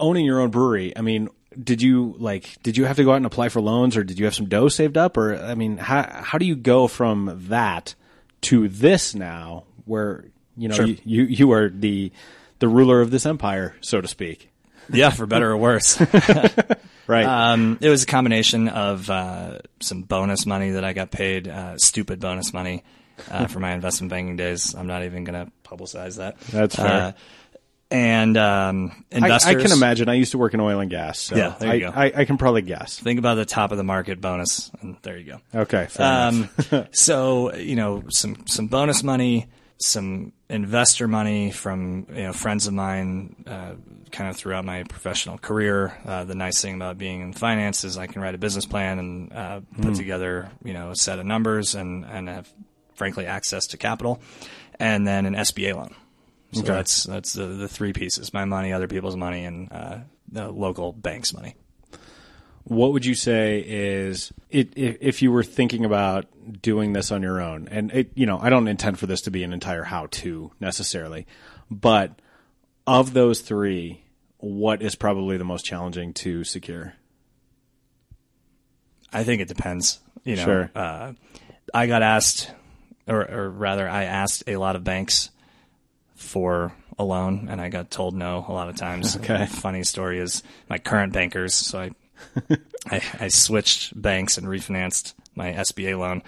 owning 0.00 0.24
your 0.26 0.40
own 0.40 0.50
brewery, 0.50 0.92
I 0.96 1.02
mean, 1.02 1.28
did 1.62 1.80
you 1.80 2.16
like 2.18 2.60
did 2.64 2.76
you 2.76 2.84
have 2.84 2.96
to 2.96 3.04
go 3.04 3.12
out 3.12 3.16
and 3.18 3.26
apply 3.26 3.48
for 3.48 3.60
loans 3.60 3.96
or 3.96 4.02
did 4.02 4.18
you 4.18 4.24
have 4.24 4.34
some 4.34 4.46
dough 4.48 4.68
saved 4.68 4.96
up 4.98 5.16
or 5.16 5.36
I 5.36 5.54
mean, 5.54 5.76
how 5.76 6.02
how 6.02 6.38
do 6.38 6.44
you 6.46 6.56
go 6.56 6.88
from 6.88 7.46
that 7.48 7.94
to 8.42 8.68
this 8.68 9.14
now 9.14 9.64
where, 9.84 10.24
you 10.56 10.68
know, 10.68 10.74
Sure. 10.74 10.86
you, 10.86 10.98
you 11.04 11.22
you 11.24 11.52
are 11.52 11.68
the 11.70 12.10
the 12.58 12.66
ruler 12.68 13.00
of 13.00 13.10
this 13.12 13.24
empire, 13.24 13.76
so 13.80 14.00
to 14.00 14.08
speak. 14.08 14.50
Yeah, 14.92 15.10
for 15.10 15.26
better 15.26 15.50
or 15.52 15.56
worse. 15.56 16.00
Right. 17.08 17.24
Um, 17.24 17.78
it 17.80 17.88
was 17.88 18.02
a 18.02 18.06
combination 18.06 18.66
of 18.66 19.08
uh, 19.08 19.58
some 19.78 20.02
bonus 20.02 20.44
money 20.44 20.70
that 20.70 20.82
I 20.84 20.92
got 20.92 21.12
paid, 21.12 21.46
uh, 21.46 21.78
stupid 21.78 22.18
bonus 22.18 22.52
money 22.52 22.82
uh, 23.30 23.46
for 23.46 23.60
my 23.60 23.72
investment 23.72 24.10
banking 24.10 24.36
days. 24.36 24.74
I'm 24.74 24.86
not 24.86 25.04
even 25.04 25.24
going 25.24 25.46
to 25.46 25.52
publicize 25.64 26.16
that. 26.18 26.38
That's 26.40 26.76
fair. 26.76 26.86
Uh, 26.86 27.12
and 27.90 28.36
um, 28.36 29.04
I, 29.12 29.16
investors. 29.16 29.48
I 29.48 29.62
can 29.62 29.72
imagine. 29.72 30.08
I 30.08 30.14
used 30.14 30.32
to 30.32 30.38
work 30.38 30.54
in 30.54 30.60
oil 30.60 30.80
and 30.80 30.90
gas, 30.90 31.20
so 31.20 31.36
Yeah, 31.36 31.54
there 31.58 31.76
you 31.76 31.86
I, 31.86 31.90
go. 31.90 31.96
I, 31.96 32.20
I 32.22 32.24
can 32.24 32.36
probably 32.36 32.62
guess. 32.62 32.98
Think 32.98 33.18
about 33.18 33.36
the 33.36 33.44
top 33.44 33.70
of 33.70 33.78
the 33.78 33.84
market 33.84 34.20
bonus, 34.20 34.70
and 34.80 34.96
there 35.02 35.16
you 35.16 35.38
go. 35.54 35.60
Okay. 35.60 35.86
Um, 35.98 36.48
so 36.90 37.54
you 37.54 37.76
know, 37.76 38.02
some 38.08 38.44
some 38.46 38.66
bonus 38.66 39.04
money, 39.04 39.46
some 39.78 40.32
investor 40.48 41.06
money 41.06 41.52
from 41.52 42.06
you 42.10 42.24
know 42.24 42.32
friends 42.32 42.66
of 42.66 42.74
mine, 42.74 43.44
uh, 43.46 43.74
kind 44.10 44.30
of 44.30 44.36
throughout 44.36 44.64
my 44.64 44.82
professional 44.82 45.38
career. 45.38 45.96
Uh, 46.04 46.24
the 46.24 46.34
nice 46.34 46.60
thing 46.60 46.74
about 46.74 46.98
being 46.98 47.20
in 47.20 47.32
finance 47.32 47.84
is 47.84 47.96
I 47.96 48.08
can 48.08 48.20
write 48.20 48.34
a 48.34 48.38
business 48.38 48.66
plan 48.66 48.98
and 48.98 49.32
uh, 49.32 49.60
put 49.80 49.94
together 49.94 50.50
you 50.64 50.72
know 50.72 50.90
a 50.90 50.96
set 50.96 51.20
of 51.20 51.26
numbers 51.26 51.76
and 51.76 52.04
and 52.04 52.28
have 52.28 52.52
frankly 52.96 53.26
access 53.26 53.66
to 53.68 53.76
capital, 53.76 54.20
and 54.80 55.06
then 55.06 55.26
an 55.26 55.34
SBA 55.34 55.74
loan. 55.74 55.94
So 56.52 56.60
Okay. 56.60 56.72
that's 56.72 57.04
that's 57.04 57.32
the 57.34 57.46
the 57.46 57.68
three 57.68 57.92
pieces: 57.92 58.32
my 58.34 58.44
money, 58.44 58.72
other 58.72 58.88
people's 58.88 59.16
money, 59.16 59.44
and 59.44 59.70
uh, 59.72 59.98
the 60.30 60.50
local 60.50 60.92
bank's 60.92 61.32
money. 61.34 61.54
what 62.64 62.92
would 62.92 63.04
you 63.06 63.14
say 63.14 63.62
is 63.66 64.32
it, 64.50 64.72
if, 64.76 65.22
you 65.22 65.30
were 65.30 65.44
thinking 65.44 65.84
about 65.84 66.26
doing 66.60 66.92
this 66.94 67.12
on 67.12 67.22
your 67.22 67.40
own 67.40 67.68
and 67.70 67.92
it, 67.92 68.10
you 68.16 68.26
know 68.26 68.38
i 68.40 68.50
don't 68.50 68.66
intend 68.66 68.98
for 68.98 69.06
this 69.06 69.20
to 69.20 69.30
be 69.30 69.44
an 69.44 69.52
entire 69.52 69.84
how 69.84 70.06
to 70.10 70.50
necessarily 70.58 71.26
but 71.70 72.20
of 72.88 73.12
those 73.12 73.40
three 73.40 74.02
what 74.38 74.82
is 74.82 74.96
probably 74.96 75.36
the 75.36 75.44
most 75.44 75.64
challenging 75.64 76.12
to 76.12 76.42
secure? 76.44 76.94
I 79.12 79.24
think 79.24 79.40
it 79.40 79.48
depends. 79.48 80.00
You 80.24 80.36
know, 80.36 80.44
Sure. 80.44 80.70
uh, 80.74 81.12
I 81.72 81.86
got 81.86 82.02
asked, 82.02 82.50
or, 83.06 83.30
or 83.30 83.50
rather, 83.50 83.88
I 83.88 84.04
asked 84.04 84.44
a 84.46 84.56
lot 84.56 84.76
of 84.76 84.84
banks 84.84 85.30
for 86.14 86.72
a 86.98 87.04
loan, 87.04 87.48
and 87.50 87.60
I 87.60 87.68
got 87.68 87.90
told 87.90 88.14
no 88.14 88.44
a 88.48 88.52
lot 88.52 88.68
of 88.68 88.76
times. 88.76 89.16
Okay. 89.26 89.46
Funny 89.46 89.82
story 89.84 90.18
is 90.18 90.42
my 90.68 90.78
current 90.78 91.12
bankers. 91.12 91.54
So 91.54 91.80
I, 91.80 91.90
I, 92.90 93.02
I 93.20 93.28
switched 93.28 94.00
banks 94.00 94.38
and 94.38 94.46
refinanced 94.46 95.14
my 95.34 95.52
SBA 95.52 95.98
loan. 95.98 96.22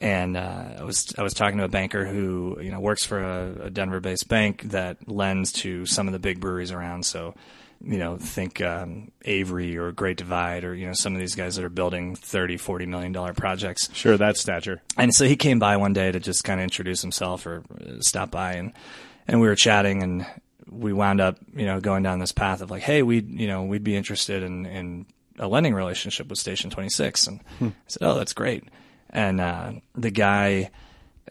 And 0.00 0.36
uh, 0.36 0.64
I 0.78 0.84
was 0.84 1.12
I 1.18 1.22
was 1.22 1.34
talking 1.34 1.58
to 1.58 1.64
a 1.64 1.68
banker 1.68 2.06
who 2.06 2.58
you 2.62 2.70
know 2.70 2.80
works 2.80 3.04
for 3.04 3.22
a, 3.22 3.66
a 3.66 3.70
Denver-based 3.70 4.28
bank 4.28 4.62
that 4.70 5.06
lends 5.06 5.52
to 5.52 5.84
some 5.84 6.08
of 6.08 6.12
the 6.12 6.18
big 6.18 6.40
breweries 6.40 6.72
around. 6.72 7.04
So 7.04 7.34
you 7.82 7.98
know, 7.98 8.16
think 8.16 8.60
um, 8.60 9.10
Avery 9.24 9.76
or 9.76 9.92
Great 9.92 10.18
Divide 10.18 10.64
or, 10.64 10.74
you 10.74 10.86
know, 10.86 10.92
some 10.92 11.14
of 11.14 11.20
these 11.20 11.34
guys 11.34 11.56
that 11.56 11.64
are 11.64 11.70
building 11.70 12.14
30, 12.14 12.56
40 12.58 12.86
million 12.86 13.12
dollar 13.12 13.32
projects. 13.32 13.88
Sure, 13.94 14.16
that 14.16 14.36
stature. 14.36 14.82
And 14.96 15.14
so 15.14 15.24
he 15.24 15.36
came 15.36 15.58
by 15.58 15.76
one 15.76 15.92
day 15.92 16.12
to 16.12 16.20
just 16.20 16.44
kind 16.44 16.60
of 16.60 16.64
introduce 16.64 17.00
himself 17.00 17.46
or 17.46 17.62
uh, 17.80 18.00
stop 18.00 18.30
by 18.30 18.54
and, 18.54 18.72
and 19.26 19.40
we 19.40 19.48
were 19.48 19.54
chatting 19.56 20.02
and 20.02 20.26
we 20.68 20.92
wound 20.92 21.20
up, 21.20 21.38
you 21.54 21.64
know, 21.64 21.80
going 21.80 22.02
down 22.02 22.18
this 22.18 22.32
path 22.32 22.60
of 22.60 22.70
like, 22.70 22.82
Hey, 22.82 23.02
we, 23.02 23.20
you 23.20 23.48
know, 23.48 23.64
we'd 23.64 23.84
be 23.84 23.96
interested 23.96 24.42
in, 24.42 24.66
in 24.66 25.06
a 25.38 25.48
lending 25.48 25.74
relationship 25.74 26.28
with 26.28 26.38
Station 26.38 26.70
26. 26.70 27.26
And 27.28 27.40
I 27.62 27.72
said, 27.86 28.02
Oh, 28.02 28.14
that's 28.14 28.34
great. 28.34 28.64
And, 29.08 29.40
uh, 29.40 29.72
the 29.94 30.10
guy 30.10 30.70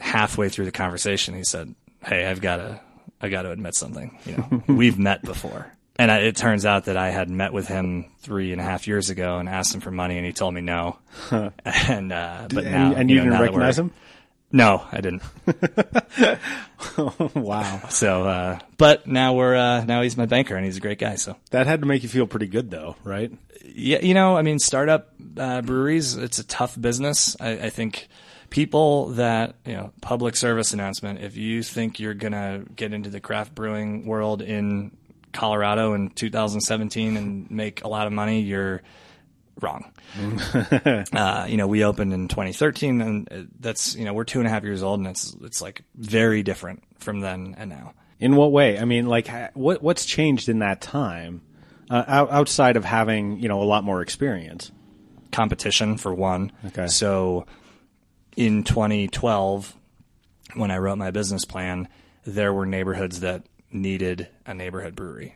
halfway 0.02 0.50
through 0.50 0.66
the 0.66 0.72
conversation, 0.72 1.36
he 1.36 1.44
said, 1.44 1.76
Hey, 2.04 2.26
I've 2.26 2.42
got 2.42 2.58
to, 2.58 2.82
I 3.22 3.30
got 3.30 3.44
to 3.44 3.52
admit 3.52 3.76
something. 3.76 4.18
You 4.26 4.38
know, 4.38 4.64
we've 4.74 4.98
met 4.98 5.22
before. 5.22 5.74
And 6.00 6.10
I, 6.10 6.20
it 6.20 6.38
turns 6.38 6.66
out 6.66 6.86
that 6.86 6.96
I 6.96 7.10
had 7.10 7.30
met 7.30 7.52
with 7.52 7.68
him 7.68 8.06
three 8.20 8.54
and 8.54 8.62
a 8.62 8.64
half 8.64 8.88
years 8.88 9.10
ago 9.10 9.38
and 9.38 9.50
asked 9.50 9.76
him 9.76 9.82
for 9.82 9.92
money, 9.92 10.16
and 10.16 10.26
he 10.26 10.32
told 10.32 10.54
me 10.54 10.62
no. 10.62 10.98
and 11.66 12.14
uh, 12.14 12.48
but 12.50 12.64
now, 12.64 12.88
and, 12.88 12.98
and 12.98 13.10
you, 13.10 13.18
know, 13.18 13.24
didn't 13.26 13.42
recognize 13.42 13.78
him? 13.78 13.92
No, 14.50 14.82
I 14.92 15.02
didn't. 15.02 15.22
wow. 17.36 17.82
So, 17.90 18.24
uh, 18.24 18.60
but 18.78 19.08
now 19.08 19.34
we're 19.34 19.56
uh, 19.56 19.84
now 19.84 20.02
he's 20.02 20.16
my 20.16 20.26
banker, 20.26 20.56
and 20.56 20.66
he's 20.66 20.78
a 20.78 20.80
great 20.80 21.00
guy. 21.00 21.16
So, 21.16 21.36
That 21.52 21.68
had 21.68 21.82
to 21.82 21.86
make 21.86 22.02
you 22.02 22.10
feel 22.10 22.26
pretty 22.26 22.48
good, 22.48 22.72
though, 22.72 22.96
right? 23.04 23.32
yeah, 23.76 24.00
you 24.02 24.14
know, 24.14 24.38
I 24.38 24.42
mean, 24.42 24.60
startup 24.60 25.10
uh, 25.38 25.62
breweries, 25.62 26.16
it's 26.16 26.40
a 26.40 26.46
tough 26.46 26.80
business. 26.80 27.36
I, 27.40 27.52
I 27.52 27.70
think 27.70 28.08
people 28.50 29.08
that 29.10 29.56
you 29.66 29.74
know, 29.74 29.92
public 30.02 30.36
service 30.36 30.74
announcement. 30.74 31.20
If 31.20 31.38
you 31.38 31.62
think 31.62 32.00
you're 32.00 32.14
gonna 32.14 32.64
get 32.76 32.94
into 32.94 33.10
the 33.10 33.20
craft 33.20 33.54
brewing 33.54 34.06
world 34.06 34.42
in 34.42 34.92
Colorado 35.34 35.94
in 35.94 36.10
2017 36.10 37.18
and 37.18 37.52
make 37.52 37.84
a 37.84 37.88
lot 37.88 38.08
of 38.08 38.14
money, 38.14 38.42
you're 38.42 38.82
wrong. 39.62 39.92
uh, 41.14 41.46
you 41.48 41.58
know, 41.58 41.68
we 41.68 41.84
opened 41.84 42.14
in 42.14 42.28
2013, 42.28 43.02
and 43.02 43.32
uh, 43.32 43.44
that's 43.60 43.96
you 43.96 44.06
know 44.06 44.14
we're 44.14 44.24
two 44.24 44.40
and 44.40 44.48
a 44.48 44.52
half 44.52 44.64
years 44.64 44.84
old, 44.84 45.00
and 45.00 45.08
it's 45.08 45.36
it's 45.42 45.62
like 45.62 45.84
very 45.96 46.44
different 46.44 46.84
from 47.00 47.22
then 47.22 47.56
and 47.58 47.70
now. 47.70 47.94
In 48.20 48.36
what 48.36 48.52
way? 48.52 48.78
I 48.78 48.86
mean, 48.86 49.08
like, 49.08 49.30
what 49.54 49.82
what's 49.82 50.06
changed 50.06 50.50
in 50.50 50.60
that 50.60 50.82
time 50.82 51.42
uh, 51.90 52.04
outside 52.08 52.76
of 52.76 52.86
having 52.86 53.40
you 53.40 53.48
know 53.48 53.62
a 53.62 53.66
lot 53.66 53.84
more 53.84 54.02
experience? 54.02 54.72
competition 55.32 55.98
for 55.98 56.14
one. 56.14 56.52
Okay. 56.66 56.88
So 56.88 57.46
in 58.36 58.64
2012, 58.64 59.76
when 60.56 60.72
I 60.72 60.78
wrote 60.78 60.98
my 60.98 61.12
business 61.12 61.46
plan, 61.46 61.88
there 62.26 62.54
were 62.54 62.66
neighborhoods 62.66 63.22
that 63.22 63.44
needed 63.72 64.28
a 64.46 64.54
neighborhood 64.54 64.96
brewery. 64.96 65.36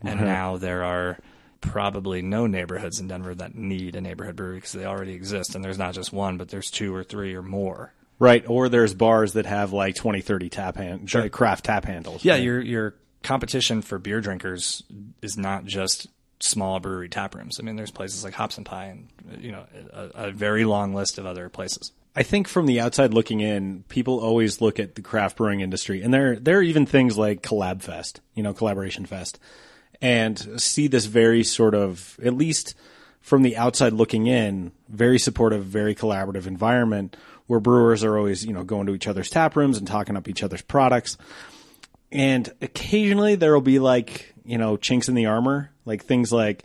And 0.00 0.20
uh-huh. 0.20 0.24
now 0.24 0.56
there 0.56 0.84
are 0.84 1.18
probably 1.60 2.22
no 2.22 2.46
neighborhoods 2.46 3.00
in 3.00 3.08
Denver 3.08 3.34
that 3.34 3.54
need 3.54 3.96
a 3.96 4.00
neighborhood 4.00 4.36
brewery 4.36 4.56
because 4.56 4.72
they 4.72 4.84
already 4.84 5.12
exist. 5.12 5.54
And 5.54 5.64
there's 5.64 5.78
not 5.78 5.94
just 5.94 6.12
one, 6.12 6.36
but 6.36 6.48
there's 6.48 6.70
two 6.70 6.94
or 6.94 7.02
three 7.02 7.34
or 7.34 7.42
more. 7.42 7.92
Right, 8.18 8.44
or 8.46 8.68
there's 8.68 8.94
bars 8.94 9.32
that 9.32 9.46
have 9.46 9.72
like 9.72 9.96
20, 9.96 10.20
30 10.20 10.48
tap 10.48 10.76
hand, 10.76 11.10
sure. 11.10 11.22
Uh, 11.22 11.28
craft 11.28 11.64
tap 11.64 11.84
handles. 11.84 12.24
Yeah, 12.24 12.36
your 12.36 12.60
your 12.60 12.94
competition 13.24 13.82
for 13.82 13.98
beer 13.98 14.20
drinkers 14.20 14.84
is 15.20 15.36
not 15.36 15.64
just 15.64 16.06
small 16.38 16.78
brewery 16.78 17.08
tap 17.08 17.34
rooms. 17.34 17.58
I 17.58 17.64
mean, 17.64 17.74
there's 17.74 17.90
places 17.90 18.22
like 18.22 18.34
Hops 18.34 18.56
and 18.56 18.64
Pie, 18.64 18.86
and 18.86 19.42
you 19.42 19.50
know, 19.50 19.66
a, 19.92 20.26
a 20.26 20.30
very 20.30 20.64
long 20.64 20.94
list 20.94 21.18
of 21.18 21.26
other 21.26 21.48
places. 21.48 21.90
I 22.16 22.22
think 22.22 22.46
from 22.46 22.66
the 22.66 22.80
outside 22.80 23.12
looking 23.12 23.40
in, 23.40 23.84
people 23.88 24.20
always 24.20 24.60
look 24.60 24.78
at 24.78 24.94
the 24.94 25.02
craft 25.02 25.36
brewing 25.36 25.60
industry, 25.60 26.02
and 26.02 26.14
there 26.14 26.36
there 26.36 26.58
are 26.58 26.62
even 26.62 26.86
things 26.86 27.18
like 27.18 27.42
Collab 27.42 27.82
Fest, 27.82 28.20
you 28.34 28.42
know, 28.42 28.54
Collaboration 28.54 29.04
Fest, 29.04 29.38
and 30.00 30.60
see 30.60 30.86
this 30.86 31.06
very 31.06 31.42
sort 31.42 31.74
of, 31.74 32.18
at 32.22 32.34
least 32.34 32.74
from 33.20 33.42
the 33.42 33.56
outside 33.56 33.92
looking 33.92 34.26
in, 34.26 34.70
very 34.88 35.18
supportive, 35.18 35.64
very 35.64 35.94
collaborative 35.94 36.46
environment 36.46 37.16
where 37.46 37.58
brewers 37.60 38.04
are 38.04 38.16
always, 38.16 38.44
you 38.44 38.52
know, 38.52 38.64
going 38.64 38.86
to 38.86 38.94
each 38.94 39.08
other's 39.08 39.30
tap 39.30 39.56
rooms 39.56 39.78
and 39.78 39.86
talking 39.86 40.16
up 40.16 40.28
each 40.28 40.42
other's 40.42 40.62
products. 40.62 41.16
And 42.12 42.52
occasionally 42.62 43.34
there 43.34 43.52
will 43.54 43.60
be 43.60 43.78
like, 43.78 44.34
you 44.44 44.58
know, 44.58 44.76
chinks 44.76 45.08
in 45.08 45.14
the 45.14 45.26
armor, 45.26 45.70
like 45.84 46.04
things 46.04 46.32
like 46.32 46.64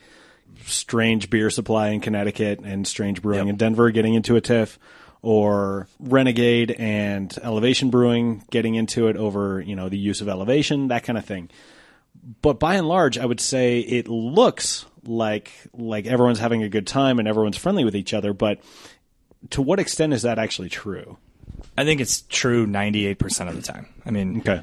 strange 0.66 1.30
beer 1.30 1.50
supply 1.50 1.90
in 1.90 2.02
Connecticut 2.02 2.60
and 2.60 2.86
strange 2.86 3.22
brewing 3.22 3.48
Yep. 3.48 3.54
in 3.54 3.56
Denver 3.58 3.90
getting 3.92 4.14
into 4.14 4.36
a 4.36 4.42
tiff 4.42 4.78
or 5.22 5.88
Renegade 6.00 6.72
and 6.72 7.34
Elevation 7.44 7.90
Brewing 7.90 8.44
getting 8.52 8.76
into 8.76 9.08
it 9.08 9.18
over, 9.18 9.62
you 9.62 9.76
know, 9.76 9.90
the 9.90 9.98
use 9.98 10.22
of 10.22 10.30
elevation, 10.30 10.88
that 10.90 11.04
kind 11.04 11.18
of 11.18 11.26
thing. 11.26 11.50
But 12.42 12.60
by 12.60 12.76
and 12.76 12.88
large, 12.88 13.18
I 13.18 13.26
would 13.26 13.40
say 13.40 13.80
it 13.80 14.08
looks 14.08 14.86
like 15.06 15.52
like 15.74 16.06
everyone's 16.06 16.40
having 16.40 16.64
a 16.64 16.70
good 16.70 16.88
time 16.88 17.20
and 17.20 17.28
everyone's 17.28 17.58
friendly 17.58 17.84
with 17.86 17.96
each 17.96 18.14
other, 18.14 18.34
but 18.34 18.60
to 19.52 19.62
what 19.62 19.80
extent 19.80 20.14
is 20.14 20.24
that 20.24 20.38
actually 20.40 20.70
true? 20.70 21.18
I 21.78 21.86
think 21.86 22.02
it's 22.02 22.22
true 22.22 22.68
98% 22.68 23.48
of 23.48 23.56
the 23.56 23.62
time. 23.62 23.88
I 24.06 24.12
mean, 24.12 24.40
Okay. 24.40 24.62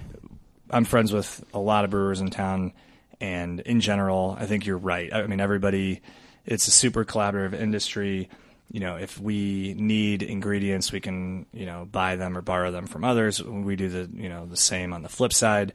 I'm 0.70 0.84
friends 0.84 1.12
with 1.12 1.44
a 1.54 1.58
lot 1.58 1.84
of 1.84 1.90
brewers 1.90 2.20
in 2.20 2.28
town, 2.30 2.72
and 3.20 3.60
in 3.60 3.80
general, 3.80 4.36
I 4.38 4.46
think 4.46 4.66
you're 4.66 4.76
right. 4.76 5.12
I 5.14 5.26
mean, 5.26 5.40
everybody, 5.40 6.02
it's 6.44 6.66
a 6.66 6.70
super 6.72 7.04
collaborative 7.04 7.54
industry. 7.54 8.28
You 8.70 8.81
know, 8.81 8.96
if 8.96 9.18
we 9.20 9.74
need 9.79 10.22
ingredients, 10.22 10.90
we 10.92 11.00
can, 11.00 11.46
you 11.52 11.66
know, 11.66 11.87
buy 11.90 12.16
them 12.16 12.37
or 12.37 12.42
borrow 12.42 12.70
them 12.72 12.87
from 12.87 13.05
others. 13.05 13.42
We 13.42 13.76
do 13.76 13.88
the, 13.88 14.11
you 14.20 14.29
know, 14.29 14.44
the 14.46 14.57
same 14.57 14.92
on 14.92 15.02
the 15.02 15.09
flip 15.09 15.33
side. 15.33 15.72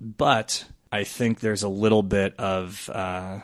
But 0.00 0.64
I 0.90 1.04
think 1.04 1.40
there's 1.40 1.62
a 1.62 1.68
little 1.68 2.02
bit 2.02 2.34
of, 2.38 2.88
uh, 2.92 3.40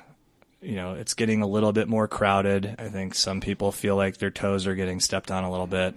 you 0.61 0.75
know, 0.77 0.95
it's 0.95 1.15
getting 1.15 1.43
a 1.43 1.47
little 1.47 1.73
bit 1.73 1.89
more 1.89 2.09
crowded. 2.09 2.75
I 2.79 2.89
think 2.89 3.15
some 3.15 3.41
people 3.41 3.71
feel 3.71 3.97
like 3.97 4.17
their 4.19 4.31
toes 4.31 4.67
are 4.67 4.75
getting 4.75 5.01
stepped 5.01 5.31
on 5.31 5.45
a 5.45 5.51
little 5.51 5.67
bit. 5.69 5.97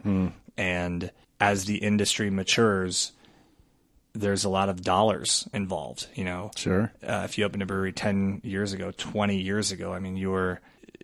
And 0.58 1.12
as 1.40 1.66
the 1.66 1.78
industry 1.78 2.30
matures, 2.30 3.14
there's 4.14 4.44
a 4.44 4.50
lot 4.50 4.70
of 4.70 4.82
dollars 4.84 5.48
involved. 5.54 6.08
You 6.14 6.26
know, 6.26 6.52
Sure. 6.56 6.92
uh, 7.02 7.22
if 7.26 7.38
you 7.38 7.46
opened 7.46 7.64
a 7.64 7.66
brewery 7.66 7.94
10 7.94 8.42
years 8.44 8.74
ago, 8.74 8.92
20 8.96 9.38
years 9.42 9.72
ago, 9.72 9.94
I 9.94 10.00
mean, 10.00 10.18
you 10.18 10.30
were, 10.30 10.60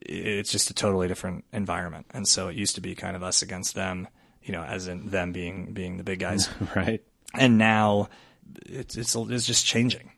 it's 0.07 0.51
just 0.51 0.69
a 0.69 0.73
totally 0.73 1.07
different 1.07 1.45
environment. 1.51 2.05
And 2.11 2.27
so 2.27 2.47
it 2.47 2.55
used 2.55 2.75
to 2.75 2.81
be 2.81 2.95
kind 2.95 3.15
of 3.15 3.23
us 3.23 3.41
against 3.41 3.75
them, 3.75 4.07
you 4.41 4.51
know, 4.51 4.63
as 4.63 4.87
in 4.87 5.09
them 5.09 5.31
being, 5.31 5.73
being 5.73 5.97
the 5.97 6.03
big 6.03 6.19
guys. 6.19 6.49
Right. 6.75 7.03
and 7.33 7.57
now 7.57 8.09
it's, 8.65 8.95
it's, 8.95 9.15
it's 9.15 9.45
just 9.45 9.65
changing. 9.65 10.11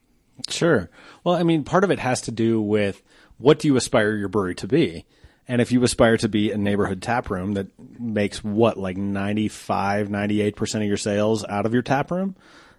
Sure. 0.48 0.90
Well, 1.24 1.36
I 1.36 1.44
mean, 1.44 1.64
part 1.64 1.84
of 1.84 1.92
it 1.92 2.00
has 2.00 2.22
to 2.22 2.32
do 2.32 2.62
with 2.62 3.02
what 3.38 3.60
do 3.60 3.68
you 3.68 3.76
aspire 3.76 4.16
your 4.16 4.30
brewery 4.30 4.56
to 4.56 4.68
be? 4.68 5.06
And 5.48 5.62
if 5.62 5.72
you 5.72 5.84
aspire 5.84 6.16
to 6.18 6.30
be 6.30 6.52
a 6.52 6.58
neighborhood 6.58 7.02
tap 7.02 7.32
room 7.32 7.54
that 7.54 7.68
makes 8.00 8.44
what, 8.44 8.78
like 8.78 8.98
95, 8.98 10.08
98% 10.08 10.76
of 10.76 10.84
your 10.84 10.98
sales 10.98 11.44
out 11.44 11.66
of 11.66 11.74
your 11.74 11.82
tap 11.82 12.12
room, 12.12 12.36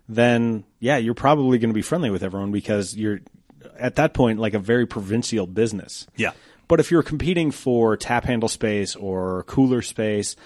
then 0.08 0.64
yeah, 0.78 0.96
you're 0.96 1.14
probably 1.14 1.58
going 1.58 1.70
to 1.70 1.74
be 1.74 1.82
friendly 1.82 2.10
with 2.10 2.22
everyone 2.22 2.52
because 2.52 2.96
you're 2.96 3.20
at 3.76 3.96
that 3.96 4.14
point 4.14 4.38
like 4.38 4.54
a 4.54 4.58
very 4.58 4.86
provincial 4.86 5.46
business. 5.46 6.06
Yeah. 6.16 6.32
But 6.70 6.78
if 6.78 6.92
you're 6.92 7.02
competing 7.02 7.50
for 7.50 7.96
tap 7.96 8.26
handle 8.26 8.48
space 8.48 8.94
or 8.94 9.42
cooler 9.48 9.82
space, 9.82 10.36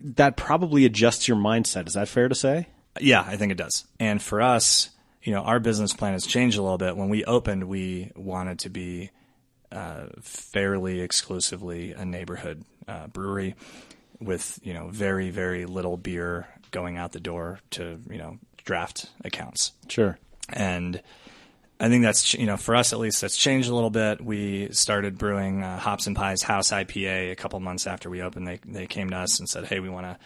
that 0.00 0.36
probably 0.36 0.84
adjusts 0.84 1.28
your 1.28 1.36
mindset. 1.36 1.86
Is 1.86 1.94
that 1.94 2.08
fair 2.08 2.28
to 2.28 2.34
say? 2.34 2.66
Yeah, 3.00 3.22
I 3.24 3.36
think 3.36 3.52
it 3.52 3.56
does. 3.56 3.84
And 4.00 4.20
for 4.20 4.42
us, 4.42 4.90
you 5.22 5.32
know, 5.32 5.42
our 5.42 5.60
business 5.60 5.92
plan 5.92 6.14
has 6.14 6.26
changed 6.26 6.58
a 6.58 6.62
little 6.62 6.78
bit. 6.78 6.96
When 6.96 7.10
we 7.10 7.24
opened, 7.24 7.62
we 7.62 8.10
wanted 8.16 8.58
to 8.58 8.70
be 8.70 9.12
uh, 9.70 10.06
fairly 10.20 11.00
exclusively 11.00 11.92
a 11.92 12.04
neighborhood 12.04 12.64
uh, 12.88 13.06
brewery 13.06 13.54
with, 14.18 14.58
you 14.64 14.74
know, 14.74 14.88
very, 14.88 15.30
very 15.30 15.64
little 15.64 15.96
beer 15.96 16.48
going 16.72 16.96
out 16.96 17.12
the 17.12 17.20
door 17.20 17.60
to, 17.70 18.00
you 18.10 18.18
know, 18.18 18.38
draft 18.64 19.10
accounts. 19.24 19.74
Sure. 19.88 20.18
And 20.48 21.00
I 21.78 21.88
think 21.88 22.02
that's, 22.04 22.34
you 22.34 22.46
know, 22.46 22.56
for 22.56 22.74
us 22.74 22.92
at 22.92 22.98
least, 22.98 23.20
that's 23.20 23.36
changed 23.36 23.68
a 23.68 23.74
little 23.74 23.90
bit. 23.90 24.24
We 24.24 24.68
started 24.72 25.18
brewing 25.18 25.62
uh, 25.62 25.78
Hops 25.78 26.06
and 26.06 26.16
Pies 26.16 26.42
House 26.42 26.70
IPA 26.70 27.32
a 27.32 27.36
couple 27.36 27.60
months 27.60 27.86
after 27.86 28.08
we 28.08 28.22
opened. 28.22 28.46
They, 28.48 28.60
they 28.64 28.86
came 28.86 29.10
to 29.10 29.16
us 29.16 29.38
and 29.38 29.48
said, 29.48 29.66
hey, 29.66 29.80
we 29.80 29.90
want 29.90 30.06
to 30.06 30.18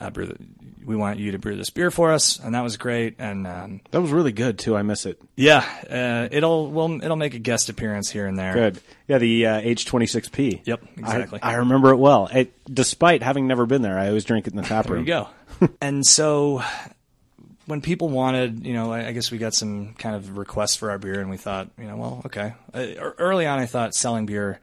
uh, 0.00 0.10
brew. 0.10 0.26
The, 0.26 0.36
we 0.84 0.96
want 0.96 1.18
you 1.18 1.32
to 1.32 1.38
brew 1.38 1.56
this 1.56 1.70
beer 1.70 1.90
for 1.90 2.12
us, 2.12 2.38
and 2.38 2.54
that 2.54 2.62
was 2.62 2.76
great. 2.76 3.16
And 3.18 3.46
um, 3.46 3.80
That 3.90 4.00
was 4.00 4.10
really 4.10 4.32
good 4.32 4.58
too. 4.58 4.76
I 4.76 4.82
miss 4.82 5.06
it. 5.06 5.20
yeah, 5.36 5.64
uh, 5.90 6.28
it'll 6.30 6.70
well, 6.70 7.02
it'll 7.02 7.16
make 7.16 7.34
a 7.34 7.38
guest 7.38 7.68
appearance 7.68 8.10
here 8.10 8.26
and 8.26 8.38
there. 8.38 8.54
Good. 8.54 8.80
Yeah, 9.06 9.18
the 9.18 9.46
uh, 9.46 9.60
H26P. 9.60 10.62
Yep, 10.64 10.84
exactly. 10.96 11.40
I, 11.42 11.54
remember 11.54 11.90
it 11.90 11.96
well. 11.96 12.28
It, 12.32 12.52
despite 12.72 13.22
having 13.22 13.46
never 13.46 13.66
been 13.66 13.82
there, 13.82 13.98
I 13.98 14.08
always 14.08 14.24
drink 14.24 14.46
it 14.46 14.52
in 14.52 14.56
the 14.56 14.62
tap 14.62 14.88
room. 14.88 15.04
There 15.04 15.18
you 15.18 15.26
go. 15.60 15.68
and 15.80 16.06
so 16.06 16.62
when 17.68 17.82
people 17.82 18.08
wanted, 18.08 18.66
you 18.66 18.72
know, 18.72 18.92
I 18.92 19.12
guess 19.12 19.30
we 19.30 19.36
got 19.36 19.52
some 19.52 19.92
kind 19.94 20.16
of 20.16 20.38
requests 20.38 20.74
for 20.74 20.90
our 20.90 20.98
beer, 20.98 21.20
and 21.20 21.28
we 21.28 21.36
thought, 21.36 21.68
you 21.78 21.84
know, 21.84 21.96
well, 21.96 22.22
okay. 22.26 22.54
Uh, 22.72 23.12
early 23.18 23.46
on, 23.46 23.58
I 23.58 23.66
thought 23.66 23.94
selling 23.94 24.24
beer 24.24 24.58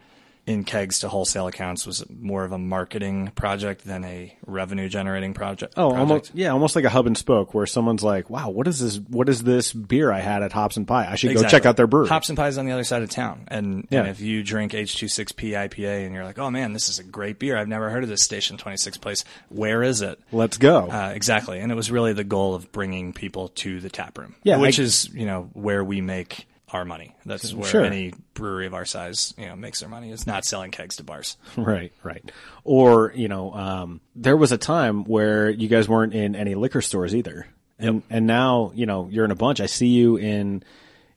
in 0.48 0.64
kegs 0.64 1.00
to 1.00 1.10
wholesale 1.10 1.48
accounts 1.48 1.88
was 1.88 2.04
more 2.10 2.44
of 2.44 2.52
a 2.52 2.58
marketing 2.60 3.32
project 3.36 3.84
than 3.84 4.04
a 4.04 4.38
revenue 4.46 4.88
generating 4.88 5.34
project. 5.34 5.74
Oh, 5.76 5.90
project. 5.90 6.00
almost 6.00 6.32
yeah, 6.36 6.50
almost 6.50 6.76
like 6.76 6.86
a 6.86 6.90
hub 6.90 7.08
and 7.08 7.18
spoke, 7.18 7.54
where 7.56 7.66
someone's 7.66 8.04
like, 8.04 8.30
"Wow, 8.30 8.50
what 8.52 8.68
is 8.68 8.80
this? 8.80 8.98
What 9.10 9.28
is 9.28 9.44
this 9.44 9.74
beer 9.74 10.12
I 10.12 10.20
had 10.20 10.44
at 10.44 10.52
Hops 10.52 10.78
and 10.78 10.88
Pie? 10.88 11.08
I 11.12 11.16
should 11.16 11.34
go 11.36 11.44
check 11.44 11.66
out 11.66 11.78
their 11.78 11.88
brewery." 11.88 12.10
Hops 12.10 12.30
and 12.30 12.38
Pie 12.38 12.48
is 12.50 12.58
on 12.60 12.66
the 12.66 12.72
other 12.74 12.84
side 12.84 13.02
of 13.02 13.10
town, 13.10 13.46
and, 13.48 13.88
Yeah. 13.90 14.02
and 14.02 14.10
if 14.10 14.22
you 14.22 14.44
drink 14.44 14.74
H26P 14.74 15.52
IPA 15.56 16.06
and 16.06 16.14
you're 16.14 16.24
like, 16.24 16.38
oh 16.40 16.52
man, 16.52 16.74
this 16.74 16.90
is 16.90 17.00
a 17.00 17.04
great 17.04 17.40
beer. 17.40 17.58
I've 17.58 17.68
never 17.68 17.90
heard 17.90 18.04
of 18.04 18.10
this 18.10 18.22
Station 18.22 18.58
26 18.58 18.98
place. 18.98 19.24
Where 19.50 19.82
is 19.82 20.02
it? 20.02 20.20
Let's 20.32 20.58
go. 20.58 20.88
Uh, 20.92 21.12
exactly, 21.16 21.60
and 21.60 21.72
it 21.72 21.76
was 21.76 21.90
really 21.90 22.14
the 22.14 22.24
goal 22.24 22.54
of 22.56 22.72
bringing 22.72 23.14
people 23.14 23.50
to 23.50 23.80
the 23.82 23.90
tap 23.90 24.18
room. 24.18 24.36
Yeah, 24.44 24.58
which 24.58 24.80
I- 24.80 24.84
is 24.84 25.10
you 25.14 25.26
know 25.26 25.50
where 25.54 25.84
we 25.84 26.02
make 26.02 26.48
our 26.72 26.84
money. 26.86 27.16
That's 27.26 27.54
where 27.54 27.70
Sure. 27.70 27.86
any 27.86 28.14
brewery 28.34 28.66
of 28.66 28.74
our 28.74 28.86
size 28.86 29.34
you 29.38 29.46
know 29.46 29.56
makes 29.56 29.80
their 29.82 29.90
money. 29.90 30.12
It's 30.12 30.26
not 30.28 30.46
selling 30.46 30.72
kegs 30.72 30.96
to 30.98 31.04
bars. 31.04 31.38
Right, 31.58 31.92
right. 32.04 32.32
Or, 32.64 33.12
you 33.16 33.28
know, 33.28 33.54
um, 33.54 34.02
there 34.16 34.36
was 34.36 34.52
a 34.52 34.58
time 34.58 35.04
where 35.06 35.50
you 35.50 35.68
guys 35.68 35.88
weren't 35.88 36.14
in 36.14 36.36
any 36.36 36.56
liquor 36.56 36.82
stores 36.82 37.16
either. 37.16 37.48
And 37.78 38.02
and 38.10 38.26
now, 38.26 38.72
you 38.74 38.86
know, 38.86 39.08
you're 39.12 39.26
in 39.26 39.32
a 39.32 39.36
bunch. 39.36 39.60
I 39.62 39.66
see 39.68 39.88
you 39.88 40.18
in 40.18 40.64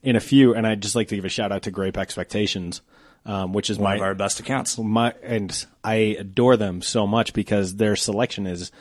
in 0.03 0.15
a 0.15 0.19
few 0.19 0.53
and 0.53 0.65
I'd 0.67 0.81
just 0.81 0.95
like 0.95 1.07
to 1.09 1.15
give 1.15 1.25
a 1.25 1.29
shout 1.29 1.51
out 1.51 1.63
to 1.63 1.71
Grape 1.71 1.97
Expectations, 1.97 2.81
um, 3.25 3.51
which 3.53 3.69
is 3.69 3.77
One 3.77 3.91
my 3.91 3.95
of 3.95 4.01
our 4.01 4.13
best 4.15 4.39
accounts. 4.39 4.77
my 4.77 5.13
and 5.23 5.65
I 5.83 5.95
adore 6.19 6.57
them 6.57 6.81
so 6.81 7.07
much 7.07 7.33
because 7.33 7.75
their 7.75 7.95
selection 7.95 8.45
is 8.45 8.71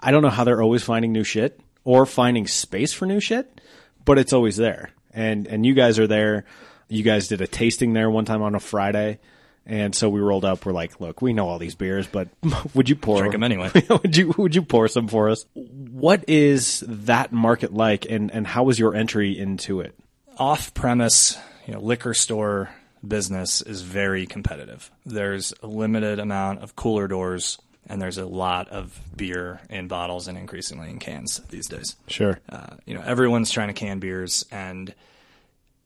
I 0.00 0.10
don't 0.10 0.22
know 0.22 0.30
how 0.30 0.44
they're 0.44 0.62
always 0.62 0.82
finding 0.82 1.12
new 1.12 1.24
shit 1.24 1.60
or 1.84 2.06
finding 2.06 2.46
space 2.46 2.92
for 2.94 3.04
new 3.06 3.20
shit, 3.20 3.60
but 4.04 4.18
it's 4.18 4.32
always 4.32 4.56
there. 4.56 4.90
And 5.14 5.46
and 5.46 5.64
you 5.64 5.74
guys 5.74 5.98
are 5.98 6.06
there. 6.06 6.44
You 6.88 7.02
guys 7.02 7.28
did 7.28 7.40
a 7.40 7.46
tasting 7.46 7.92
there 7.92 8.10
one 8.10 8.24
time 8.24 8.42
on 8.42 8.54
a 8.54 8.60
Friday. 8.60 9.18
And 9.66 9.94
so 9.94 10.10
we 10.10 10.20
rolled 10.20 10.44
up. 10.44 10.66
We're 10.66 10.72
like, 10.72 11.00
look, 11.00 11.22
we 11.22 11.32
know 11.32 11.48
all 11.48 11.58
these 11.58 11.74
beers, 11.74 12.06
but 12.06 12.28
would 12.74 12.90
you 12.90 12.96
pour 12.96 13.30
them 13.30 13.42
anyway. 13.42 13.70
would 13.88 14.14
you 14.14 14.34
would 14.36 14.54
you 14.54 14.62
pour 14.62 14.88
some 14.88 15.08
for 15.08 15.30
us? 15.30 15.46
What 15.54 16.28
is 16.28 16.84
that 16.86 17.32
market 17.32 17.72
like, 17.72 18.04
and 18.10 18.30
and 18.30 18.46
how 18.46 18.64
was 18.64 18.78
your 18.78 18.94
entry 18.94 19.38
into 19.38 19.80
it? 19.80 19.94
off 20.38 20.74
premise, 20.74 21.38
you 21.66 21.74
know, 21.74 21.80
liquor 21.80 22.14
store 22.14 22.70
business 23.06 23.62
is 23.62 23.82
very 23.82 24.26
competitive. 24.26 24.90
There's 25.04 25.52
a 25.62 25.66
limited 25.66 26.18
amount 26.18 26.62
of 26.62 26.76
cooler 26.76 27.08
doors 27.08 27.58
and 27.88 28.00
there's 28.00 28.18
a 28.18 28.26
lot 28.26 28.68
of 28.68 28.98
beer 29.16 29.60
in 29.68 29.88
bottles 29.88 30.28
and 30.28 30.38
increasingly 30.38 30.90
in 30.90 30.98
cans 30.98 31.40
these 31.50 31.66
days. 31.66 31.96
Sure. 32.06 32.40
Uh, 32.48 32.76
you 32.86 32.94
know, 32.94 33.02
everyone's 33.02 33.50
trying 33.50 33.68
to 33.68 33.74
can 33.74 33.98
beers 33.98 34.46
and 34.50 34.94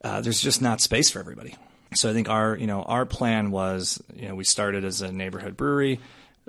uh, 0.02 0.20
there's 0.20 0.40
just 0.40 0.62
not 0.62 0.80
space 0.80 1.10
for 1.10 1.18
everybody. 1.18 1.56
So 1.94 2.10
I 2.10 2.12
think 2.12 2.28
our, 2.28 2.56
you 2.56 2.66
know, 2.66 2.82
our 2.82 3.06
plan 3.06 3.50
was, 3.50 4.02
you 4.14 4.28
know, 4.28 4.34
we 4.34 4.44
started 4.44 4.84
as 4.84 5.00
a 5.00 5.10
neighborhood 5.10 5.56
brewery. 5.56 6.00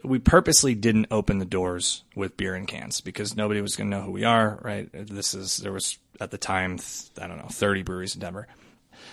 We 0.03 0.19
purposely 0.19 0.75
didn't 0.75 1.07
open 1.11 1.39
the 1.39 1.45
doors 1.45 2.03
with 2.15 2.37
beer 2.37 2.55
in 2.55 2.65
cans 2.65 3.01
because 3.01 3.35
nobody 3.35 3.61
was 3.61 3.75
going 3.75 3.89
to 3.89 3.97
know 3.97 4.03
who 4.03 4.11
we 4.11 4.23
are, 4.23 4.59
right? 4.61 4.89
This 4.93 5.33
is 5.33 5.57
there 5.57 5.73
was 5.73 5.97
at 6.21 6.31
the 6.31 6.37
time, 6.37 6.79
I 7.21 7.27
don't 7.27 7.37
know, 7.37 7.47
30 7.49 7.83
breweries 7.83 8.15
in 8.15 8.21
Denver. 8.21 8.47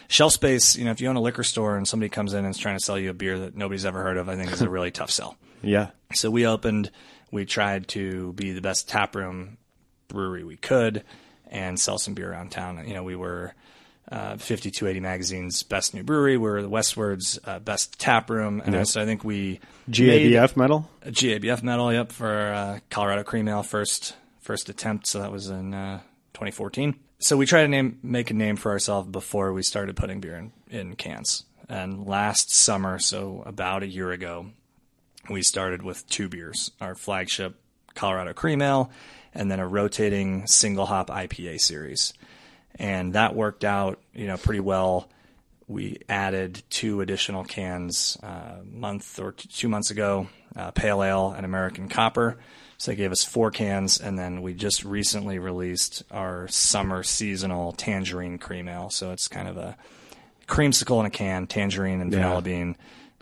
Shelf 0.09 0.33
space, 0.33 0.77
you 0.77 0.85
know, 0.85 0.91
if 0.91 1.01
you 1.01 1.09
own 1.09 1.17
a 1.17 1.21
liquor 1.21 1.45
store 1.45 1.77
and 1.77 1.87
somebody 1.87 2.09
comes 2.11 2.33
in 2.35 2.45
and 2.45 2.55
is 2.55 2.59
trying 2.59 2.77
to 2.77 2.85
sell 2.85 2.99
you 2.99 3.11
a 3.11 3.15
beer 3.15 3.39
that 3.41 3.57
nobody's 3.57 3.85
ever 3.85 4.03
heard 4.03 4.17
of, 4.17 4.29
I 4.29 4.37
think 4.37 4.53
is 4.53 4.63
a 4.63 4.71
really 4.71 4.91
tough 4.93 5.11
sell. 5.11 5.37
Yeah. 5.63 5.91
So 6.15 6.31
we 6.31 6.47
opened, 6.47 6.91
we 7.31 7.45
tried 7.45 7.89
to 7.89 8.33
be 8.35 8.53
the 8.53 8.61
best 8.61 8.89
tap 8.89 9.15
room 9.15 9.59
brewery 10.09 10.45
we 10.45 10.57
could 10.57 11.05
and 11.49 11.79
sell 11.79 11.99
some 11.99 12.15
beer 12.15 12.31
around 12.31 12.51
town. 12.51 12.87
You 12.87 12.95
know, 12.95 13.03
we 13.03 13.17
were 13.17 13.55
uh, 14.11 14.37
5280 14.37 15.01
Magazine's 15.01 15.63
best 15.63 15.95
new 15.95 16.03
brewery. 16.03 16.37
We 16.37 16.49
were 16.49 16.63
the 16.63 16.69
Westword's 16.69 17.39
uh, 17.45 17.59
best 17.59 17.99
tap 17.99 18.31
room. 18.31 18.63
And 18.65 18.87
so 18.87 19.03
I 19.03 19.05
think 19.05 19.25
we 19.25 19.61
GABF 19.91 20.57
medal. 20.57 20.89
a 21.03 21.11
GABF 21.11 21.63
medal, 21.63 21.93
yep, 21.93 22.13
for 22.13 22.53
uh, 22.53 22.79
Colorado 22.91 23.25
Cream 23.25 23.49
Ale 23.49 23.63
first 23.63 24.17
first 24.41 24.69
attempt. 24.69 25.07
So 25.07 25.21
that 25.21 25.33
was 25.33 25.49
in 25.49 25.75
uh, 25.75 25.99
2014. 26.35 26.95
So 27.19 27.37
we 27.37 27.47
tried 27.47 27.63
to 27.63 27.69
name 27.69 27.99
make 28.03 28.31
a 28.31 28.35
name 28.35 28.57
for 28.57 28.71
ourselves 28.71 29.09
before 29.09 29.53
we 29.53 29.63
started 29.63 29.97
putting 29.97 30.21
beer 30.21 30.37
in, 30.37 30.53
in 30.69 30.97
cans. 30.97 31.45
And 31.69 32.07
last 32.07 32.55
summer, 32.55 32.99
so 33.01 33.43
about 33.45 33.83
a 33.83 33.89
year 33.89 34.13
ago, 34.13 34.47
we 35.31 35.43
started 35.43 35.83
with 35.83 36.09
two 36.09 36.29
beers: 36.29 36.71
our 36.81 36.95
flagship 36.95 37.57
Colorado 37.95 38.33
Cream 38.33 38.63
Ale, 38.63 38.91
and 39.35 39.51
then 39.51 39.61
a 39.61 39.67
rotating 39.69 40.47
single 40.47 40.87
hop 40.87 41.09
IPA 41.11 41.61
series. 41.61 42.13
And 42.79 43.15
that 43.15 43.35
worked 43.35 43.65
out, 43.65 43.99
you 44.15 44.27
know, 44.27 44.37
pretty 44.37 44.61
well 44.61 45.09
we 45.69 45.99
added 46.09 46.63
two 46.71 47.01
additional 47.01 47.43
cans 47.43 48.17
uh, 48.23 48.61
a 48.61 48.65
month 48.65 49.19
or 49.19 49.33
t- 49.33 49.49
two 49.53 49.69
months 49.69 49.91
ago 49.91 50.29
uh, 50.55 50.71
pale 50.71 51.03
ale 51.03 51.33
and 51.37 51.45
american 51.45 51.89
copper 51.89 52.39
so 52.79 52.93
they 52.93 52.97
gave 52.97 53.11
us 53.11 53.25
four 53.25 53.51
cans 53.51 53.99
and 54.01 54.17
then 54.17 54.43
we 54.43 54.55
just 54.55 54.85
recently 54.85 55.41
released 55.41 56.05
our 56.13 56.47
summer 56.47 57.03
seasonal 57.03 57.73
tangerine 57.73 58.39
cream 58.39 58.69
ale 58.69 58.91
so 58.91 59.11
it's 59.11 59.27
kind 59.27 59.49
of 59.49 59.57
a 59.57 59.77
creamsicle 60.47 61.01
in 61.01 61.07
a 61.07 61.11
can 61.11 61.49
tangerine 61.49 62.01
and 62.01 62.13
vanilla 62.13 62.35
Yeah. 62.37 62.41
bean 62.43 62.77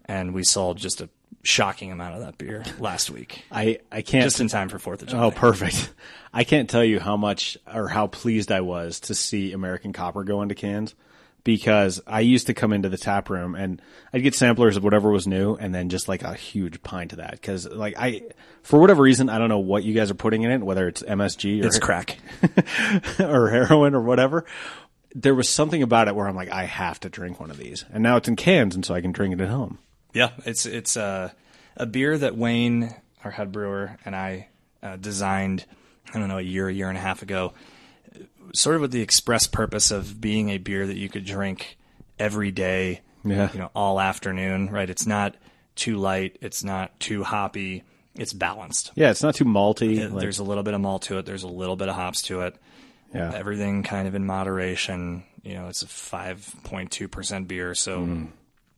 and 0.04 0.34
we 0.34 0.44
sold 0.44 0.76
just 0.76 1.00
a 1.00 1.08
shocking 1.44 1.92
amount 1.92 2.14
of 2.14 2.20
that 2.22 2.38
beer 2.38 2.64
last 2.78 3.10
week 3.10 3.44
I 3.52 3.78
I 3.92 4.02
can't 4.02 4.24
just 4.24 4.40
in 4.40 4.48
time 4.48 4.68
for 4.68 4.78
fourth 4.78 5.02
of 5.02 5.08
july 5.08 5.24
Oh, 5.24 5.30
perfect. 5.30 5.92
I 6.32 6.42
can't 6.44 6.68
tell 6.68 6.82
you 6.84 6.98
how 6.98 7.16
much 7.16 7.56
or 7.72 7.86
how 7.88 8.08
pleased 8.08 8.50
I 8.50 8.60
was 8.62 8.98
to 9.00 9.14
see 9.14 9.52
American 9.52 9.92
Copper 9.92 10.24
go 10.24 10.42
into 10.42 10.56
cans 10.56 10.94
because 11.44 12.00
I 12.06 12.20
used 12.20 12.46
to 12.46 12.54
come 12.54 12.72
into 12.72 12.88
the 12.88 12.96
tap 12.96 13.28
room 13.30 13.54
and 13.54 13.80
I'd 14.12 14.22
get 14.22 14.34
samplers 14.34 14.76
of 14.76 14.82
whatever 14.82 15.10
was 15.10 15.26
new 15.26 15.54
and 15.54 15.74
then 15.74 15.90
just 15.90 16.08
like 16.08 16.22
a 16.22 16.34
huge 16.34 16.82
pint 16.82 17.12
of 17.12 17.18
that. 17.18 17.40
Cause 17.42 17.68
like 17.68 17.94
I, 17.98 18.22
for 18.62 18.80
whatever 18.80 19.02
reason, 19.02 19.28
I 19.28 19.38
don't 19.38 19.50
know 19.50 19.58
what 19.58 19.84
you 19.84 19.92
guys 19.94 20.10
are 20.10 20.14
putting 20.14 20.42
in 20.42 20.50
it, 20.50 20.62
whether 20.62 20.88
it's 20.88 21.02
MSG 21.02 21.62
or, 21.62 21.66
it's 21.66 21.78
crack 21.78 22.18
or 23.20 23.50
heroin 23.50 23.94
or 23.94 24.00
whatever. 24.00 24.46
There 25.14 25.34
was 25.34 25.48
something 25.48 25.82
about 25.82 26.08
it 26.08 26.16
where 26.16 26.26
I'm 26.26 26.34
like, 26.34 26.50
I 26.50 26.64
have 26.64 26.98
to 27.00 27.08
drink 27.10 27.38
one 27.38 27.50
of 27.50 27.58
these. 27.58 27.84
And 27.92 28.02
now 28.02 28.16
it's 28.16 28.26
in 28.26 28.36
cans 28.36 28.74
and 28.74 28.84
so 28.84 28.94
I 28.94 29.02
can 29.02 29.12
drink 29.12 29.34
it 29.34 29.40
at 29.40 29.48
home. 29.48 29.78
Yeah, 30.14 30.30
it's 30.46 30.64
it's 30.64 30.96
uh, 30.96 31.30
a 31.76 31.86
beer 31.86 32.16
that 32.16 32.36
Wayne, 32.36 32.94
our 33.24 33.30
head 33.30 33.52
brewer, 33.52 33.98
and 34.04 34.14
I 34.16 34.48
uh, 34.82 34.96
designed. 34.96 35.66
I 36.14 36.18
don't 36.18 36.28
know, 36.28 36.38
a 36.38 36.42
year, 36.42 36.68
a 36.68 36.72
year 36.72 36.88
and 36.88 36.96
a 36.96 37.00
half 37.00 37.22
ago, 37.22 37.54
sort 38.52 38.76
of 38.76 38.82
with 38.82 38.92
the 38.92 39.00
express 39.00 39.46
purpose 39.48 39.90
of 39.90 40.20
being 40.20 40.50
a 40.50 40.58
beer 40.58 40.86
that 40.86 40.96
you 40.96 41.08
could 41.08 41.24
drink 41.24 41.76
every 42.18 42.50
day. 42.52 43.00
Yeah. 43.24 43.50
you 43.52 43.58
know, 43.58 43.70
all 43.74 43.98
afternoon. 43.98 44.70
Right? 44.70 44.88
It's 44.88 45.06
not 45.06 45.34
too 45.74 45.96
light. 45.96 46.36
It's 46.42 46.62
not 46.62 47.00
too 47.00 47.24
hoppy. 47.24 47.82
It's 48.14 48.32
balanced. 48.34 48.92
Yeah. 48.94 49.10
It's 49.10 49.22
not 49.22 49.34
too 49.34 49.46
malty. 49.46 50.08
like- 50.10 50.20
There's 50.20 50.38
a 50.38 50.44
little 50.44 50.62
bit 50.62 50.74
of 50.74 50.80
malt 50.82 51.02
to 51.04 51.18
it. 51.18 51.26
There's 51.26 51.42
a 51.42 51.48
little 51.48 51.74
bit 51.74 51.88
of 51.88 51.94
hops 51.96 52.22
to 52.24 52.42
it. 52.42 52.54
yeah. 53.14 53.32
Everything 53.34 53.82
kind 53.82 54.06
of 54.06 54.14
in 54.14 54.24
moderation. 54.26 55.24
You 55.42 55.54
know, 55.54 55.68
it's 55.68 55.82
a 55.82 55.86
5.2% 55.86 57.48
beer. 57.48 57.74
So, 57.74 58.28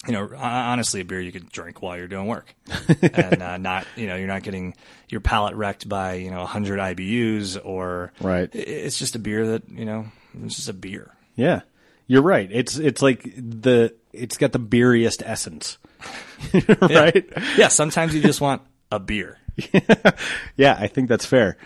you 0.06 0.12
know, 0.12 0.30
honestly, 0.36 1.00
a 1.00 1.04
beer 1.04 1.20
you 1.20 1.32
could 1.32 1.50
drink 1.50 1.82
while 1.82 1.96
you're 1.96 2.08
doing 2.08 2.26
work 2.26 2.54
and 3.02 3.42
uh, 3.42 3.56
not, 3.56 3.86
you 3.96 4.06
know, 4.06 4.16
you're 4.16 4.26
not 4.26 4.42
getting 4.42 4.74
your 5.08 5.20
palate 5.20 5.54
wrecked 5.54 5.88
by, 5.88 6.14
you 6.14 6.30
know, 6.30 6.38
100 6.38 6.78
IBUs 6.78 7.58
or, 7.64 8.12
Right. 8.20 8.48
It's 8.54 8.98
just 8.98 9.14
a 9.14 9.18
beer 9.18 9.46
that, 9.48 9.68
you 9.68 9.84
know, 9.84 10.06
it's 10.44 10.56
just 10.56 10.68
a 10.68 10.72
beer. 10.72 11.12
Yeah, 11.34 11.60
you're 12.06 12.22
right. 12.22 12.48
It's 12.50 12.76
it's 12.76 13.02
like 13.02 13.22
the 13.36 13.94
it's 14.12 14.36
got 14.38 14.52
the 14.52 14.58
beeriest 14.58 15.22
essence, 15.24 15.78
right? 16.80 17.26
Yeah, 17.56 17.68
sometimes 17.68 18.14
you 18.14 18.22
just 18.22 18.40
want 18.40 18.62
a 18.90 18.98
beer. 18.98 19.38
Yeah, 20.56 20.76
I 20.78 20.86
think 20.86 21.08
that's 21.08 21.26
fair. 21.26 21.56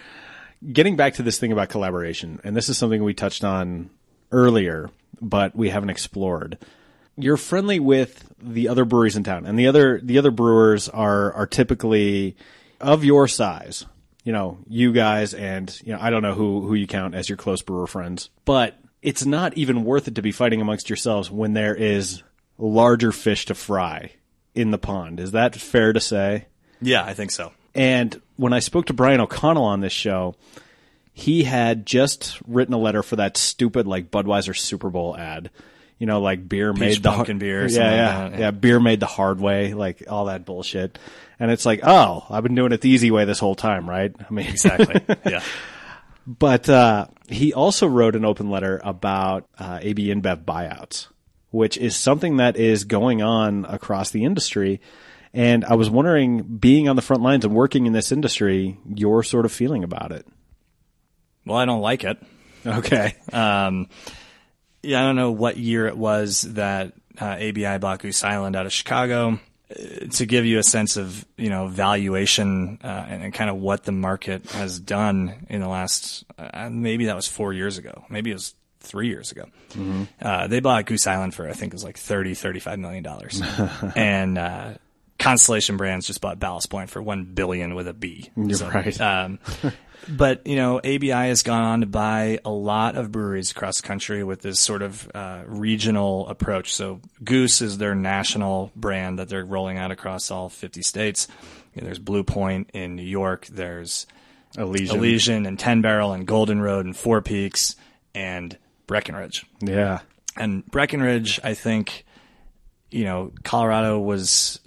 Getting 0.73 0.97
back 0.97 1.15
to 1.15 1.23
this 1.23 1.39
thing 1.39 1.53
about 1.53 1.69
collaboration, 1.69 2.41
and 2.45 2.57
this 2.57 2.69
is 2.69 2.77
something 2.79 3.03
we 3.03 3.15
touched 3.15 3.45
on 3.45 3.91
earlier, 4.33 4.91
but 5.21 5.55
we 5.55 5.71
haven't 5.71 5.91
explored. 5.91 6.59
You're 7.23 7.37
friendly 7.37 7.81
with 7.81 8.33
the 8.43 8.69
other 8.69 8.85
breweries 8.85 9.17
in 9.17 9.25
town, 9.25 9.47
and 9.47 9.59
the 9.59 9.67
other 9.67 10.01
the 10.03 10.19
other 10.19 10.31
brewers 10.31 10.89
are 10.89 11.33
are 11.33 11.47
typically 11.47 12.37
of 12.81 13.05
your 13.05 13.29
size. 13.29 13.87
You 14.25 14.33
know, 14.33 14.59
you 14.69 14.93
guys, 14.93 15.33
and 15.35 15.75
you 15.85 15.93
know, 15.93 15.99
I 16.01 16.11
don't 16.11 16.23
know 16.23 16.35
who 16.35 16.67
who 16.67 16.75
you 16.75 16.87
count 16.87 17.15
as 17.15 17.29
your 17.29 17.37
close 17.37 17.63
brewer 17.63 17.87
friends, 17.87 18.31
but 18.45 18.79
it's 19.03 19.25
not 19.25 19.57
even 19.57 19.85
worth 19.85 20.09
it 20.09 20.15
to 20.17 20.23
be 20.23 20.33
fighting 20.33 20.61
amongst 20.61 20.91
yourselves 20.91 21.31
when 21.31 21.55
there 21.55 21.75
is 21.75 22.23
larger 22.59 23.13
fish 23.13 23.47
to 23.47 23.55
fry 23.55 24.13
in 24.55 24.71
the 24.71 24.79
pond. 24.79 25.21
Is 25.21 25.33
that 25.33 25.57
fair 25.57 25.93
to 25.93 26.01
say? 26.01 26.47
Yeah, 26.83 27.05
I 27.05 27.15
think 27.15 27.31
so. 27.31 27.53
And 27.75 28.21
when 28.37 28.53
I 28.53 28.59
spoke 28.59 28.87
to 28.87 28.93
Brian 28.93 29.21
O'Connell 29.21 29.65
on 29.65 29.81
this 29.81 29.93
show, 29.93 30.35
he 31.13 31.45
had 31.45 31.87
just 31.87 32.41
written 32.47 32.75
a 32.75 32.79
letter 32.79 33.03
for 33.03 33.17
that 33.17 33.37
stupid 33.37 33.87
like 33.87 34.11
Budweiser 34.11 34.57
Super 34.57 34.91
Bowl 34.91 35.17
ad. 35.17 35.51
You 36.01 36.07
know, 36.07 36.21
like 36.21 36.49
beer 36.49 36.73
made 36.73 37.03
the 37.03 37.11
pumpkin 37.11 37.39
beer 37.39 37.65
or 37.65 37.69
Yeah, 37.69 37.83
like 37.85 37.93
yeah, 37.93 37.93
that, 37.93 38.33
yeah, 38.33 38.39
yeah. 38.39 38.51
Beer 38.51 38.81
made 38.81 39.01
the 39.01 39.07
hard 39.07 39.39
way, 39.39 39.75
like 39.75 40.03
all 40.09 40.25
that 40.25 40.47
bullshit. 40.47 40.99
And 41.39 41.51
it's 41.51 41.67
like, 41.67 41.81
oh, 41.83 42.25
I've 42.31 42.43
been 42.43 42.55
doing 42.55 42.73
it 42.73 42.81
the 42.81 42.89
easy 42.89 43.11
way 43.11 43.27
this 43.27 43.39
whole 43.39 43.55
time, 43.55 43.89
right? 43.89 44.13
I 44.19 44.33
mean, 44.33 44.47
Exactly. 44.47 45.03
yeah. 45.31 45.43
but 46.27 46.69
uh, 46.71 47.07
he 47.29 47.53
also 47.53 47.87
wrote 47.87 48.17
an 48.17 48.25
open 48.25 48.49
letter 48.51 48.81
about 48.83 49.47
uh, 49.59 49.79
AB 49.83 50.09
InBev 50.09 50.45
buyouts, 50.47 51.09
which 51.51 51.77
is 51.77 51.97
something 51.97 52.39
that 52.39 52.57
is 52.57 52.85
going 52.85 53.21
on 53.21 53.67
across 53.67 54.11
the 54.11 54.25
industry. 54.25 54.81
And 55.35 55.67
I 55.67 55.75
was 55.75 55.91
wondering, 55.91 56.43
being 56.43 56.89
on 56.89 56.97
the 56.97 57.03
front 57.03 57.23
lines 57.23 57.45
and 57.45 57.55
working 57.55 57.85
in 57.85 57.93
this 57.93 58.11
industry, 58.11 58.79
your 58.87 59.23
sort 59.23 59.45
of 59.45 59.53
feeling 59.53 59.85
about 59.85 60.13
it. 60.13 60.27
Well, 61.45 61.59
I 61.59 61.67
don't 61.67 61.83
like 61.83 62.05
it. 62.05 62.19
Okay. 62.67 63.15
Um, 63.33 63.89
yeah, 64.83 65.01
I 65.03 65.05
don't 65.07 65.17
know 65.17 65.31
what 65.33 65.57
year 65.57 65.87
it 65.87 65.97
was 65.97 66.43
that 66.43 66.93
uh, 67.21 67.25
ABI 67.25 67.79
bought 67.79 67.99
Goose 68.01 68.25
Island 68.25 68.57
out 68.57 68.67
of 68.67 68.73
Chicago. 68.73 69.39
Uh, 69.71 70.07
To 70.13 70.27
give 70.27 70.47
you 70.47 70.59
a 70.59 70.63
sense 70.63 70.97
of 70.97 71.25
you 71.37 71.49
know 71.49 71.69
valuation 71.69 72.79
uh, 72.83 72.87
and, 73.09 73.23
and 73.23 73.35
kind 73.35 73.49
of 73.51 73.57
what 73.57 73.85
the 73.85 73.93
market 73.93 74.51
has 74.51 74.81
done 74.81 75.47
in 75.49 75.61
the 75.61 75.69
last 75.69 76.25
uh, 76.39 76.69
maybe 76.71 77.07
that 77.07 77.15
was 77.17 77.29
four 77.29 77.53
years 77.53 77.79
ago, 77.79 78.05
maybe 78.09 78.31
it 78.31 78.35
was 78.35 78.55
three 78.81 79.09
years 79.09 79.31
ago. 79.31 79.45
Uh, 80.21 80.47
they 80.49 80.59
bought 80.61 80.87
Goose 80.87 81.07
Island 81.07 81.35
for 81.35 81.49
I 81.49 81.53
think 81.53 81.73
it 81.73 81.75
was 81.77 81.85
like 81.85 81.99
30, 81.99 82.35
35 82.35 82.79
million 82.79 83.03
dollars, 83.05 83.41
and 83.97 84.39
uh, 84.39 84.71
Constellation 85.21 85.77
Brands 85.77 86.07
just 86.07 86.21
bought 86.21 86.39
Ballast 86.41 86.71
Point 86.71 86.91
for 86.91 87.01
one 87.03 87.25
billion 87.25 87.75
with 87.75 87.87
a 87.87 87.93
B. 87.93 88.31
You're 88.63 88.71
right. 88.71 89.01
Um, 89.01 89.39
but 90.09 90.47
you 90.47 90.57
know, 90.57 90.79
ABI 90.79 91.11
has 91.11 91.43
gone 91.43 91.63
on 91.63 91.81
to 91.81 91.87
buy 91.87 92.39
a 92.45 92.51
lot 92.51 92.97
of 92.97 93.13
breweries 93.13 93.51
across 93.51 93.81
the 93.81 93.87
country 93.87 94.25
with 94.25 94.43
this 94.43 94.61
sort 94.61 94.83
of 94.83 95.11
uh, 95.15 95.43
regional 95.47 96.29
approach. 96.29 96.75
So 96.75 97.01
Goose 97.23 97.63
is 97.63 97.79
their 97.79 97.95
national 97.95 98.73
brand 98.77 99.19
that 99.19 99.29
they're 99.29 99.45
rolling 99.45 99.79
out 99.79 99.91
across 99.91 100.31
all 100.31 100.49
50 100.49 100.83
states. 100.83 101.29
You 101.75 101.83
know, 101.83 101.87
there's 101.87 101.99
Blue 101.99 102.25
Point 102.25 102.71
in 102.73 102.97
New 102.97 103.03
York. 103.03 103.47
There's 103.47 104.07
Elysian. 104.57 104.97
Elysian 104.99 105.47
and 105.47 105.59
Ten 105.59 105.83
Barrel 105.83 106.13
and 106.13 106.27
Golden 106.27 106.61
Road 106.61 106.85
and 106.85 106.97
Four 106.97 107.23
Peaks 107.23 107.77
and 108.15 108.57
Breckenridge. 108.87 109.47
Yeah. 109.61 110.01
And 110.37 110.67
Breckenridge, 110.67 111.39
I 111.45 111.55
think, 111.55 112.05
you 112.91 113.05
know, 113.05 113.33
Colorado 113.45 113.99
was 114.01 114.61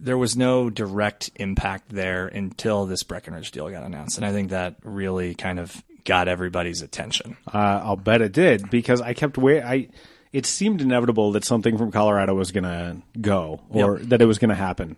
there 0.00 0.18
was 0.18 0.36
no 0.36 0.70
direct 0.70 1.30
impact 1.36 1.90
there 1.90 2.26
until 2.26 2.86
this 2.86 3.02
Breckenridge 3.02 3.50
deal 3.50 3.68
got 3.70 3.82
announced, 3.84 4.16
and 4.16 4.26
I 4.26 4.32
think 4.32 4.50
that 4.50 4.76
really 4.82 5.34
kind 5.34 5.58
of 5.58 5.82
got 6.04 6.28
everybody's 6.28 6.82
attention. 6.82 7.36
Uh, 7.52 7.80
I'll 7.84 7.96
bet 7.96 8.22
it 8.22 8.32
did 8.32 8.70
because 8.70 9.00
I 9.00 9.12
kept 9.14 9.36
wait. 9.38 9.62
I 9.62 9.88
it 10.32 10.46
seemed 10.46 10.80
inevitable 10.80 11.32
that 11.32 11.44
something 11.44 11.76
from 11.76 11.90
Colorado 11.90 12.34
was 12.34 12.52
going 12.52 12.64
to 12.64 12.96
go 13.20 13.60
or 13.68 13.98
Yep. 13.98 14.08
that 14.10 14.22
it 14.22 14.26
was 14.26 14.38
going 14.38 14.48
to 14.50 14.54
happen. 14.54 14.96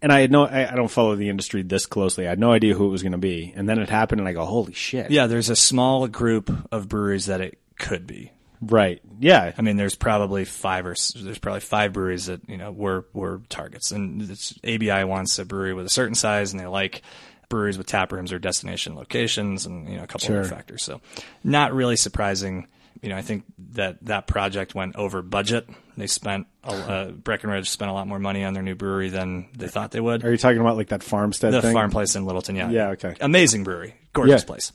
And 0.00 0.10
I 0.10 0.20
had 0.20 0.32
no, 0.32 0.46
I, 0.46 0.72
I 0.72 0.74
don't 0.74 0.88
follow 0.90 1.14
the 1.14 1.28
industry 1.28 1.62
this 1.62 1.86
closely. 1.86 2.26
I 2.26 2.30
had 2.30 2.38
no 2.40 2.50
idea 2.52 2.74
who 2.74 2.86
it 2.86 2.90
was 2.90 3.02
going 3.02 3.12
to 3.12 3.18
be. 3.18 3.52
And 3.54 3.68
then 3.68 3.78
it 3.78 3.88
happened, 3.88 4.20
and 4.20 4.26
I 4.28 4.32
go, 4.32 4.44
"Holy 4.44 4.72
shit!" 4.72 5.10
Yeah, 5.12 5.26
there's 5.28 5.48
a 5.50 5.54
small 5.56 6.08
group 6.08 6.50
of 6.72 6.88
breweries 6.88 7.26
that 7.26 7.40
it 7.40 7.58
could 7.78 8.06
be. 8.06 8.32
Right. 8.62 9.00
Yeah, 9.20 9.52
I 9.56 9.62
mean, 9.62 9.76
there's 9.76 9.94
probably 9.94 10.44
five 10.44 10.86
or 10.86 10.94
there's 11.16 11.38
probably 11.38 11.60
five 11.60 11.92
breweries 11.92 12.26
that 12.26 12.48
you 12.48 12.56
know 12.56 12.70
were 12.72 13.06
were 13.12 13.42
targets, 13.48 13.90
and 13.90 14.22
it's, 14.30 14.54
ABI 14.64 15.04
wants 15.04 15.38
a 15.38 15.44
brewery 15.44 15.74
with 15.74 15.86
a 15.86 15.90
certain 15.90 16.14
size, 16.14 16.52
and 16.52 16.60
they 16.60 16.66
like 16.66 17.02
breweries 17.48 17.76
with 17.76 17.86
tap 17.86 18.12
rooms 18.12 18.32
or 18.32 18.38
destination 18.38 18.94
locations, 18.94 19.66
and 19.66 19.88
you 19.88 19.96
know 19.96 20.04
a 20.04 20.06
couple 20.06 20.26
Sure. 20.26 20.40
other 20.40 20.48
factors. 20.48 20.82
So, 20.82 21.00
not 21.44 21.72
really 21.74 21.96
surprising. 21.96 22.66
You 23.02 23.08
know, 23.08 23.16
I 23.16 23.22
think 23.22 23.42
that 23.72 23.98
that 24.06 24.28
project 24.28 24.74
went 24.76 24.94
over 24.94 25.22
budget. 25.22 25.68
They 25.96 26.06
spent 26.06 26.46
a, 26.62 26.70
uh, 26.70 27.10
Breckenridge 27.10 27.68
spent 27.68 27.90
a 27.90 27.94
lot 27.94 28.06
more 28.06 28.20
money 28.20 28.44
on 28.44 28.54
their 28.54 28.62
new 28.62 28.76
brewery 28.76 29.08
than 29.08 29.48
they 29.56 29.66
thought 29.66 29.90
they 29.90 30.00
would. 30.00 30.24
Are 30.24 30.30
you 30.30 30.36
talking 30.36 30.60
about 30.60 30.76
like 30.76 30.88
that 30.90 31.02
farmstead 31.02 31.52
the 31.52 31.62
thing? 31.62 31.72
farm 31.74 31.90
place 31.90 32.14
in 32.14 32.24
Littleton, 32.26 32.54
yeah, 32.54 32.70
Yeah, 32.70 32.88
okay. 32.90 33.16
amazing 33.20 33.64
brewery, 33.64 33.96
gorgeous 34.12 34.42
Yeah. 34.42 34.46
place. 34.46 34.72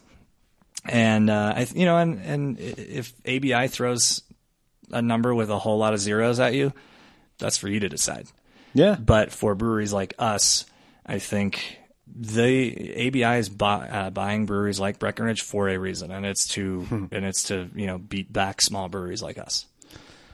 And 0.88 1.30
uh, 1.30 1.54
I, 1.58 1.68
you 1.76 1.86
know, 1.86 1.98
and 1.98 2.22
and 2.22 2.60
if 2.60 3.14
ABI 3.28 3.68
throws 3.68 4.22
a 4.92 5.02
number 5.02 5.34
with 5.36 5.50
a 5.50 5.60
whole 5.60 5.78
lot 5.78 5.94
of 5.94 6.00
zeros 6.00 6.40
at 6.40 6.54
you, 6.54 6.74
that's 7.40 7.58
for 7.58 7.68
you 7.68 7.80
to 7.82 7.90
decide. 7.90 8.28
Yeah. 8.74 8.96
But 8.96 9.32
for 9.32 9.56
breweries 9.56 9.92
like 9.94 10.14
us, 10.20 10.66
I 11.06 11.20
think 11.20 11.80
the 12.06 13.08
ABI 13.08 13.40
is 13.40 13.50
bu- 13.50 13.66
uh, 13.66 14.10
buying 14.12 14.46
breweries 14.46 14.80
like 14.80 14.98
Breckenridge 15.00 15.42
for 15.42 15.68
a 15.70 15.78
reason, 15.78 16.12
and 16.12 16.26
it's 16.26 16.48
to 16.50 16.82
Hmm. 16.82 17.06
and 17.12 17.26
it's 17.26 17.44
to 17.44 17.70
you 17.76 17.88
know 17.88 17.98
beat 17.98 18.32
back 18.32 18.62
small 18.62 18.88
breweries 18.88 19.22
like 19.22 19.38
us. 19.38 19.66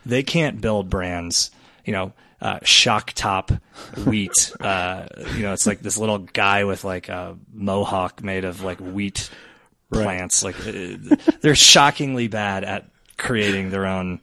They 0.05 0.21
can't 0.23 0.59
build 0.61 0.89
brands, 0.89 1.49
you 1.85 1.93
know. 1.93 2.13
Uh, 2.41 2.59
shock 2.63 3.13
top 3.13 3.53
wheat. 4.05 4.51
Uh, 4.59 5.05
you 5.37 5.43
know, 5.43 5.53
it's 5.53 5.65
like 5.65 5.79
this 5.79 5.97
little 5.97 6.17
guy 6.17 6.65
with 6.65 6.83
like 6.83 7.07
a 7.07 7.37
mohawk 7.53 8.21
made 8.21 8.43
of 8.43 8.61
like 8.61 8.79
wheat 8.81 9.29
plants. 9.93 10.43
Like 10.43 10.55
uh, 10.67 11.15
they're 11.41 11.55
shockingly 11.55 12.27
bad 12.27 12.63
at 12.63 12.85
creating 13.17 13.69
their 13.69 13.85
own 13.85 14.19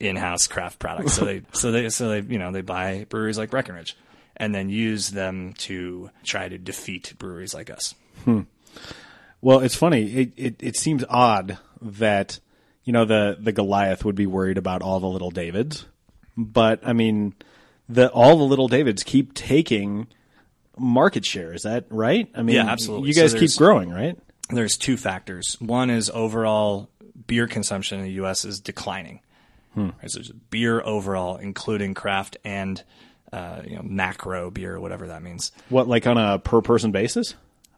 in-house 0.00 0.46
craft 0.46 0.78
products. 0.78 1.14
So 1.14 1.24
they, 1.24 1.42
so 1.52 1.72
they, 1.72 1.88
so 1.88 2.08
they, 2.08 2.20
you 2.20 2.38
know, 2.38 2.52
they 2.52 2.60
buy 2.60 3.06
breweries 3.08 3.36
like 3.38 3.50
Breckenridge 3.50 3.96
and 4.36 4.54
then 4.54 4.68
use 4.68 5.10
them 5.10 5.54
to 5.54 6.10
try 6.22 6.48
to 6.48 6.56
defeat 6.58 7.14
breweries 7.18 7.54
like 7.54 7.70
us. 7.70 7.94
Well, 9.40 9.60
it's 9.60 9.74
funny. 9.76 10.02
It, 10.12 10.32
it 10.36 10.54
it 10.60 10.76
seems 10.76 11.04
odd 11.08 11.58
that 11.80 12.40
you 12.84 12.92
know 12.92 13.04
the 13.04 13.36
the 13.40 13.52
Goliath 13.52 14.04
would 14.04 14.14
be 14.16 14.26
worried 14.26 14.58
about 14.58 14.82
all 14.82 15.00
the 15.00 15.06
little 15.08 15.30
Davids, 15.30 15.86
but 16.36 16.80
I 16.86 16.92
mean, 16.92 17.34
the 17.88 18.08
all 18.10 18.36
the 18.36 18.44
little 18.44 18.68
Davids 18.68 19.02
keep 19.04 19.34
taking 19.34 20.08
market 20.76 21.24
share. 21.24 21.52
Is 21.52 21.62
that 21.62 21.86
right? 21.88 22.28
I 22.34 22.42
mean, 22.42 22.56
Yeah, 22.56 22.66
absolutely. 22.66 23.08
You 23.08 23.14
So 23.14 23.22
guys 23.22 23.34
keep 23.34 23.56
growing, 23.56 23.90
right? 23.90 24.18
There's 24.50 24.76
two 24.76 24.96
factors. 24.96 25.56
One 25.60 25.90
is 25.90 26.10
overall 26.10 26.88
beer 27.26 27.46
consumption 27.46 27.98
in 27.98 28.04
the 28.06 28.12
U.S. 28.12 28.44
is 28.44 28.60
declining. 28.60 29.20
Right, 29.76 29.92
so 30.10 30.18
there's 30.18 30.32
beer 30.32 30.80
overall, 30.82 31.36
including 31.36 31.94
craft 31.94 32.36
and 32.44 32.82
uh, 33.32 33.60
you 33.64 33.76
know 33.76 33.82
macro 33.84 34.50
beer, 34.50 34.80
whatever 34.80 35.06
that 35.08 35.22
means. 35.22 35.52
What 35.68 35.86
like 35.86 36.04
on 36.08 36.18
a 36.18 36.40
per 36.40 36.60
person 36.62 36.90
basis, 36.90 37.34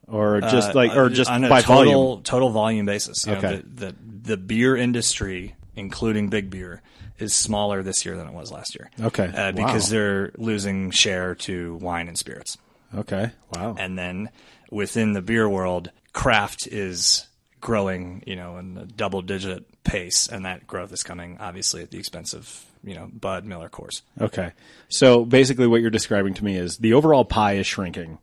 or 0.07 0.41
just 0.41 0.75
like, 0.75 0.93
Uh, 0.93 1.01
or 1.01 1.09
just 1.11 1.31
on 1.31 1.45
a 1.45 1.49
by 1.51 1.61
total 1.61 1.93
volume? 1.93 2.23
total 2.23 2.51
volume 2.51 2.87
basis. 2.87 3.27
You 3.27 3.33
know, 3.33 3.39
Okay. 3.39 3.57
the, 3.57 3.87
the 3.87 3.97
the 4.31 4.37
beer 4.39 4.77
industry, 4.77 5.57
including 5.77 6.29
big 6.31 6.49
beer, 6.49 6.81
is 7.19 7.35
smaller 7.35 7.83
this 7.83 8.07
year 8.07 8.17
than 8.17 8.27
it 8.29 8.33
was 8.33 8.51
last 8.51 8.75
year. 8.77 8.91
Okay. 9.03 9.31
uh, 9.37 9.53
because 9.53 9.85
Wow. 9.89 9.91
they're 9.91 10.33
losing 10.39 10.91
share 10.93 11.35
to 11.35 11.75
wine 11.83 12.09
and 12.09 12.17
spirits, 12.17 12.57
Okay, 12.97 13.33
wow. 13.55 13.75
and 13.79 13.99
then 13.99 14.31
within 14.71 15.13
the 15.13 15.21
beer 15.21 15.47
world, 15.51 15.91
craft 16.13 16.67
is 16.67 17.27
growing, 17.61 18.23
you 18.27 18.37
know, 18.37 18.57
in 18.59 18.77
a 18.79 18.87
double 18.87 19.23
digit 19.23 19.65
pace, 19.85 20.27
and 20.29 20.45
that 20.45 20.67
growth 20.67 20.93
is 20.93 21.03
coming 21.03 21.37
obviously 21.41 21.83
at 21.83 21.91
the 21.91 21.99
expense 21.99 22.33
of 22.35 22.65
you 22.83 22.95
know 22.95 23.09
Bud, 23.13 23.45
Miller, 23.45 23.69
Coors. 23.69 24.03
Okay. 24.21 24.53
So 24.89 25.25
basically, 25.25 25.67
what 25.67 25.81
you're 25.81 25.91
describing 25.91 26.35
to 26.35 26.45
me 26.45 26.57
is 26.57 26.79
the 26.79 26.95
overall 26.95 27.25
pie 27.25 27.55
is 27.55 27.67
shrinking, 27.67 28.19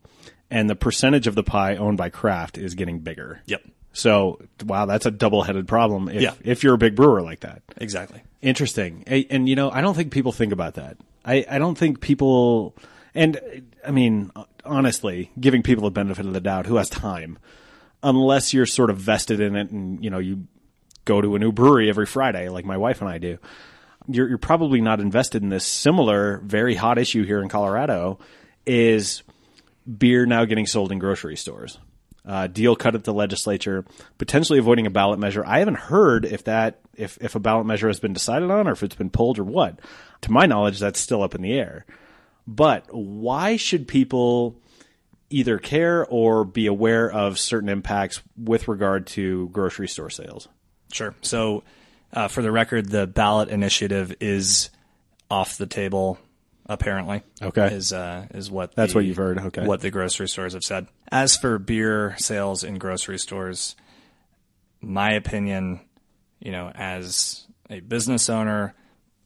and 0.50 0.70
the 0.70 0.76
percentage 0.76 1.28
of 1.28 1.36
the 1.36 1.44
pie 1.44 1.76
owned 1.76 1.98
by 1.98 2.10
craft 2.10 2.58
is 2.58 2.74
getting 2.74 3.00
bigger. 3.00 3.42
Yep, 3.46 3.62
So, 3.94 4.40
wow, 4.66 4.86
that's 4.86 5.06
a 5.06 5.12
double 5.12 5.44
headed 5.44 5.68
problem 5.68 6.10
if, 6.10 6.22
Yeah. 6.22 6.34
if 6.44 6.64
you're 6.64 6.74
a 6.76 6.78
big 6.78 6.96
brewer 6.96 7.22
like 7.22 7.42
that. 7.42 7.62
exactly. 7.78 8.22
Interesting. 8.42 9.04
And, 9.08 9.26
and, 9.30 9.50
you 9.50 9.56
know, 9.56 9.70
I 9.72 9.82
don't 9.82 9.96
think 9.96 10.12
people 10.12 10.32
think 10.32 10.54
about 10.54 10.76
that. 10.76 10.98
I, 11.26 11.44
I 11.50 11.58
don't 11.58 11.78
think 11.78 12.00
people, 12.02 12.76
and 13.16 13.40
I 13.86 13.92
mean, 13.92 14.32
honestly, 14.64 15.32
giving 15.40 15.64
people 15.64 15.84
the 15.84 15.92
benefit 15.92 16.26
of 16.26 16.34
the 16.34 16.40
doubt, 16.40 16.66
who 16.68 16.76
has 16.78 16.90
time? 16.90 17.38
Unless 18.04 18.54
you're 18.54 18.66
sort 18.66 18.90
of 18.90 18.98
vested 18.98 19.40
in 19.40 19.56
it 19.56 19.72
and, 19.72 20.04
you 20.04 20.10
know, 20.10 20.20
you 20.20 20.48
go 21.06 21.22
to 21.22 21.36
a 21.36 21.40
new 21.40 21.52
brewery 21.52 21.90
every 21.90 22.06
Friday, 22.06 22.50
like 22.50 22.66
my 22.66 22.78
wife 22.78 23.02
and 23.02 23.10
I 23.10 23.18
do. 23.18 23.38
You're, 24.08 24.30
you're 24.30 24.38
probably 24.38 24.82
not 24.82 25.00
invested 25.00 25.42
in 25.42 25.50
this 25.50 25.66
similar, 25.66 26.40
very 26.46 26.76
hot 26.76 26.98
issue 26.98 27.26
here 27.26 27.42
in 27.42 27.50
Colorado 27.50 28.20
is 28.66 29.24
beer 29.98 30.26
now 30.26 30.46
getting 30.46 30.68
sold 30.68 30.92
in 30.92 31.00
grocery 31.00 31.38
stores. 31.38 31.80
Uh, 32.26 32.46
deal 32.46 32.76
cut 32.76 32.94
at 32.94 33.06
the 33.06 33.14
legislature, 33.14 33.86
potentially 34.18 34.60
avoiding 34.60 34.86
a 34.86 34.90
ballot 34.90 35.18
measure. 35.18 35.46
I 35.46 35.60
haven't 35.60 35.78
heard 35.78 36.26
if 36.26 36.44
that 36.44 36.82
if 36.94 37.18
if 37.22 37.36
a 37.36 37.40
ballot 37.40 37.66
measure 37.66 37.88
has 37.88 38.02
been 38.02 38.12
decided 38.12 38.52
on 38.52 38.68
or 38.68 38.74
if 38.74 38.84
it's 38.84 38.96
been 38.96 39.10
pulled 39.10 39.40
or 39.40 39.46
what. 39.46 39.80
To 40.22 40.32
my 40.32 40.46
knowledge, 40.46 40.78
that's 40.78 41.00
still 41.00 41.24
up 41.24 41.36
in 41.36 41.42
the 41.42 41.54
air. 41.54 41.86
But 42.46 42.86
why 42.92 43.56
should 43.56 43.88
people 43.88 44.60
either 45.30 45.58
care 45.58 46.06
or 46.06 46.44
be 46.46 46.68
aware 46.68 47.12
of 47.12 47.38
certain 47.40 47.70
impacts 47.70 48.22
with 48.38 48.68
regard 48.68 49.08
to 49.08 49.50
grocery 49.50 49.88
store 49.88 50.10
sales? 50.10 50.48
Sure. 50.92 51.14
So, 51.22 51.64
uh, 52.14 52.28
for 52.30 52.42
the 52.42 52.52
record, 52.52 52.90
the 52.90 53.06
ballot 53.08 53.50
initiative 53.50 54.16
is 54.22 54.70
off 55.30 55.58
the 55.58 55.66
table 55.68 56.18
apparently. 56.70 57.22
Okay. 57.42 57.68
is 57.74 57.92
uh, 57.94 58.28
is 58.34 58.50
what 58.52 58.76
That's 58.76 58.92
the- 58.94 58.98
what 59.00 59.06
you've 59.06 59.18
heard, 59.18 59.40
okay. 59.40 59.66
What 59.66 59.82
the 59.82 59.90
grocery 59.92 60.28
stores 60.30 60.54
have 60.54 60.64
said. 60.64 60.88
As 61.12 61.36
for 61.38 61.58
beer 61.60 62.16
sales 62.18 62.64
in 62.64 62.78
grocery 62.78 63.18
stores, 63.20 63.76
my 64.82 65.14
opinion, 65.14 65.80
you 66.40 66.52
know, 66.52 66.70
as 66.76 67.46
a 67.70 67.80
business 67.82 68.30
owner 68.30 68.74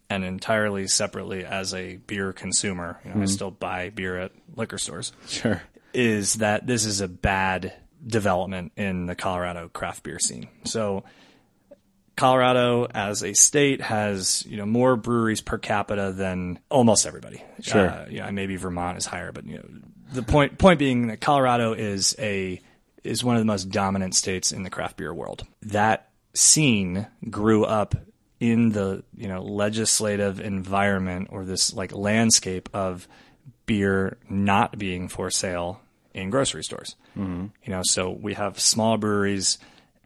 and 0.10 0.24
entirely 0.24 0.88
separately 0.88 1.46
as 1.46 1.74
a 1.74 1.98
beer 1.98 2.34
consumer, 2.34 3.00
you 3.04 3.10
know, 3.10 3.16
Mm-hmm. 3.16 3.24
I 3.24 3.28
still 3.28 3.52
buy 3.52 3.90
beer 3.90 4.18
at 4.20 4.32
liquor 4.56 4.78
stores 4.78 5.12
Sure. 5.28 5.62
Is 5.94 6.36
that 6.36 6.68
this 6.68 6.86
is 6.86 7.02
a 7.02 7.08
bad 7.08 7.74
development 8.06 8.72
in 8.76 9.06
the 9.06 9.16
Colorado 9.16 9.70
craft 9.70 10.04
beer 10.04 10.20
scene. 10.20 10.48
So 10.66 11.04
Colorado 12.16 12.86
as 12.86 13.24
a 13.24 13.34
state 13.34 13.82
has, 13.82 14.46
you 14.46 14.58
know, 14.58 14.66
more 14.66 14.96
breweries 14.96 15.42
per 15.42 15.58
capita 15.58 16.12
than 16.12 16.60
almost 16.70 17.06
everybody. 17.06 17.44
Sure. 17.62 17.90
Uh, 17.90 18.08
yeah, 18.10 18.30
maybe 18.32 18.56
Vermont 18.58 18.98
is 18.98 19.06
higher, 19.06 19.32
but 19.32 19.46
you 19.46 19.58
know, 19.58 19.66
the 20.14 20.24
point 20.24 20.58
point 20.58 20.78
being 20.78 21.08
that 21.08 21.22
Colorado 21.22 21.74
is 21.74 22.16
a 22.20 22.62
is 23.04 23.24
one 23.24 23.36
of 23.36 23.42
the 23.42 23.46
most 23.46 23.70
dominant 23.70 24.14
states 24.14 24.52
in 24.52 24.64
the 24.64 24.70
craft 24.70 24.98
beer 24.98 25.14
world. 25.14 25.46
That 25.64 26.10
scene 26.34 27.08
grew 27.30 27.66
up 27.66 27.96
in 28.40 28.70
the, 28.70 29.04
you 29.16 29.28
know, 29.28 29.42
legislative 29.42 30.40
environment 30.40 31.30
or 31.32 31.46
this 31.46 31.74
like 31.74 31.94
landscape 31.94 32.70
of 32.74 33.08
beer 33.76 34.18
not 34.30 34.78
being 34.78 35.08
for 35.08 35.30
sale 35.30 35.80
in 36.14 36.30
grocery 36.30 36.64
stores. 36.64 36.96
Mm-hmm. 37.18 37.46
You 37.64 37.72
know, 37.72 37.82
so 37.84 38.10
we 38.10 38.34
have 38.34 38.60
small 38.60 38.98
breweries 38.98 39.58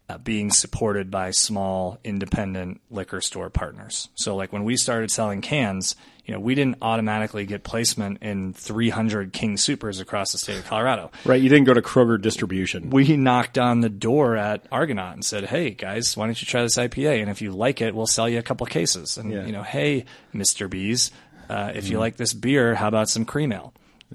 uh, 0.07 0.20
being 0.20 0.51
supported 0.51 1.09
by 1.09 1.32
small 1.32 1.97
independent 2.03 2.80
liquor 2.91 3.22
store 3.22 3.49
partners. 3.49 4.09
So 4.13 4.36
like 4.36 4.53
when 4.53 4.63
we 4.63 4.78
started 4.78 5.09
selling 5.09 5.41
cans, 5.41 5.95
you 6.26 6.34
know, 6.34 6.39
we 6.39 6.53
didn't 6.53 6.78
automatically 6.82 7.45
get 7.47 7.63
placement 7.63 8.20
in 8.22 8.53
300 8.53 9.34
King 9.34 9.57
Supers 9.57 9.99
across 9.99 10.32
the 10.32 10.38
state 10.38 10.57
of 10.59 10.66
Colorado. 10.66 11.11
Right. 11.24 11.41
You 11.41 11.49
didn't 11.49 11.66
go 11.66 11.74
to 11.74 11.82
Kroger 11.82 12.22
distribution. 12.22 12.89
We 12.91 13.18
knocked 13.18 13.57
on 13.57 13.82
the 13.82 13.89
door 13.89 14.36
at 14.36 14.66
Argonaut 14.72 15.13
and 15.13 15.26
said, 15.26 15.45
"Hey 15.45 15.72
guys, 15.72 16.16
why 16.18 16.26
don't 16.28 16.39
you 16.39 16.45
try 16.47 16.61
this 16.63 16.78
IPA? 16.78 17.22
And 17.22 17.30
if 17.32 17.41
you 17.41 17.51
like 17.51 17.82
it, 17.82 17.95
we'll 17.95 18.07
sell 18.07 18.28
you 18.30 18.38
a 18.39 18.43
couple 18.43 18.66
cases." 18.68 19.18
And 19.18 19.32
Yeah. 19.32 19.45
you 19.45 19.51
know, 19.51 19.61
"Hey, 19.63 20.05
Mister 20.34 20.68
Bees, 20.68 21.11
uh, 21.50 21.72
if 21.76 21.89
you 21.89 22.00
like 22.00 22.18
this 22.18 22.34
beer, 22.34 22.76
how 22.76 22.88
about 22.88 23.10
some 23.10 23.26
cream 23.26 23.52
ale?" 23.52 23.74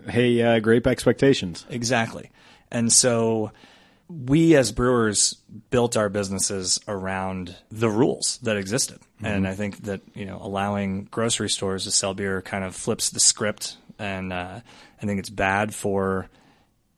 Hey, 0.08 0.40
uh, 0.42 0.60
grape 0.60 0.86
expectations. 0.86 1.66
Exactly. 1.68 2.30
And 2.70 2.92
so 2.92 3.50
we 4.08 4.56
as 4.56 4.72
brewers 4.72 5.36
built 5.70 5.96
our 5.96 6.08
businesses 6.08 6.80
around 6.88 7.56
the 7.70 7.88
rules 7.90 8.38
that 8.42 8.56
existed. 8.56 8.98
And 9.22 9.46
I 9.46 9.54
think 9.54 9.82
that, 9.84 10.00
you 10.14 10.24
know, 10.24 10.38
allowing 10.40 11.04
grocery 11.10 11.50
stores 11.50 11.84
to 11.84 11.90
sell 11.90 12.14
beer 12.14 12.40
kind 12.40 12.64
of 12.64 12.74
flips 12.74 13.10
the 13.10 13.20
script. 13.20 13.76
And 13.98 14.32
uh, 14.32 14.60
I 15.02 15.06
think 15.06 15.18
it's 15.18 15.28
bad 15.30 15.74
for 15.74 16.28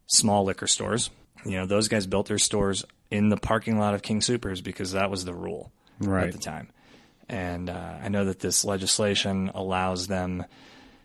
small 0.07 0.45
liquor 0.45 0.67
stores. 0.67 1.11
You 1.45 1.53
know, 1.53 1.67
those 1.67 1.89
guys 1.89 2.07
built 2.07 2.29
their 2.29 2.39
stores 2.39 2.85
in 3.11 3.29
the 3.29 3.37
parking 3.37 3.79
lot 3.79 3.95
of 3.95 4.03
King 4.03 4.21
Supers 4.21 4.61
because 4.61 4.93
that 4.93 5.11
was 5.11 5.25
the 5.25 5.35
rule 5.35 5.73
Right. 5.99 6.29
at 6.29 6.33
the 6.33 6.39
time. 6.39 6.69
And 7.29 7.71
uh, 7.71 7.95
I 8.03 8.09
know 8.09 8.27
that 8.27 8.41
this 8.41 8.65
legislation 8.65 9.51
allows 9.55 10.07
them, 10.07 10.45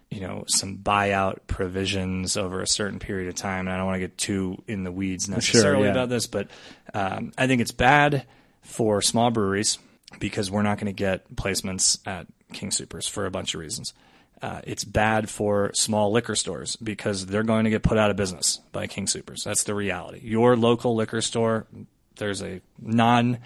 you 0.09 0.21
know, 0.21 0.43
some 0.47 0.77
buyout 0.77 1.39
provisions 1.47 2.37
over 2.37 2.61
a 2.61 2.67
certain 2.67 2.99
period 2.99 3.29
of 3.29 3.35
time. 3.35 3.67
And 3.67 3.69
I 3.69 3.77
don't 3.77 3.85
want 3.85 3.95
to 3.95 3.99
get 3.99 4.17
too 4.17 4.61
in 4.67 4.83
the 4.83 4.91
weeds 4.91 5.29
necessarily 5.29 5.85
yeah. 5.85 5.91
about 5.91 6.09
this, 6.09 6.27
but 6.27 6.49
um, 6.93 7.31
I 7.37 7.47
think 7.47 7.61
it's 7.61 7.71
bad 7.71 8.25
for 8.61 9.01
small 9.01 9.31
breweries 9.31 9.79
because 10.19 10.51
we're 10.51 10.61
not 10.63 10.77
going 10.77 10.87
to 10.87 10.93
get 10.93 11.33
placements 11.35 11.99
at 12.05 12.27
King 12.53 12.71
Supers 12.71 13.07
for 13.07 13.25
a 13.25 13.31
bunch 13.31 13.53
of 13.53 13.59
reasons. 13.59 13.93
Uh, 14.41 14.61
it's 14.65 14.83
bad 14.83 15.29
for 15.29 15.71
small 15.73 16.11
liquor 16.11 16.35
stores 16.35 16.75
because 16.75 17.25
they're 17.25 17.43
going 17.43 17.63
to 17.63 17.71
get 17.71 17.81
put 17.81 17.97
out 17.97 18.11
of 18.11 18.15
business 18.15 18.59
by 18.71 18.85
King 18.85 19.07
Supers. 19.07 19.43
That's 19.43 19.63
the 19.63 19.73
reality. 19.73 20.19
Your 20.23 20.55
local 20.55 20.95
liquor 20.95 21.21
store, 21.21 21.65
there's 22.17 22.41
a 22.43 22.61
non 22.79 23.39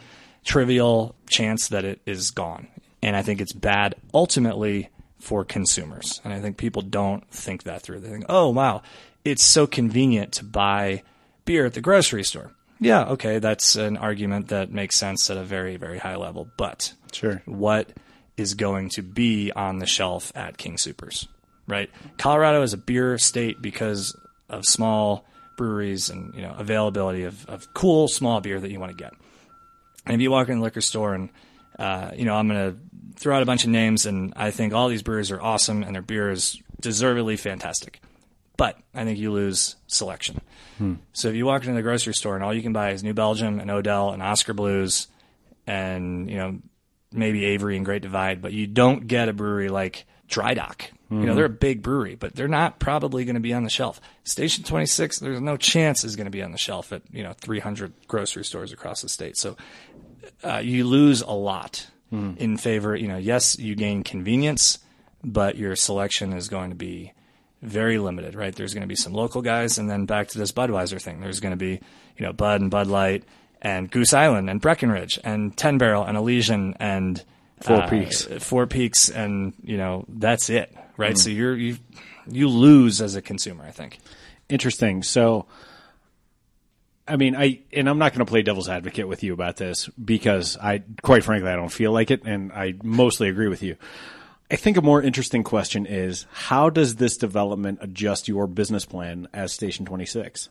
trivial 0.43 1.15
chance 1.29 1.69
that 1.69 1.85
it 1.85 2.01
is 2.05 2.31
gone. 2.31 2.67
And 3.03 3.15
I 3.15 3.21
think 3.23 3.41
it's 3.41 3.53
bad 3.53 3.95
ultimately 4.13 4.89
for 5.19 5.43
consumers. 5.45 6.21
And 6.23 6.33
I 6.33 6.39
think 6.39 6.57
people 6.57 6.81
don't 6.81 7.27
think 7.31 7.63
that 7.63 7.81
through. 7.81 7.99
They 7.99 8.09
think, 8.09 8.25
oh, 8.29 8.49
wow, 8.49 8.81
it's 9.23 9.43
so 9.43 9.67
convenient 9.67 10.33
to 10.33 10.45
buy 10.45 11.03
beer 11.45 11.65
at 11.65 11.73
the 11.73 11.81
grocery 11.81 12.23
store. 12.23 12.51
Yeah, 12.79 13.05
okay, 13.09 13.37
that's 13.37 13.75
an 13.75 13.97
argument 13.97 14.47
that 14.47 14.71
makes 14.71 14.95
sense 14.95 15.29
at 15.29 15.37
a 15.37 15.43
very, 15.43 15.77
very 15.77 15.99
high 15.99 16.15
level. 16.15 16.47
But 16.57 16.93
Sure. 17.11 17.43
what 17.45 17.91
is 18.37 18.55
going 18.55 18.89
to 18.89 19.03
be 19.03 19.51
on 19.51 19.77
the 19.77 19.85
shelf 19.85 20.31
at 20.33 20.57
King 20.57 20.79
Supers, 20.79 21.27
right? 21.67 21.91
Colorado 22.17 22.63
is 22.63 22.73
a 22.73 22.77
beer 22.77 23.19
state 23.19 23.61
because 23.61 24.17
of 24.49 24.65
small 24.65 25.25
breweries 25.57 26.09
and 26.09 26.33
you 26.33 26.41
know 26.41 26.55
availability 26.57 27.23
of, 27.23 27.45
of 27.47 27.71
cool 27.75 28.07
small 28.07 28.41
beer 28.41 28.59
that 28.59 28.71
you 28.71 28.79
want 28.79 28.91
to 28.91 28.97
get. 28.97 29.13
And 30.05 30.15
if 30.15 30.21
you 30.21 30.31
walk 30.31 30.49
in 30.49 30.57
the 30.57 30.63
liquor 30.63 30.81
store 30.81 31.13
and 31.13 31.29
uh, 31.77 32.11
you 32.15 32.25
know 32.25 32.35
I'm 32.35 32.47
going 32.47 32.73
to 32.73 32.77
throw 33.15 33.35
out 33.35 33.43
a 33.43 33.45
bunch 33.45 33.63
of 33.63 33.69
names, 33.69 34.05
and 34.05 34.33
I 34.35 34.51
think 34.51 34.73
all 34.73 34.87
these 34.87 35.03
breweries 35.03 35.31
are 35.31 35.41
awesome 35.41 35.83
and 35.83 35.95
their 35.95 36.01
beer 36.01 36.31
is 36.31 36.59
deservedly 36.79 37.37
fantastic. 37.37 38.01
But 38.57 38.77
I 38.93 39.05
think 39.05 39.17
you 39.17 39.31
lose 39.31 39.75
selection. 39.87 40.41
So 41.13 41.29
if 41.29 41.35
you 41.35 41.45
walk 41.45 41.61
into 41.63 41.75
the 41.75 41.81
grocery 41.83 42.13
store 42.13 42.35
and 42.35 42.43
all 42.43 42.53
you 42.53 42.61
can 42.63 42.73
buy 42.73 42.91
is 42.91 43.03
New 43.03 43.13
Belgium 43.13 43.59
and 43.59 43.69
Odell 43.69 44.11
and 44.11 44.21
Oskar 44.23 44.53
Blues 44.53 45.07
and 45.67 46.29
you 46.29 46.37
know 46.37 46.59
maybe 47.11 47.45
Avery 47.45 47.75
and 47.75 47.85
Great 47.85 48.01
Divide, 48.01 48.41
but 48.41 48.51
you 48.53 48.65
don't 48.67 49.05
get 49.07 49.29
a 49.29 49.33
brewery 49.33 49.69
like 49.69 50.05
Dry 50.27 50.53
Dock. 50.53 50.89
You 51.11 51.17
know 51.17 51.35
they're 51.35 51.45
a 51.45 51.49
big 51.49 51.81
brewery, 51.81 52.15
but 52.15 52.33
they're 52.35 52.47
not 52.47 52.79
probably 52.79 53.25
going 53.25 53.35
to 53.35 53.41
be 53.41 53.53
on 53.53 53.65
the 53.65 53.69
shelf. 53.69 53.99
Station 54.23 54.63
Twenty 54.63 54.85
Six, 54.85 55.19
there's 55.19 55.41
no 55.41 55.57
chance 55.57 56.05
is 56.05 56.15
going 56.15 56.25
to 56.25 56.31
be 56.31 56.41
on 56.41 56.53
the 56.53 56.57
shelf 56.57 56.93
at 56.93 57.01
you 57.11 57.21
know 57.21 57.33
300 57.33 57.91
grocery 58.07 58.45
stores 58.45 58.71
across 58.71 59.01
the 59.01 59.09
state. 59.09 59.35
So 59.35 59.57
uh, 60.43 60.57
you 60.57 60.86
lose 60.86 61.22
a 61.22 61.32
lot 61.32 61.88
in 62.11 62.57
favor. 62.57 62.95
You 62.95 63.07
know, 63.07 63.17
yes, 63.17 63.57
you 63.57 63.76
gain 63.76 64.03
convenience, 64.03 64.80
but 65.24 65.57
your 65.57 65.76
selection 65.76 66.34
is 66.34 66.49
going 66.49 66.69
to 66.69 66.76
be 66.76 67.13
very 67.61 67.97
limited, 67.97 68.36
right? 68.36 68.53
There's 68.53 68.74
going 68.74 68.82
to 68.82 68.88
be 68.88 68.95
some 68.95 69.13
local 69.13 69.41
guys, 69.41 69.78
and 69.78 69.89
then 69.89 70.05
back 70.05 70.30
to 70.30 70.38
this 70.38 70.51
Budweiser 70.51 71.01
thing. 71.01 71.22
There's 71.22 71.39
going 71.39 71.51
to 71.51 71.57
be, 71.57 71.80
you 72.17 72.26
know, 72.26 72.34
Bud 72.34 72.59
and 72.61 72.72
Bud 72.72 72.88
Light 72.88 73.24
and 73.61 73.89
Goose 73.89 74.13
Island 74.13 74.49
and 74.49 74.59
Breckenridge 74.59 75.19
and 75.24 75.55
Ten 75.55 75.78
Barrel 75.78 76.03
and 76.03 76.17
Elysian 76.17 76.76
and 76.80 77.24
Four 77.61 77.84
uh, 77.84 77.88
Peaks. 77.88 78.24
Four 78.39 78.67
Peaks, 78.67 79.09
and 79.09 79.53
you 79.63 79.78
know 79.78 80.05
that's 80.09 80.49
it, 80.49 80.76
right? 80.97 81.17
So 81.17 81.30
you're 81.30 81.55
you 81.55 81.78
you 82.28 82.47
lose 82.49 83.01
as 83.01 83.15
a 83.15 83.22
consumer, 83.22 83.63
I 83.63 83.72
think. 83.72 83.99
Interesting. 84.49 85.03
So, 85.03 85.45
I 87.12 87.18
mean, 87.18 87.36
I 87.36 87.59
and 87.74 87.89
I'm 87.89 87.97
not 87.97 88.14
going 88.14 88.26
to 88.26 88.30
play 88.30 88.41
devil's 88.41 88.70
advocate 88.70 89.07
with 89.07 89.22
you 89.22 89.34
about 89.34 89.57
this 89.57 89.88
because 89.88 90.57
I, 90.57 90.84
quite 91.01 91.24
frankly, 91.24 91.49
I 91.49 91.55
don't 91.55 91.70
feel 91.72 91.91
like 91.91 92.09
it, 92.09 92.24
and 92.24 92.51
I 92.53 92.76
mostly 92.84 93.28
agree 93.28 93.49
with 93.49 93.62
you. 93.62 93.76
I 94.49 94.55
think 94.55 94.78
a 94.78 94.82
more 94.82 95.01
interesting 95.01 95.43
question 95.43 95.86
is 95.86 96.26
how 96.32 96.70
does 96.70 96.95
this 96.95 97.18
development 97.18 97.80
adjust 97.82 98.28
your 98.28 98.47
business 98.47 98.86
plan 98.86 99.28
as 99.34 99.53
Station 99.53 99.86
26? 99.86 100.49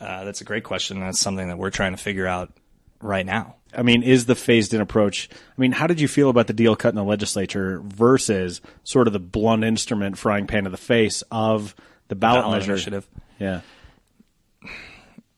Uh, 0.00 0.24
that's 0.24 0.40
a 0.40 0.44
great 0.44 0.64
question. 0.64 1.00
That's 1.00 1.18
something 1.18 1.48
that 1.48 1.58
we're 1.58 1.70
trying 1.70 1.92
to 1.92 2.02
figure 2.02 2.26
out 2.26 2.52
right 3.00 3.24
now. 3.26 3.56
I 3.76 3.82
mean, 3.82 4.02
is 4.02 4.26
the 4.26 4.34
phased 4.34 4.72
in 4.74 4.80
approach? 4.80 5.28
I 5.32 5.60
mean, 5.60 5.72
how 5.72 5.86
did 5.86 6.00
you 6.00 6.08
feel 6.08 6.30
about 6.30 6.46
the 6.46 6.52
deal 6.52 6.76
cut 6.76 6.90
in 6.90 6.96
the 6.96 7.04
legislature 7.04 7.80
versus 7.84 8.60
sort 8.84 9.06
of 9.06 9.12
the 9.12 9.18
blunt 9.20 9.64
instrument 9.64 10.18
frying 10.18 10.46
pan 10.46 10.64
to 10.64 10.70
the 10.70 10.76
face 10.76 11.22
of 11.30 11.74
the 12.08 12.14
ballot, 12.14 12.42
Ballot 12.42 12.58
measure? 12.58 12.72
initiative. 12.72 13.08
Yeah. 13.38 13.60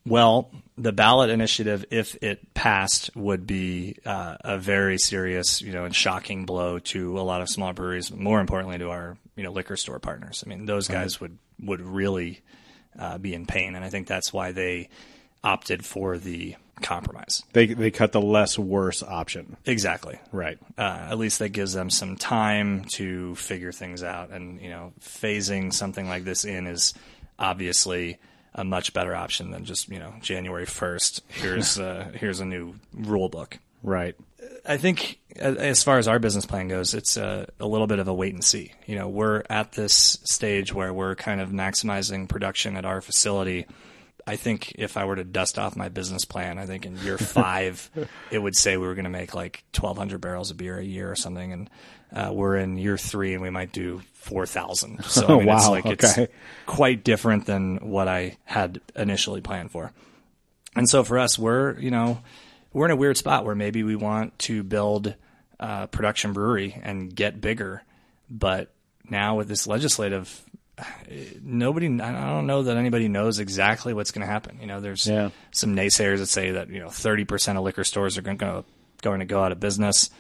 Well, 0.08 0.50
the 0.76 0.92
ballot 0.92 1.30
initiative, 1.30 1.84
if 1.90 2.16
it 2.22 2.54
passed, 2.54 3.14
would 3.16 3.46
be 3.46 3.96
uh, 4.06 4.36
a 4.40 4.58
very 4.58 4.98
serious, 4.98 5.60
you 5.60 5.72
know, 5.72 5.84
and 5.84 5.94
shocking 5.94 6.46
blow 6.46 6.78
to 6.78 7.18
a 7.18 7.22
lot 7.22 7.42
of 7.42 7.48
small 7.48 7.72
breweries. 7.72 8.10
But 8.10 8.20
more 8.20 8.40
importantly, 8.40 8.78
to 8.78 8.90
our, 8.90 9.16
you 9.36 9.42
know, 9.42 9.52
liquor 9.52 9.76
store 9.76 9.98
partners. 9.98 10.42
I 10.44 10.48
mean, 10.48 10.66
those 10.66 10.88
guys 10.88 11.20
would 11.20 11.38
would 11.60 11.80
really 11.80 12.40
uh, 12.98 13.18
be 13.18 13.34
in 13.34 13.46
pain, 13.46 13.74
and 13.74 13.84
I 13.84 13.90
think 13.90 14.06
that's 14.06 14.32
why 14.32 14.52
they 14.52 14.88
opted 15.42 15.84
for 15.84 16.18
the 16.18 16.56
compromise. 16.82 17.42
They 17.52 17.66
they 17.66 17.90
cut 17.90 18.12
the 18.12 18.20
less 18.20 18.58
worse 18.58 19.02
option. 19.02 19.56
Exactly. 19.66 20.18
Right. 20.32 20.58
Uh, 20.76 21.08
at 21.10 21.18
least 21.18 21.40
that 21.40 21.50
gives 21.50 21.72
them 21.72 21.90
some 21.90 22.16
time 22.16 22.84
to 22.94 23.34
figure 23.34 23.72
things 23.72 24.02
out, 24.02 24.30
and 24.30 24.60
you 24.60 24.70
know, 24.70 24.92
phasing 25.00 25.72
something 25.72 26.08
like 26.08 26.24
this 26.24 26.44
in 26.44 26.66
is 26.66 26.94
obviously 27.38 28.18
a 28.54 28.64
much 28.64 28.92
better 28.92 29.14
option 29.14 29.50
than 29.50 29.64
just 29.64 29.88
you 29.88 29.98
know 29.98 30.14
January 30.20 30.66
first. 30.66 31.22
Here's 31.28 31.78
uh, 31.80 32.10
here's 32.14 32.40
a 32.40 32.44
new 32.44 32.74
rule 32.92 33.28
book. 33.28 33.58
Right. 33.82 34.16
I 34.66 34.76
think 34.76 35.18
as 35.36 35.82
far 35.82 35.98
as 35.98 36.08
our 36.08 36.18
business 36.18 36.46
plan 36.46 36.68
goes, 36.68 36.94
it's 36.94 37.16
a, 37.16 37.48
a 37.60 37.66
little 37.66 37.86
bit 37.86 37.98
of 37.98 38.08
a 38.08 38.14
wait 38.14 38.34
and 38.34 38.44
see. 38.44 38.72
You 38.86 38.96
know, 38.96 39.08
we're 39.08 39.42
at 39.48 39.72
this 39.72 40.18
stage 40.24 40.74
where 40.74 40.92
we're 40.92 41.14
kind 41.14 41.40
of 41.40 41.50
maximizing 41.50 42.28
production 42.28 42.76
at 42.76 42.84
our 42.84 43.00
facility. 43.00 43.66
I 44.28 44.36
think 44.36 44.72
if 44.74 44.98
I 44.98 45.06
were 45.06 45.16
to 45.16 45.24
dust 45.24 45.58
off 45.58 45.74
my 45.74 45.88
business 45.88 46.26
plan, 46.26 46.58
I 46.58 46.66
think 46.66 46.84
in 46.84 46.98
year 46.98 47.16
five, 47.18 47.90
it 48.30 48.38
would 48.38 48.54
say 48.54 48.76
we 48.76 48.86
were 48.86 48.94
going 48.94 49.04
to 49.04 49.10
make 49.10 49.34
like 49.34 49.64
1,200 49.74 50.20
barrels 50.20 50.50
of 50.50 50.58
beer 50.58 50.78
a 50.78 50.84
year 50.84 51.10
or 51.10 51.16
something. 51.16 51.52
And 51.52 51.70
uh, 52.12 52.30
we're 52.32 52.56
in 52.56 52.76
year 52.76 52.98
three 52.98 53.32
and 53.32 53.42
we 53.42 53.50
might 53.50 53.72
do 53.72 54.02
4,000. 54.14 55.02
So 55.04 55.26
I 55.26 55.36
mean, 55.38 55.46
Wow, 55.46 55.56
it's 55.56 55.68
like 55.68 55.86
okay. 55.86 56.22
it's 56.24 56.32
quite 56.66 57.04
different 57.04 57.46
than 57.46 57.90
what 57.90 58.06
I 58.06 58.36
had 58.44 58.80
initially 58.94 59.40
planned 59.40 59.70
for. 59.70 59.92
And 60.76 60.88
so 60.88 61.04
for 61.04 61.18
us, 61.18 61.38
we're, 61.38 61.78
you 61.78 61.90
know, 61.90 62.20
we're 62.72 62.84
in 62.84 62.90
a 62.90 62.96
weird 62.96 63.16
spot 63.16 63.46
where 63.46 63.54
maybe 63.54 63.82
we 63.82 63.96
want 63.96 64.38
to 64.40 64.62
build 64.62 65.14
a 65.58 65.88
production 65.88 66.34
brewery 66.34 66.78
and 66.82 67.14
get 67.14 67.40
bigger. 67.40 67.82
But 68.28 68.74
now 69.08 69.36
with 69.36 69.48
this 69.48 69.66
legislative, 69.66 70.44
nobody, 71.42 71.86
I 72.00 72.12
don't 72.30 72.46
know 72.46 72.62
that 72.64 72.76
anybody 72.76 73.08
knows 73.08 73.38
exactly 73.38 73.92
what's 73.94 74.10
going 74.10 74.26
to 74.26 74.32
happen. 74.32 74.58
You 74.60 74.66
know, 74.66 74.80
there's 74.80 75.06
Yeah. 75.06 75.30
some 75.52 75.74
naysayers 75.74 76.18
that 76.18 76.26
say 76.26 76.52
that, 76.52 76.68
you 76.70 76.78
know, 76.80 76.88
30% 76.88 77.56
of 77.56 77.64
liquor 77.64 77.84
stores 77.84 78.16
are 78.18 78.22
going 78.22 78.38
to, 78.38 78.64
going 79.02 79.20
to 79.20 79.26
go 79.26 79.42
out 79.42 79.52
of 79.52 79.60
business. 79.60 80.10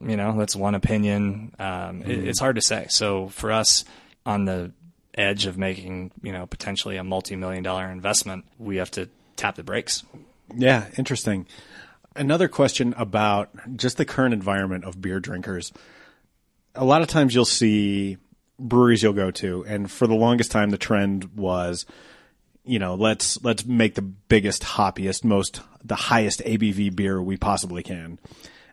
You 0.00 0.16
know, 0.16 0.36
that's 0.38 0.54
one 0.56 0.74
opinion. 0.74 1.54
Um, 1.58 2.02
it, 2.02 2.28
it's 2.28 2.38
hard 2.40 2.56
to 2.56 2.62
say. 2.62 2.86
So 2.90 3.28
for 3.28 3.50
us 3.52 3.84
on 4.24 4.44
the 4.44 4.72
edge 5.14 5.46
of 5.46 5.56
making, 5.56 6.10
you 6.22 6.32
know, 6.32 6.46
potentially 6.46 6.96
a 6.98 7.04
multi-million 7.04 7.62
dollar 7.62 7.90
investment, 7.90 8.44
we 8.58 8.76
have 8.76 8.90
to 8.92 9.08
tap 9.36 9.56
the 9.56 9.62
brakes. 9.62 10.04
Yeah, 10.54 10.86
interesting. 10.98 11.46
Another 12.14 12.48
question 12.48 12.94
about 12.96 13.50
just 13.76 13.96
the 13.96 14.04
current 14.04 14.32
environment 14.34 14.84
of 14.84 15.00
beer 15.00 15.20
drinkers. 15.20 15.72
A 16.74 16.84
lot 16.84 17.00
of 17.02 17.08
times 17.08 17.34
you'll 17.34 17.44
see 17.46 18.18
breweries 18.58 19.02
you'll 19.02 19.12
go 19.12 19.30
to, 19.32 19.64
and 19.66 19.90
for 19.90 20.06
the 20.06 20.14
longest 20.14 20.50
time 20.50 20.70
the 20.70 20.78
trend 20.78 21.36
was, 21.36 21.86
you 22.64 22.78
know, 22.78 22.94
let's 22.94 23.42
let's 23.44 23.64
make 23.64 23.94
the 23.94 24.02
biggest, 24.02 24.62
hoppiest, 24.62 25.24
most 25.24 25.60
the 25.84 25.94
highest 25.94 26.40
ABV 26.40 26.94
beer 26.94 27.22
we 27.22 27.36
possibly 27.36 27.82
can. 27.82 28.18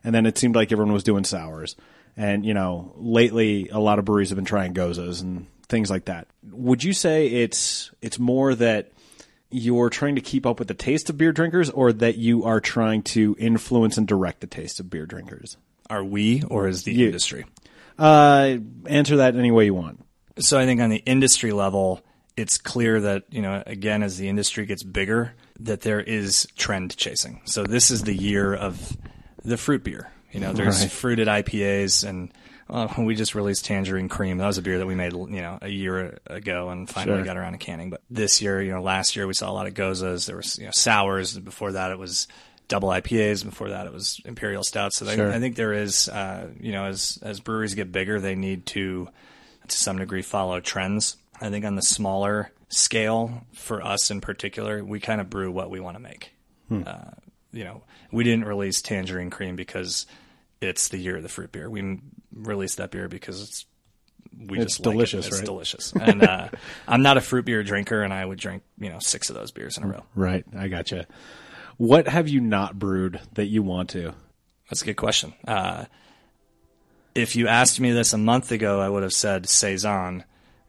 And 0.02 0.14
then 0.14 0.26
it 0.26 0.36
seemed 0.36 0.56
like 0.56 0.72
everyone 0.72 0.92
was 0.92 1.04
doing 1.04 1.24
sours. 1.24 1.76
And, 2.16 2.44
you 2.44 2.54
know, 2.54 2.92
lately 2.96 3.68
a 3.70 3.78
lot 3.78 3.98
of 3.98 4.04
breweries 4.04 4.28
have 4.28 4.36
been 4.36 4.44
trying 4.44 4.72
goses 4.72 5.20
and 5.20 5.46
things 5.68 5.90
like 5.90 6.04
that. 6.06 6.28
Would 6.50 6.84
you 6.84 6.92
say 6.92 7.26
it's 7.26 7.90
it's 8.02 8.18
more 8.18 8.54
that 8.54 8.92
you're 9.50 9.90
trying 9.90 10.16
to 10.16 10.20
keep 10.20 10.46
up 10.46 10.58
with 10.58 10.68
the 10.68 10.74
taste 10.74 11.10
of 11.10 11.16
beer 11.16 11.32
drinkers 11.32 11.70
or 11.70 11.92
that 11.92 12.16
you 12.16 12.44
are 12.44 12.60
trying 12.60 13.02
to 13.02 13.36
influence 13.38 13.96
and 13.96 14.06
direct 14.06 14.40
the 14.40 14.46
taste 14.46 14.80
of 14.80 14.90
beer 14.90 15.06
drinkers? 15.06 15.56
Are 15.88 16.04
we 16.04 16.42
or 16.48 16.66
is 16.66 16.82
the 16.84 16.92
You. 16.92 17.06
industry? 17.06 17.44
Uh, 17.98 18.56
answer 18.86 19.16
that 19.18 19.36
any 19.36 19.50
way 19.50 19.66
you 19.66 19.74
want. 19.74 20.04
So 20.38 20.58
I 20.58 20.64
think 20.66 20.80
on 20.80 20.90
the 20.90 21.02
industry 21.06 21.52
level, 21.52 22.00
it's 22.36 22.58
clear 22.58 23.00
that, 23.00 23.24
you 23.30 23.40
know, 23.42 23.62
again, 23.66 24.02
as 24.02 24.18
the 24.18 24.28
industry 24.28 24.66
gets 24.66 24.82
bigger, 24.82 25.34
that 25.60 25.82
there 25.82 26.00
is 26.00 26.48
trend 26.56 26.96
chasing. 26.96 27.40
So 27.44 27.62
this 27.64 27.90
is 27.90 28.02
the 28.02 28.14
year 28.14 28.52
of 28.54 28.96
the 29.44 29.56
fruit 29.56 29.84
beer. 29.84 30.10
You 30.32 30.40
know, 30.40 30.52
there's 30.52 30.80
Right. 30.82 30.90
fruited 30.90 31.28
IPAs 31.28 32.02
and 32.08 32.32
uh, 32.68 32.88
we 32.98 33.14
just 33.14 33.34
released 33.36 33.66
Tangerine 33.66 34.08
Cream. 34.08 34.38
That 34.38 34.46
was 34.46 34.58
a 34.58 34.62
beer 34.62 34.78
that 34.78 34.86
we 34.86 34.96
made, 34.96 35.12
you 35.12 35.28
know, 35.28 35.58
a 35.62 35.68
year 35.68 36.18
ago 36.26 36.70
and 36.70 36.88
finally 36.90 37.18
Sure. 37.18 37.24
got 37.24 37.36
around 37.36 37.52
to 37.52 37.58
canning. 37.58 37.90
But 37.90 38.00
this 38.10 38.42
year, 38.42 38.60
you 38.60 38.72
know, 38.72 38.82
last 38.82 39.14
year 39.14 39.26
we 39.28 39.34
saw 39.34 39.48
a 39.48 39.52
lot 39.52 39.66
of 39.68 39.74
goses. 39.74 40.26
There 40.26 40.36
was, 40.36 40.58
you 40.58 40.64
know, 40.64 40.70
sours. 40.74 41.38
Before 41.38 41.70
that, 41.72 41.92
it 41.92 41.98
was 41.98 42.26
double 42.68 42.88
IPAs. 42.88 43.44
Before 43.44 43.68
that, 43.70 43.86
it 43.86 43.92
was 43.92 44.20
imperial 44.24 44.62
stouts. 44.64 44.96
So 44.96 45.06
Sure. 45.06 45.30
I, 45.32 45.36
I 45.36 45.40
think 45.40 45.56
there 45.56 45.72
is, 45.72 46.08
uh, 46.08 46.48
you 46.60 46.72
know, 46.72 46.84
as 46.86 47.18
as 47.22 47.40
breweries 47.40 47.74
get 47.74 47.92
bigger, 47.92 48.20
they 48.20 48.34
need 48.34 48.66
to, 48.66 49.08
to 49.68 49.76
some 49.76 49.98
degree, 49.98 50.22
follow 50.22 50.60
trends. 50.60 51.16
I 51.40 51.50
think 51.50 51.64
on 51.64 51.74
the 51.74 51.82
smaller 51.82 52.50
scale, 52.68 53.44
for 53.52 53.82
us 53.82 54.10
in 54.10 54.20
particular, 54.20 54.84
we 54.84 55.00
kind 55.00 55.20
of 55.20 55.28
brew 55.30 55.50
what 55.50 55.70
we 55.70 55.80
want 55.80 55.96
to 55.96 56.02
make. 56.02 56.30
Uh, 56.70 57.10
you 57.52 57.62
know, 57.64 57.82
we 58.10 58.24
didn't 58.24 58.46
release 58.46 58.82
Tangerine 58.82 59.30
Cream 59.30 59.54
because 59.54 60.06
it's 60.60 60.88
the 60.88 60.98
year 60.98 61.16
of 61.18 61.22
the 61.22 61.28
fruit 61.28 61.52
beer. 61.52 61.68
We 61.70 62.00
released 62.32 62.78
that 62.78 62.90
beer 62.90 63.06
because 63.08 63.40
it's 63.42 63.66
we 64.36 64.58
It's 64.58 64.74
just 64.78 64.86
like 64.86 64.92
it. 64.94 64.96
delicious, 64.96 65.26
It's 65.28 65.36
right? 65.38 65.44
delicious. 65.44 65.92
And 65.92 66.22
uh, 66.24 66.48
I'm 66.88 67.02
not 67.02 67.16
a 67.16 67.20
fruit 67.20 67.44
beer 67.44 67.62
drinker, 67.62 68.02
and 68.02 68.12
I 68.12 68.24
would 68.24 68.38
drink 68.38 68.62
you 68.78 68.88
know 68.88 68.98
six 68.98 69.28
of 69.30 69.36
those 69.36 69.52
beers 69.52 69.76
in 69.78 69.84
a 69.84 69.86
row. 69.86 70.04
Right. 70.16 70.44
I 70.56 70.66
gotcha. 70.68 71.06
What 71.76 72.08
have 72.08 72.28
you 72.28 72.40
not 72.40 72.78
brewed 72.78 73.20
that 73.34 73.46
you 73.46 73.62
want 73.62 73.90
to? 73.90 74.14
That's 74.70 74.82
a 74.82 74.86
good 74.86 74.96
question. 74.96 75.34
Uh, 75.46 75.84
if 77.14 77.36
you 77.36 77.48
asked 77.48 77.80
me 77.80 77.92
this 77.92 78.12
a 78.12 78.18
month 78.18 78.50
ago, 78.52 78.80
I 78.80 78.88
would 78.88 79.02
have 79.02 79.12
said 79.12 79.48
saison. 79.48 80.24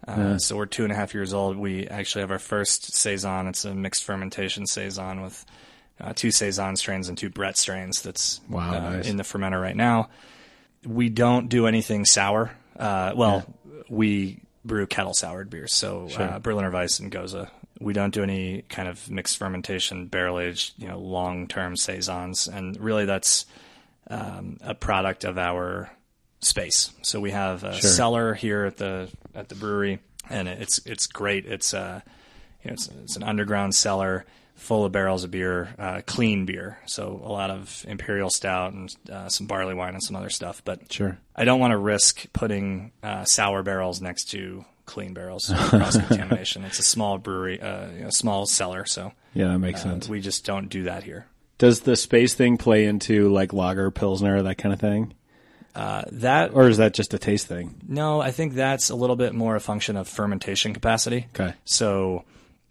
Uh, 0.08 0.38
So 0.38 0.56
we're 0.58 0.66
two 0.68 0.84
and 0.84 0.92
a 0.92 0.96
half 0.96 1.14
years 1.14 1.34
old. 1.34 1.58
We 1.58 1.88
actually 1.88 2.22
have 2.22 2.32
our 2.32 2.40
first 2.40 2.94
saison. 2.96 3.48
It's 3.48 3.66
a 3.66 3.74
mixed 3.74 4.04
fermentation 4.04 4.68
saison 4.68 5.22
with 5.22 5.44
uh, 6.00 6.14
two 6.14 6.30
saison 6.32 6.76
strains 6.76 7.08
and 7.10 7.18
two 7.18 7.30
Brett 7.30 7.58
strains. 7.58 8.02
That's 8.02 8.42
Wow, 8.50 8.74
uh, 8.76 8.80
nice. 8.98 9.08
in 9.08 9.18
the 9.18 9.24
fermenter 9.24 9.62
right 9.62 9.76
now. 9.76 10.10
We 10.86 11.10
don't 11.10 11.50
do 11.50 11.66
anything 11.66 12.06
sour. 12.06 12.52
Uh, 12.78 13.14
well, 13.16 13.46
we 13.90 14.42
brew 14.64 14.86
kettle 14.86 15.14
soured 15.14 15.50
beers, 15.50 15.74
so 15.74 16.08
uh, 16.18 16.40
Berliner 16.40 16.70
Weiss 16.70 17.00
and 17.00 17.12
Gose. 17.12 17.50
We 17.80 17.94
don't 17.94 18.14
do 18.14 18.24
any 18.24 18.64
kind 18.70 18.88
of 18.88 19.10
mixed 19.10 19.38
fermentation, 19.38 20.08
barrel 20.08 20.40
aged, 20.40 20.74
you 20.78 20.88
know, 20.88 20.98
long 21.00 21.48
term 21.48 21.76
saisons, 21.76 22.48
and 22.48 22.80
really 22.80 23.06
that's 23.06 23.46
um, 24.10 24.58
a 24.62 24.74
product 24.74 25.24
of 25.24 25.38
our 25.38 25.92
space. 26.42 26.92
So 27.02 27.20
we 27.20 27.32
have 27.32 27.64
a 27.64 27.74
cellar 27.82 28.34
here 28.34 28.66
at 28.66 28.78
the 28.78 29.10
at 29.34 29.50
the 29.50 29.56
brewery, 29.56 30.00
and 30.30 30.48
it's 30.48 30.80
it's 30.86 31.08
great. 31.08 31.46
It's 31.46 31.74
uh, 31.74 32.02
you 32.64 32.70
know, 32.70 32.74
it's, 32.74 32.90
it's 33.04 33.16
an 33.16 33.24
underground 33.24 33.76
cellar 33.76 34.26
full 34.56 34.86
of 34.86 34.92
barrels 34.94 35.26
of 35.26 35.32
beer, 35.32 35.76
uh, 35.78 36.02
clean 36.06 36.46
beer. 36.46 36.80
So 36.86 37.22
a 37.24 37.32
lot 37.32 37.50
of 37.50 37.84
imperial 37.90 38.30
stout 38.30 38.72
and 38.72 38.96
uh, 39.12 39.28
some 39.28 39.48
barley 39.48 39.74
wine 39.74 39.94
and 39.96 40.02
some 40.04 40.16
other 40.16 40.30
stuff. 40.30 40.62
But 40.64 40.92
Sure. 40.92 41.18
I 41.36 41.44
don't 41.44 41.60
want 41.60 41.72
to 41.72 41.78
risk 41.78 42.32
putting 42.32 42.94
uh, 43.04 43.26
sour 43.26 43.64
barrels 43.64 44.00
next 44.02 44.32
to 44.32 44.64
clean 44.86 45.14
barrels 45.14 45.52
cross 45.70 45.98
contamination. 45.98 46.64
It's 46.66 46.80
a 46.80 46.84
small 46.84 47.18
brewery, 47.18 47.62
uh, 47.62 47.90
you 47.92 48.04
know, 48.04 48.10
small 48.10 48.46
cellar, 48.46 48.86
so 48.86 49.12
Yeah, 49.34 49.48
that 49.50 49.60
makes 49.60 49.82
uh, 49.82 49.92
sense. 49.92 50.10
we 50.10 50.22
just 50.22 50.46
don't 50.46 50.68
do 50.70 50.84
that 50.84 51.04
here. 51.04 51.26
Does 51.58 51.82
the 51.82 51.96
space 51.96 52.34
thing 52.34 52.58
play 52.58 52.86
into 52.86 53.30
like 53.30 53.54
lager, 53.54 53.90
pilsner, 53.92 54.42
that 54.44 54.58
kind 54.58 54.74
of 54.74 54.80
thing? 54.80 55.14
That 55.74 56.52
Or 56.54 56.68
is 56.70 56.78
that 56.78 56.94
just 56.94 57.14
a 57.14 57.18
taste 57.20 57.48
thing? 57.48 57.76
no, 57.88 58.22
I 58.22 58.32
think 58.32 58.54
that's 58.54 58.90
a 58.90 58.96
little 58.96 59.16
bit 59.16 59.34
more 59.34 59.56
a 59.56 59.60
function 59.60 59.98
of 59.98 60.08
fermentation 60.08 60.74
capacity. 60.74 61.28
Okay. 61.36 61.54
So 61.66 62.24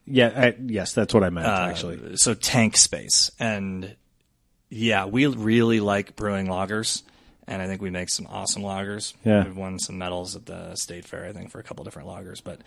Yeah, 0.07 0.33
I, 0.35 0.55
yes, 0.65 0.93
that's 0.95 1.13
what 1.15 1.23
I 1.25 1.31
meant 1.31 1.47
actually. 1.47 2.17
so 2.17 2.35
tank 2.35 2.77
space 2.77 3.31
and 3.39 3.95
yeah 4.71 5.05
we 5.07 5.27
really 5.27 5.81
like 5.81 6.17
brewing 6.17 6.47
lagers 6.47 7.03
and 7.47 7.61
i 7.63 7.67
think 7.67 7.81
we 7.83 7.91
make 7.91 8.09
some 8.09 8.27
awesome 8.31 8.63
lagers 8.63 9.15
Yeah. 9.25 9.45
we've 9.45 9.57
won 9.57 9.79
some 9.79 9.99
medals 9.99 10.37
at 10.37 10.47
the 10.47 10.75
state 10.77 11.05
fair 11.05 11.25
i 11.27 11.33
think 11.33 11.51
for 11.51 11.59
a 11.59 11.63
couple 11.63 11.85
different 11.85 12.09
lagers 12.09 12.43
but 12.43 12.61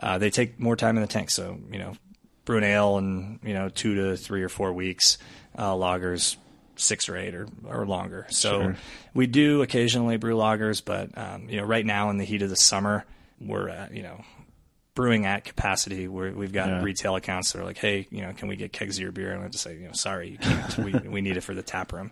uh, 0.00 0.18
they 0.18 0.30
take 0.30 0.58
more 0.58 0.76
time 0.76 0.96
in 0.96 1.02
the 1.02 1.08
tank 1.08 1.30
so 1.30 1.58
you 1.70 1.78
know 1.78 1.94
brew 2.44 2.58
an 2.58 2.64
ale 2.64 2.98
in 2.98 3.38
you 3.42 3.54
know 3.54 3.68
two 3.68 3.94
to 3.94 4.16
three 4.16 4.42
or 4.42 4.48
four 4.48 4.72
weeks 4.72 5.18
uh, 5.58 5.72
lagers 5.72 6.36
six 6.76 7.08
or 7.08 7.16
eight 7.16 7.34
or, 7.34 7.46
or 7.66 7.84
longer 7.86 8.26
so 8.30 8.62
Sure. 8.62 8.76
we 9.14 9.26
do 9.26 9.60
occasionally 9.62 10.16
brew 10.16 10.36
lagers 10.36 10.82
but 10.84 11.16
um, 11.18 11.48
you 11.48 11.58
know 11.58 11.64
right 11.64 11.84
now 11.84 12.10
in 12.10 12.16
the 12.16 12.24
heat 12.24 12.42
of 12.42 12.48
the 12.50 12.56
summer 12.56 13.04
we're 13.40 13.68
at 13.68 13.92
you 13.94 14.02
know 14.02 14.22
brewing 14.96 15.24
at 15.24 15.44
capacity. 15.44 16.08
We're, 16.08 16.32
we've 16.32 16.52
got 16.52 16.68
Yeah. 16.68 16.82
retail 16.82 17.14
accounts 17.14 17.52
that 17.52 17.60
are 17.60 17.64
like, 17.64 17.78
hey, 17.78 18.06
you 18.10 18.22
know, 18.22 18.32
can 18.32 18.48
we 18.48 18.56
get 18.56 18.72
kegs 18.72 18.96
of 18.98 19.02
your 19.02 19.12
beer? 19.12 19.30
And 19.30 19.38
I 19.38 19.42
have 19.44 19.52
to 19.52 19.56
say, 19.58 19.76
you 19.76 19.86
know, 19.86 19.92
sorry, 19.92 20.30
you 20.30 20.36
can't. 20.36 20.78
we, 20.78 20.92
we 21.08 21.20
need 21.20 21.36
it 21.36 21.42
for 21.42 21.54
the 21.54 21.62
tap 21.62 21.92
room. 21.92 22.10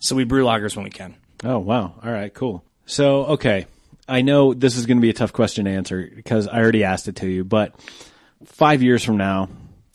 So 0.00 0.16
we 0.16 0.24
brew 0.24 0.44
lagers 0.44 0.74
when 0.74 0.82
we 0.84 0.90
can. 0.90 1.14
Oh 1.42 1.58
wow! 1.58 1.94
All 2.02 2.12
right, 2.12 2.32
cool. 2.32 2.64
So 2.86 3.26
okay, 3.26 3.66
I 4.08 4.22
know 4.22 4.52
this 4.52 4.76
is 4.76 4.86
going 4.86 4.98
to 4.98 5.02
be 5.02 5.10
a 5.10 5.14
tough 5.14 5.32
question 5.32 5.64
to 5.64 5.70
answer 5.70 6.10
because 6.14 6.46
I 6.48 6.58
already 6.58 6.84
asked 6.84 7.08
it 7.08 7.16
to 7.16 7.28
you. 7.28 7.44
But 7.44 7.74
five 8.44 8.82
years 8.82 9.04
from 9.04 9.16
now, 9.16 9.48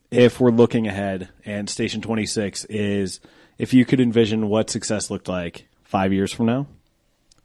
if 0.10 0.39
we're 0.39 0.52
looking 0.52 0.88
ahead, 0.88 1.30
and 1.46 1.70
Station 1.70 2.02
Twenty 2.02 2.26
Six 2.26 2.66
is, 2.66 3.20
if 3.58 3.74
you 3.74 3.86
could 3.86 4.00
envision 4.00 4.50
what 4.50 4.70
success 4.70 5.10
looked 5.10 5.28
like 5.28 5.68
five 5.84 6.14
years 6.14 6.32
from 6.32 6.48
now, 6.48 6.68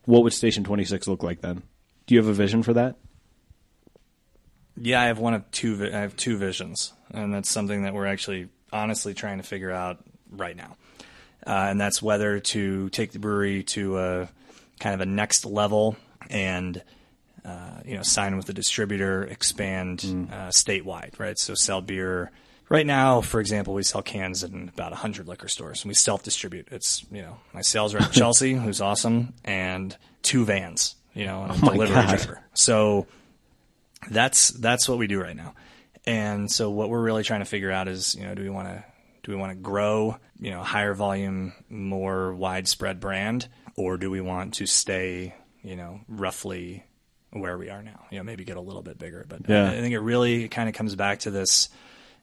what 0.04 0.22
would 0.22 0.32
Station 0.32 0.64
Twenty 0.64 0.84
Six 0.84 1.06
look 1.08 1.22
like 1.22 1.40
then? 1.40 1.62
Do 2.06 2.14
you 2.14 2.20
have 2.20 2.28
a 2.28 2.34
vision 2.34 2.62
for 2.62 2.72
that? 2.74 2.96
Yeah, 4.76 5.02
I 5.02 5.06
have 5.06 5.18
one 5.18 5.34
of 5.34 5.50
two. 5.50 5.90
I 5.92 5.98
have 5.98 6.16
two 6.16 6.38
visions, 6.38 6.92
and 7.10 7.34
that's 7.34 7.50
something 7.50 7.82
that 7.82 7.92
we're 7.92 8.06
actually 8.06 8.48
honestly 8.72 9.12
trying 9.12 9.38
to 9.38 9.44
figure 9.44 9.70
out 9.70 9.98
right 10.30 10.56
now. 10.56 10.76
Uh, 11.46 11.68
and 11.70 11.80
that's 11.80 12.02
whether 12.02 12.40
to 12.40 12.88
take 12.90 13.12
the 13.12 13.18
brewery 13.18 13.62
to 13.62 13.98
a 13.98 14.28
kind 14.78 14.94
of 14.94 15.00
a 15.00 15.06
next 15.06 15.44
level 15.44 15.96
and 16.28 16.82
uh, 17.44 17.80
you 17.84 17.96
know 17.96 18.02
sign 18.02 18.36
with 18.36 18.48
a 18.48 18.52
distributor, 18.52 19.24
expand 19.24 20.28
uh, 20.30 20.48
statewide, 20.48 21.18
right? 21.18 21.38
So 21.38 21.54
sell 21.54 21.80
beer. 21.80 22.30
Right 22.68 22.86
now, 22.86 23.20
for 23.20 23.40
example, 23.40 23.74
we 23.74 23.82
sell 23.82 24.02
cans 24.02 24.44
in 24.44 24.68
about 24.68 24.92
100 24.92 25.26
liquor 25.26 25.48
stores, 25.48 25.82
and 25.82 25.88
we 25.88 25.94
self-distribute. 25.94 26.68
It's 26.70 27.04
you 27.10 27.22
know 27.22 27.38
my 27.52 27.62
sales 27.62 27.94
rep 27.94 28.10
Chelsea, 28.12 28.54
who's 28.54 28.80
awesome, 28.80 29.34
and 29.44 29.96
two 30.22 30.44
vans, 30.44 30.94
you 31.14 31.24
know, 31.26 31.42
and 31.42 31.52
a 31.52 31.64
my 31.64 31.72
delivery 31.72 31.94
God. 31.94 32.08
driver. 32.08 32.42
So 32.54 33.06
that's 34.10 34.50
that's 34.50 34.88
what 34.88 34.98
we 34.98 35.06
do 35.06 35.20
right 35.20 35.36
now. 35.36 35.54
And 36.06 36.50
so 36.50 36.70
what 36.70 36.88
we're 36.88 37.02
really 37.02 37.22
trying 37.22 37.40
to 37.40 37.46
figure 37.46 37.70
out 37.70 37.88
is, 37.88 38.14
you 38.14 38.24
know, 38.24 38.34
do 38.34 38.42
we 38.42 38.50
want 38.50 38.68
to 38.68 38.84
do 39.30 39.36
we 39.36 39.40
want 39.40 39.52
to 39.52 39.56
grow, 39.58 40.16
you 40.40 40.50
know, 40.50 40.62
higher 40.62 40.94
volume, 40.94 41.52
more 41.68 42.34
widespread 42.34 42.98
brand, 43.00 43.48
or 43.76 43.96
do 43.96 44.10
we 44.10 44.20
want 44.20 44.54
to 44.54 44.66
stay, 44.66 45.34
you 45.62 45.76
know, 45.76 46.00
roughly 46.08 46.84
where 47.32 47.56
we 47.56 47.70
are 47.70 47.82
now? 47.82 48.06
You 48.10 48.18
know, 48.18 48.24
maybe 48.24 48.44
get 48.44 48.56
a 48.56 48.60
little 48.60 48.82
bit 48.82 48.98
bigger. 48.98 49.24
But 49.28 49.48
Yeah. 49.48 49.70
I, 49.70 49.74
I 49.76 49.80
think 49.80 49.94
it 49.94 50.00
really 50.00 50.48
kind 50.48 50.68
of 50.68 50.74
comes 50.74 50.94
back 50.96 51.20
to 51.20 51.30
this 51.30 51.68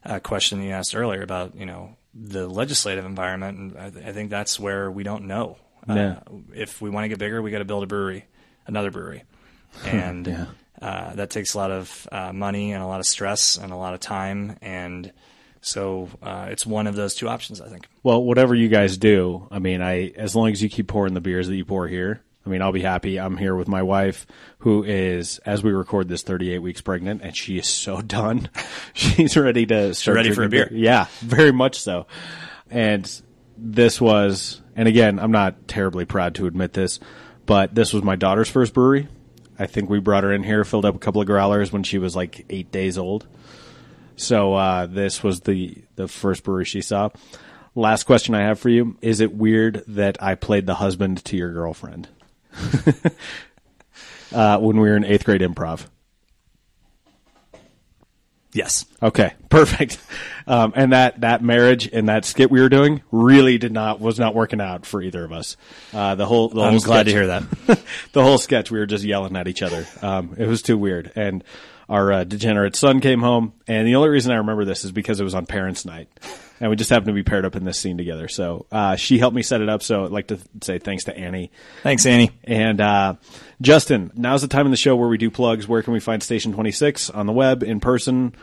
uh, 0.04 0.18
question 0.20 0.62
you 0.62 0.70
asked 0.72 0.94
earlier 0.94 1.22
about, 1.22 1.54
you 1.56 1.66
know, 1.66 1.96
the 2.14 2.46
legislative 2.48 3.04
environment, 3.04 3.58
and 3.58 3.78
I, 3.78 3.90
th- 3.90 4.04
I 4.06 4.12
think 4.12 4.30
that's 4.30 4.58
where 4.60 4.90
we 4.90 5.02
don't 5.02 5.24
know. 5.26 5.56
Yeah. 5.88 6.20
Uh, 6.26 6.36
if 6.54 6.80
we 6.82 6.90
want 6.90 7.04
to 7.04 7.08
get 7.08 7.18
bigger, 7.18 7.40
we 7.40 7.50
got 7.50 7.58
to 7.58 7.64
build 7.64 7.84
a 7.84 7.86
brewery, 7.86 8.26
another 8.66 8.90
brewery, 8.90 9.24
and 9.84 10.26
Yeah. 10.26 10.46
uh, 10.82 11.14
that 11.14 11.30
takes 11.30 11.54
a 11.54 11.58
lot 11.58 11.70
of 11.70 12.06
uh, 12.12 12.32
money 12.32 12.72
and 12.72 12.82
a 12.82 12.86
lot 12.86 13.00
of 13.00 13.06
stress 13.06 13.56
and 13.56 13.72
a 13.72 13.76
lot 13.76 13.94
of 13.94 14.00
time, 14.00 14.56
and 14.62 15.12
so 15.60 16.08
uh, 16.22 16.48
it's 16.50 16.66
one 16.66 16.86
of 16.86 16.94
those 16.94 17.14
two 17.14 17.28
options, 17.28 17.60
I 17.60 17.68
think. 17.68 17.88
Well, 18.02 18.22
whatever 18.22 18.54
you 18.54 18.68
guys 18.68 18.96
do, 18.96 19.48
I 19.50 19.58
mean, 19.58 19.82
I 19.82 20.12
as 20.16 20.34
long 20.36 20.50
as 20.50 20.62
you 20.62 20.68
keep 20.68 20.88
pouring 20.88 21.14
the 21.14 21.20
beers 21.20 21.48
that 21.48 21.56
you 21.56 21.64
pour 21.64 21.88
here, 21.88 22.22
I 22.48 22.50
mean, 22.50 22.62
I'll 22.62 22.72
be 22.72 22.80
happy. 22.80 23.18
I'm 23.18 23.36
here 23.36 23.54
with 23.54 23.68
my 23.68 23.82
wife, 23.82 24.26
who 24.60 24.82
is, 24.82 25.38
as 25.38 25.62
we 25.62 25.70
record 25.70 26.08
this, 26.08 26.22
38 26.22 26.60
weeks 26.60 26.80
pregnant, 26.80 27.20
and 27.22 27.36
she 27.36 27.58
is 27.58 27.68
so 27.68 28.00
done. 28.02 28.48
She's 28.94 29.36
ready 29.36 29.66
to 29.66 29.94
start 29.94 30.16
ready 30.16 30.32
for 30.32 30.44
a 30.44 30.48
drinking 30.48 30.76
beer. 30.76 30.82
Yeah, 30.82 31.06
very 31.20 31.52
much 31.52 31.78
so. 31.78 32.06
And 32.70 33.10
this 33.58 34.00
was, 34.00 34.62
and 34.76 34.88
again, 34.88 35.18
I'm 35.18 35.32
not 35.32 35.68
terribly 35.68 36.06
proud 36.06 36.36
to 36.36 36.46
admit 36.46 36.72
this, 36.72 37.00
but 37.44 37.74
this 37.74 37.92
was 37.92 38.02
my 38.02 38.16
daughter's 38.16 38.48
first 38.48 38.72
brewery. 38.72 39.08
I 39.58 39.66
think 39.66 39.90
we 39.90 39.98
brought 39.98 40.24
her 40.24 40.32
in 40.32 40.44
here, 40.44 40.64
filled 40.64 40.84
up 40.86 40.94
a 40.94 40.98
couple 40.98 41.20
of 41.20 41.26
growlers 41.26 41.70
when 41.70 41.82
she 41.82 41.98
was 41.98 42.16
like 42.16 42.46
eight 42.48 42.70
days 42.72 42.96
old. 42.96 43.26
So 44.18 44.54
uh, 44.54 44.86
this 44.86 45.22
was 45.22 45.40
the 45.40 45.76
the 45.96 46.08
first 46.08 46.42
brewery 46.44 46.64
she 46.64 46.80
saw. 46.82 47.10
Last 47.74 48.04
question 48.04 48.34
I 48.34 48.42
have 48.42 48.58
for 48.58 48.68
you: 48.68 48.96
Is 49.00 49.20
it 49.20 49.32
weird 49.32 49.84
that 49.88 50.22
I 50.22 50.34
played 50.34 50.66
the 50.66 50.74
husband 50.74 51.24
to 51.26 51.36
your 51.36 51.52
girlfriend 51.52 52.08
uh, 54.32 54.58
when 54.58 54.80
we 54.80 54.88
were 54.88 54.96
in 54.96 55.04
eighth 55.04 55.24
grade 55.24 55.40
improv? 55.40 55.86
Yes. 58.52 58.86
Okay, 59.02 59.34
perfect. 59.50 59.98
Um, 60.46 60.72
and 60.74 60.92
that 60.92 61.20
that 61.20 61.42
marriage 61.42 61.88
and 61.92 62.08
that 62.08 62.24
skit 62.24 62.50
we 62.50 62.60
were 62.60 62.68
doing 62.70 63.02
really 63.12 63.58
did 63.58 63.72
not 63.72 64.00
was 64.00 64.18
not 64.18 64.34
working 64.34 64.60
out 64.60 64.86
for 64.86 65.02
either 65.02 65.22
of 65.22 65.32
us. 65.32 65.56
Uh, 65.92 66.14
the 66.14 66.26
whole 66.26 66.48
the 66.48 66.62
I'm 66.62 66.72
whole 66.72 66.80
glad 66.80 67.04
to 67.04 67.10
sketch- 67.10 67.16
hear 67.16 67.26
that. 67.28 67.82
the 68.12 68.22
whole 68.22 68.38
sketch 68.38 68.70
we 68.70 68.78
were 68.78 68.86
just 68.86 69.04
yelling 69.04 69.36
at 69.36 69.46
each 69.46 69.62
other. 69.62 69.86
Um, 70.02 70.34
it 70.38 70.46
was 70.46 70.62
too 70.62 70.78
weird. 70.78 71.12
And 71.14 71.44
our 71.88 72.12
uh, 72.12 72.24
degenerate 72.24 72.76
son 72.76 73.00
came 73.00 73.20
home, 73.20 73.52
and 73.66 73.86
the 73.86 73.94
only 73.96 74.08
reason 74.10 74.32
I 74.32 74.36
remember 74.36 74.64
this 74.64 74.84
is 74.84 74.92
because 74.92 75.20
it 75.20 75.24
was 75.24 75.34
on 75.34 75.46
Parents' 75.46 75.84
Night, 75.84 76.08
and 76.60 76.68
we 76.70 76.76
just 76.76 76.90
happened 76.90 77.06
to 77.06 77.12
be 77.12 77.22
paired 77.22 77.44
up 77.46 77.56
in 77.56 77.64
this 77.64 77.78
scene 77.78 77.96
together. 77.96 78.28
So 78.28 78.66
uh, 78.70 78.96
she 78.96 79.18
helped 79.18 79.34
me 79.34 79.42
set 79.42 79.60
it 79.60 79.68
up. 79.68 79.82
So 79.82 80.04
I'd 80.04 80.10
like 80.10 80.26
to 80.28 80.38
say 80.62 80.78
thanks 80.78 81.04
to 81.04 81.16
Annie 81.16 81.50
Thanks, 81.82 82.04
Annie. 82.04 82.30
and 82.44 82.80
uh, 82.80 83.14
Justin. 83.60 84.10
Now's 84.14 84.42
the 84.42 84.48
time 84.48 84.66
in 84.66 84.70
the 84.70 84.76
show 84.76 84.96
where 84.96 85.08
we 85.08 85.18
do 85.18 85.30
plugs. 85.30 85.66
Where 85.66 85.82
can 85.82 85.92
we 85.92 86.00
find 86.00 86.22
Station 86.22 86.52
Twenty 86.52 86.72
Six 86.72 87.10
on 87.10 87.26
the 87.26 87.32
web, 87.32 87.62
in 87.62 87.80
person? 87.80 88.34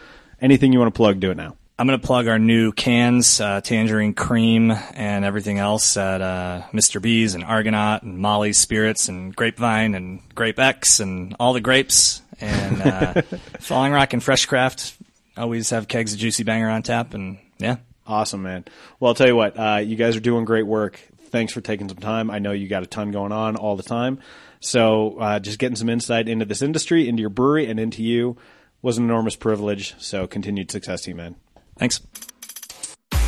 Anything 0.42 0.74
you 0.74 0.80
want 0.80 0.94
to 0.94 0.98
plug, 0.98 1.20
do 1.20 1.32
it 1.32 1.38
now. 1.38 1.56
I'm 1.78 1.88
going 1.88 2.00
to 2.00 2.06
plug 2.08 2.30
our 2.30 2.40
new 2.40 2.72
cans, 2.72 3.42
uh, 3.42 3.60
tangerine 3.60 4.14
cream, 4.14 4.72
and 4.72 5.26
everything 5.26 5.60
else 5.60 5.98
at 5.98 6.22
uh, 6.22 6.62
Mr. 6.74 7.02
B's 7.02 7.36
and 7.36 7.44
Argonaut 7.44 8.02
and 8.04 8.18
Molly's 8.18 8.58
Spirits 8.58 9.10
and 9.10 9.36
Grapevine 9.36 9.94
and 9.94 10.22
Grape 10.34 10.58
X 10.58 11.02
and 11.02 11.36
all 11.38 11.52
the 11.52 11.60
grapes 11.60 12.22
and 12.40 12.82
uh, 12.82 13.22
Falling 13.60 13.92
Rock 13.92 14.14
and 14.14 14.24
Fresh 14.24 14.46
Craft. 14.46 14.96
Always 15.38 15.70
have 15.72 15.88
kegs 15.88 16.14
of 16.14 16.20
Juicy 16.20 16.44
Banger 16.44 16.70
on 16.70 16.84
tap, 16.84 17.14
and 17.14 17.38
yeah, 17.58 17.78
Awesome, 18.08 18.44
man. 18.44 18.66
Well, 19.00 19.10
I'll 19.10 19.16
tell 19.16 19.28
you 19.28 19.36
what, 19.36 19.58
uh, 19.58 19.78
you 19.78 19.96
guys 19.96 20.16
are 20.16 20.20
doing 20.22 20.46
great 20.46 20.68
work. 20.68 21.00
Thanks 21.30 21.52
for 21.52 21.62
taking 21.62 21.90
some 21.90 21.98
time. 21.98 22.30
I 22.30 22.40
know 22.40 22.52
you 22.52 22.68
got 22.68 22.84
a 22.84 22.88
ton 22.88 23.12
going 23.12 23.32
on 23.32 23.56
all 23.56 23.76
the 23.76 23.84
time. 23.84 24.20
So, 24.60 25.18
uh, 25.20 25.40
just 25.40 25.60
getting 25.60 25.76
some 25.76 25.90
insight 25.90 26.30
into 26.30 26.46
this 26.46 26.62
industry, 26.62 27.10
into 27.10 27.22
your 27.22 27.30
brewery, 27.30 27.68
and 27.68 27.80
into 27.80 28.04
you 28.04 28.38
was 28.82 28.98
an 28.98 29.06
enormous 29.06 29.36
privilege. 29.36 29.96
So, 29.98 30.28
continued 30.28 30.72
success 30.72 31.02
to 31.02 31.12
you, 31.12 31.16
man. 31.16 31.36
thanks. 31.78 32.00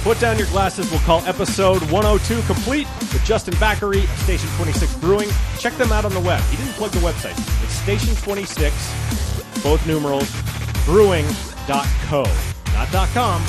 Put 0.04 0.20
down 0.20 0.38
your 0.38 0.48
glasses. 0.48 0.90
We'll 0.90 1.02
call 1.02 1.20
episode 1.26 1.82
102 1.92 2.42
complete 2.44 2.88
with 3.00 3.22
Justin 3.26 3.56
Baker 3.60 3.94
of 3.94 4.10
Station 4.20 4.48
26 4.56 4.96
Brewing. 4.96 5.30
Check 5.60 5.74
them 5.74 5.92
out 5.92 6.06
on 6.06 6.14
the 6.14 6.22
web. 6.22 6.42
He 6.46 6.56
didn't 6.58 6.74
plug 6.74 6.92
the 6.92 7.00
website. 7.00 7.36
Station 7.88 8.16
26, 8.18 9.64
both 9.64 9.88
numerals, 9.88 10.30
brewing.co. 10.84 12.26
Not 12.74 13.08
.com, 13.14 13.42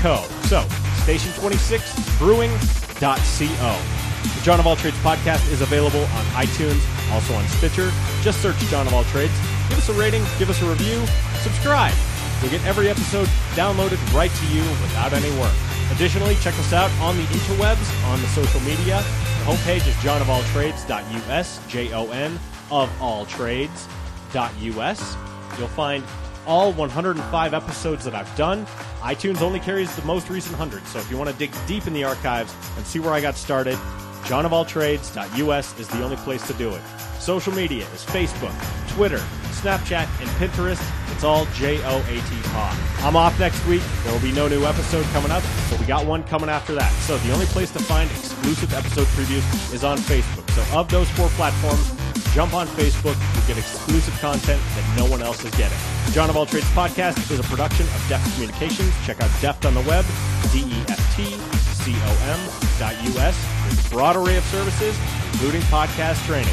.co. 0.00 0.24
So, 0.46 0.64
Station 1.02 1.32
26 1.32 2.18
brewing.co. 2.18 2.54
The 3.00 4.40
Jon 4.44 4.60
of 4.60 4.68
All 4.68 4.76
Trades 4.76 4.96
podcast 4.98 5.50
is 5.50 5.60
available 5.60 6.02
on 6.02 6.24
iTunes, 6.36 6.80
also 7.10 7.34
on 7.34 7.44
Stitcher. 7.48 7.90
Just 8.22 8.40
search 8.40 8.56
Jon 8.70 8.86
of 8.86 8.94
All 8.94 9.02
Trades. 9.06 9.34
Give 9.68 9.78
us 9.78 9.88
a 9.88 9.94
rating, 9.94 10.22
give 10.38 10.50
us 10.50 10.62
a 10.62 10.66
review, 10.66 11.04
subscribe. 11.42 11.94
You'll 12.42 12.52
get 12.52 12.64
every 12.64 12.88
episode 12.88 13.26
downloaded 13.56 13.98
right 14.14 14.30
to 14.30 14.46
you 14.54 14.62
without 14.82 15.12
any 15.12 15.36
work. 15.40 15.52
Additionally, 15.90 16.36
check 16.36 16.54
us 16.60 16.72
out 16.72 16.92
on 17.00 17.16
the 17.16 17.24
interwebs, 17.24 18.06
on 18.06 18.20
the 18.20 18.28
social 18.28 18.60
media. 18.60 19.02
The 19.02 19.50
homepage 19.50 19.84
is 19.88 19.96
jonofalltrades.us, 19.96 21.66
J-O-N 21.66 22.38
of 22.70 22.90
all 23.00 23.26
trades.us. 23.26 25.16
You'll 25.58 25.68
find 25.68 26.04
all 26.46 26.72
105 26.72 27.54
episodes 27.54 28.04
that 28.04 28.14
I've 28.14 28.34
done. 28.36 28.66
iTunes 29.00 29.40
only 29.40 29.60
carries 29.60 29.94
the 29.96 30.04
most 30.04 30.28
recent 30.28 30.58
100, 30.58 30.86
so 30.86 30.98
if 30.98 31.10
you 31.10 31.16
want 31.16 31.30
to 31.30 31.36
dig 31.36 31.52
deep 31.66 31.86
in 31.86 31.92
the 31.92 32.04
archives 32.04 32.54
and 32.76 32.86
see 32.86 32.98
where 32.98 33.12
I 33.12 33.20
got 33.20 33.36
started, 33.36 33.78
John 34.26 34.46
of 34.46 34.52
all 34.52 34.64
jonofalltrades.us 34.64 35.78
is 35.78 35.88
the 35.88 36.02
only 36.02 36.16
place 36.16 36.46
to 36.46 36.54
do 36.54 36.70
it. 36.74 36.82
Social 37.18 37.52
media 37.52 37.86
is 37.92 38.04
Facebook, 38.04 38.54
Twitter, 38.88 39.22
Snapchat, 39.50 40.08
and 40.20 40.28
Pinterest. 40.38 40.82
It's 41.12 41.24
all 41.24 41.46
J 41.54 41.78
O 41.84 41.98
A 42.00 42.14
T 42.14 42.48
Pod. 42.48 42.76
I'm 43.00 43.16
off 43.16 43.38
next 43.38 43.64
week. 43.66 43.82
There 44.02 44.12
will 44.12 44.20
be 44.20 44.32
no 44.32 44.48
new 44.48 44.64
episode 44.64 45.04
coming 45.06 45.30
up, 45.30 45.42
but 45.70 45.78
we 45.78 45.86
got 45.86 46.06
one 46.06 46.22
coming 46.24 46.48
after 46.48 46.74
that. 46.74 46.90
So 47.02 47.16
the 47.18 47.32
only 47.32 47.46
place 47.46 47.70
to 47.72 47.78
find 47.78 48.10
exclusive 48.10 48.72
episode 48.74 49.06
previews 49.08 49.72
is 49.72 49.84
on 49.84 49.98
Facebook. 49.98 50.48
So 50.50 50.78
of 50.78 50.90
those 50.90 51.08
four 51.10 51.28
platforms, 51.30 51.94
jump 52.34 52.52
on 52.52 52.66
Facebook. 52.74 53.14
You 53.14 53.46
get 53.46 53.56
exclusive 53.56 54.12
content 54.18 54.60
that 54.74 54.84
no 54.98 55.06
one 55.06 55.22
else 55.22 55.44
is 55.44 55.54
getting. 55.54 55.78
The 56.06 56.12
Jon 56.12 56.28
of 56.28 56.36
All 56.36 56.44
Trades 56.44 56.66
podcast 56.74 57.30
is 57.30 57.38
a 57.38 57.44
production 57.44 57.86
of 57.86 58.04
Deft 58.08 58.26
Communications. 58.34 58.92
Check 59.06 59.22
out 59.22 59.30
Deft 59.40 59.64
on 59.64 59.74
the 59.74 59.82
web, 59.82 60.04
D-E-F-T-C-O-M 60.50 62.40
dot 62.82 62.94
U-S. 63.14 63.38
There's 63.62 63.86
a 63.86 63.88
broad 63.88 64.16
array 64.16 64.36
of 64.36 64.44
services, 64.50 64.98
including 65.32 65.62
podcast 65.70 66.18
training. 66.26 66.52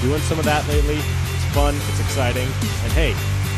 Been 0.00 0.14
doing 0.14 0.22
some 0.22 0.38
of 0.38 0.44
that 0.46 0.66
lately. 0.68 1.02
It's 1.02 1.46
fun. 1.50 1.74
It's 1.90 2.00
exciting. 2.00 2.46
And 2.86 2.92
hey, 2.94 3.10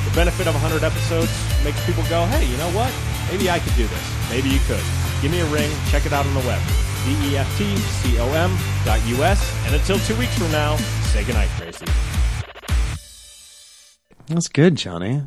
the 0.08 0.16
benefit 0.16 0.48
of 0.48 0.54
100 0.56 0.82
episodes 0.82 1.30
makes 1.62 1.84
people 1.84 2.02
go, 2.08 2.24
hey, 2.32 2.48
you 2.48 2.56
know 2.56 2.72
what? 2.72 2.88
Maybe 3.30 3.50
I 3.52 3.60
could 3.60 3.76
do 3.76 3.86
this. 3.86 4.04
Maybe 4.32 4.48
you 4.48 4.60
could. 4.64 4.82
Give 5.20 5.30
me 5.30 5.40
a 5.40 5.46
ring. 5.52 5.70
Check 5.92 6.06
it 6.06 6.16
out 6.16 6.24
on 6.24 6.32
the 6.32 6.40
web. 6.48 6.87
D-E-F-T-C-O-M 7.04 8.56
dot 8.84 9.06
U-S. 9.06 9.66
And 9.66 9.74
until 9.74 9.98
two 9.98 10.16
weeks 10.16 10.36
from 10.38 10.50
now, 10.52 10.76
say 11.12 11.24
goodnight, 11.24 11.48
Tracy. 11.56 11.86
That's 14.26 14.48
good, 14.48 14.76
Johnny. 14.76 15.22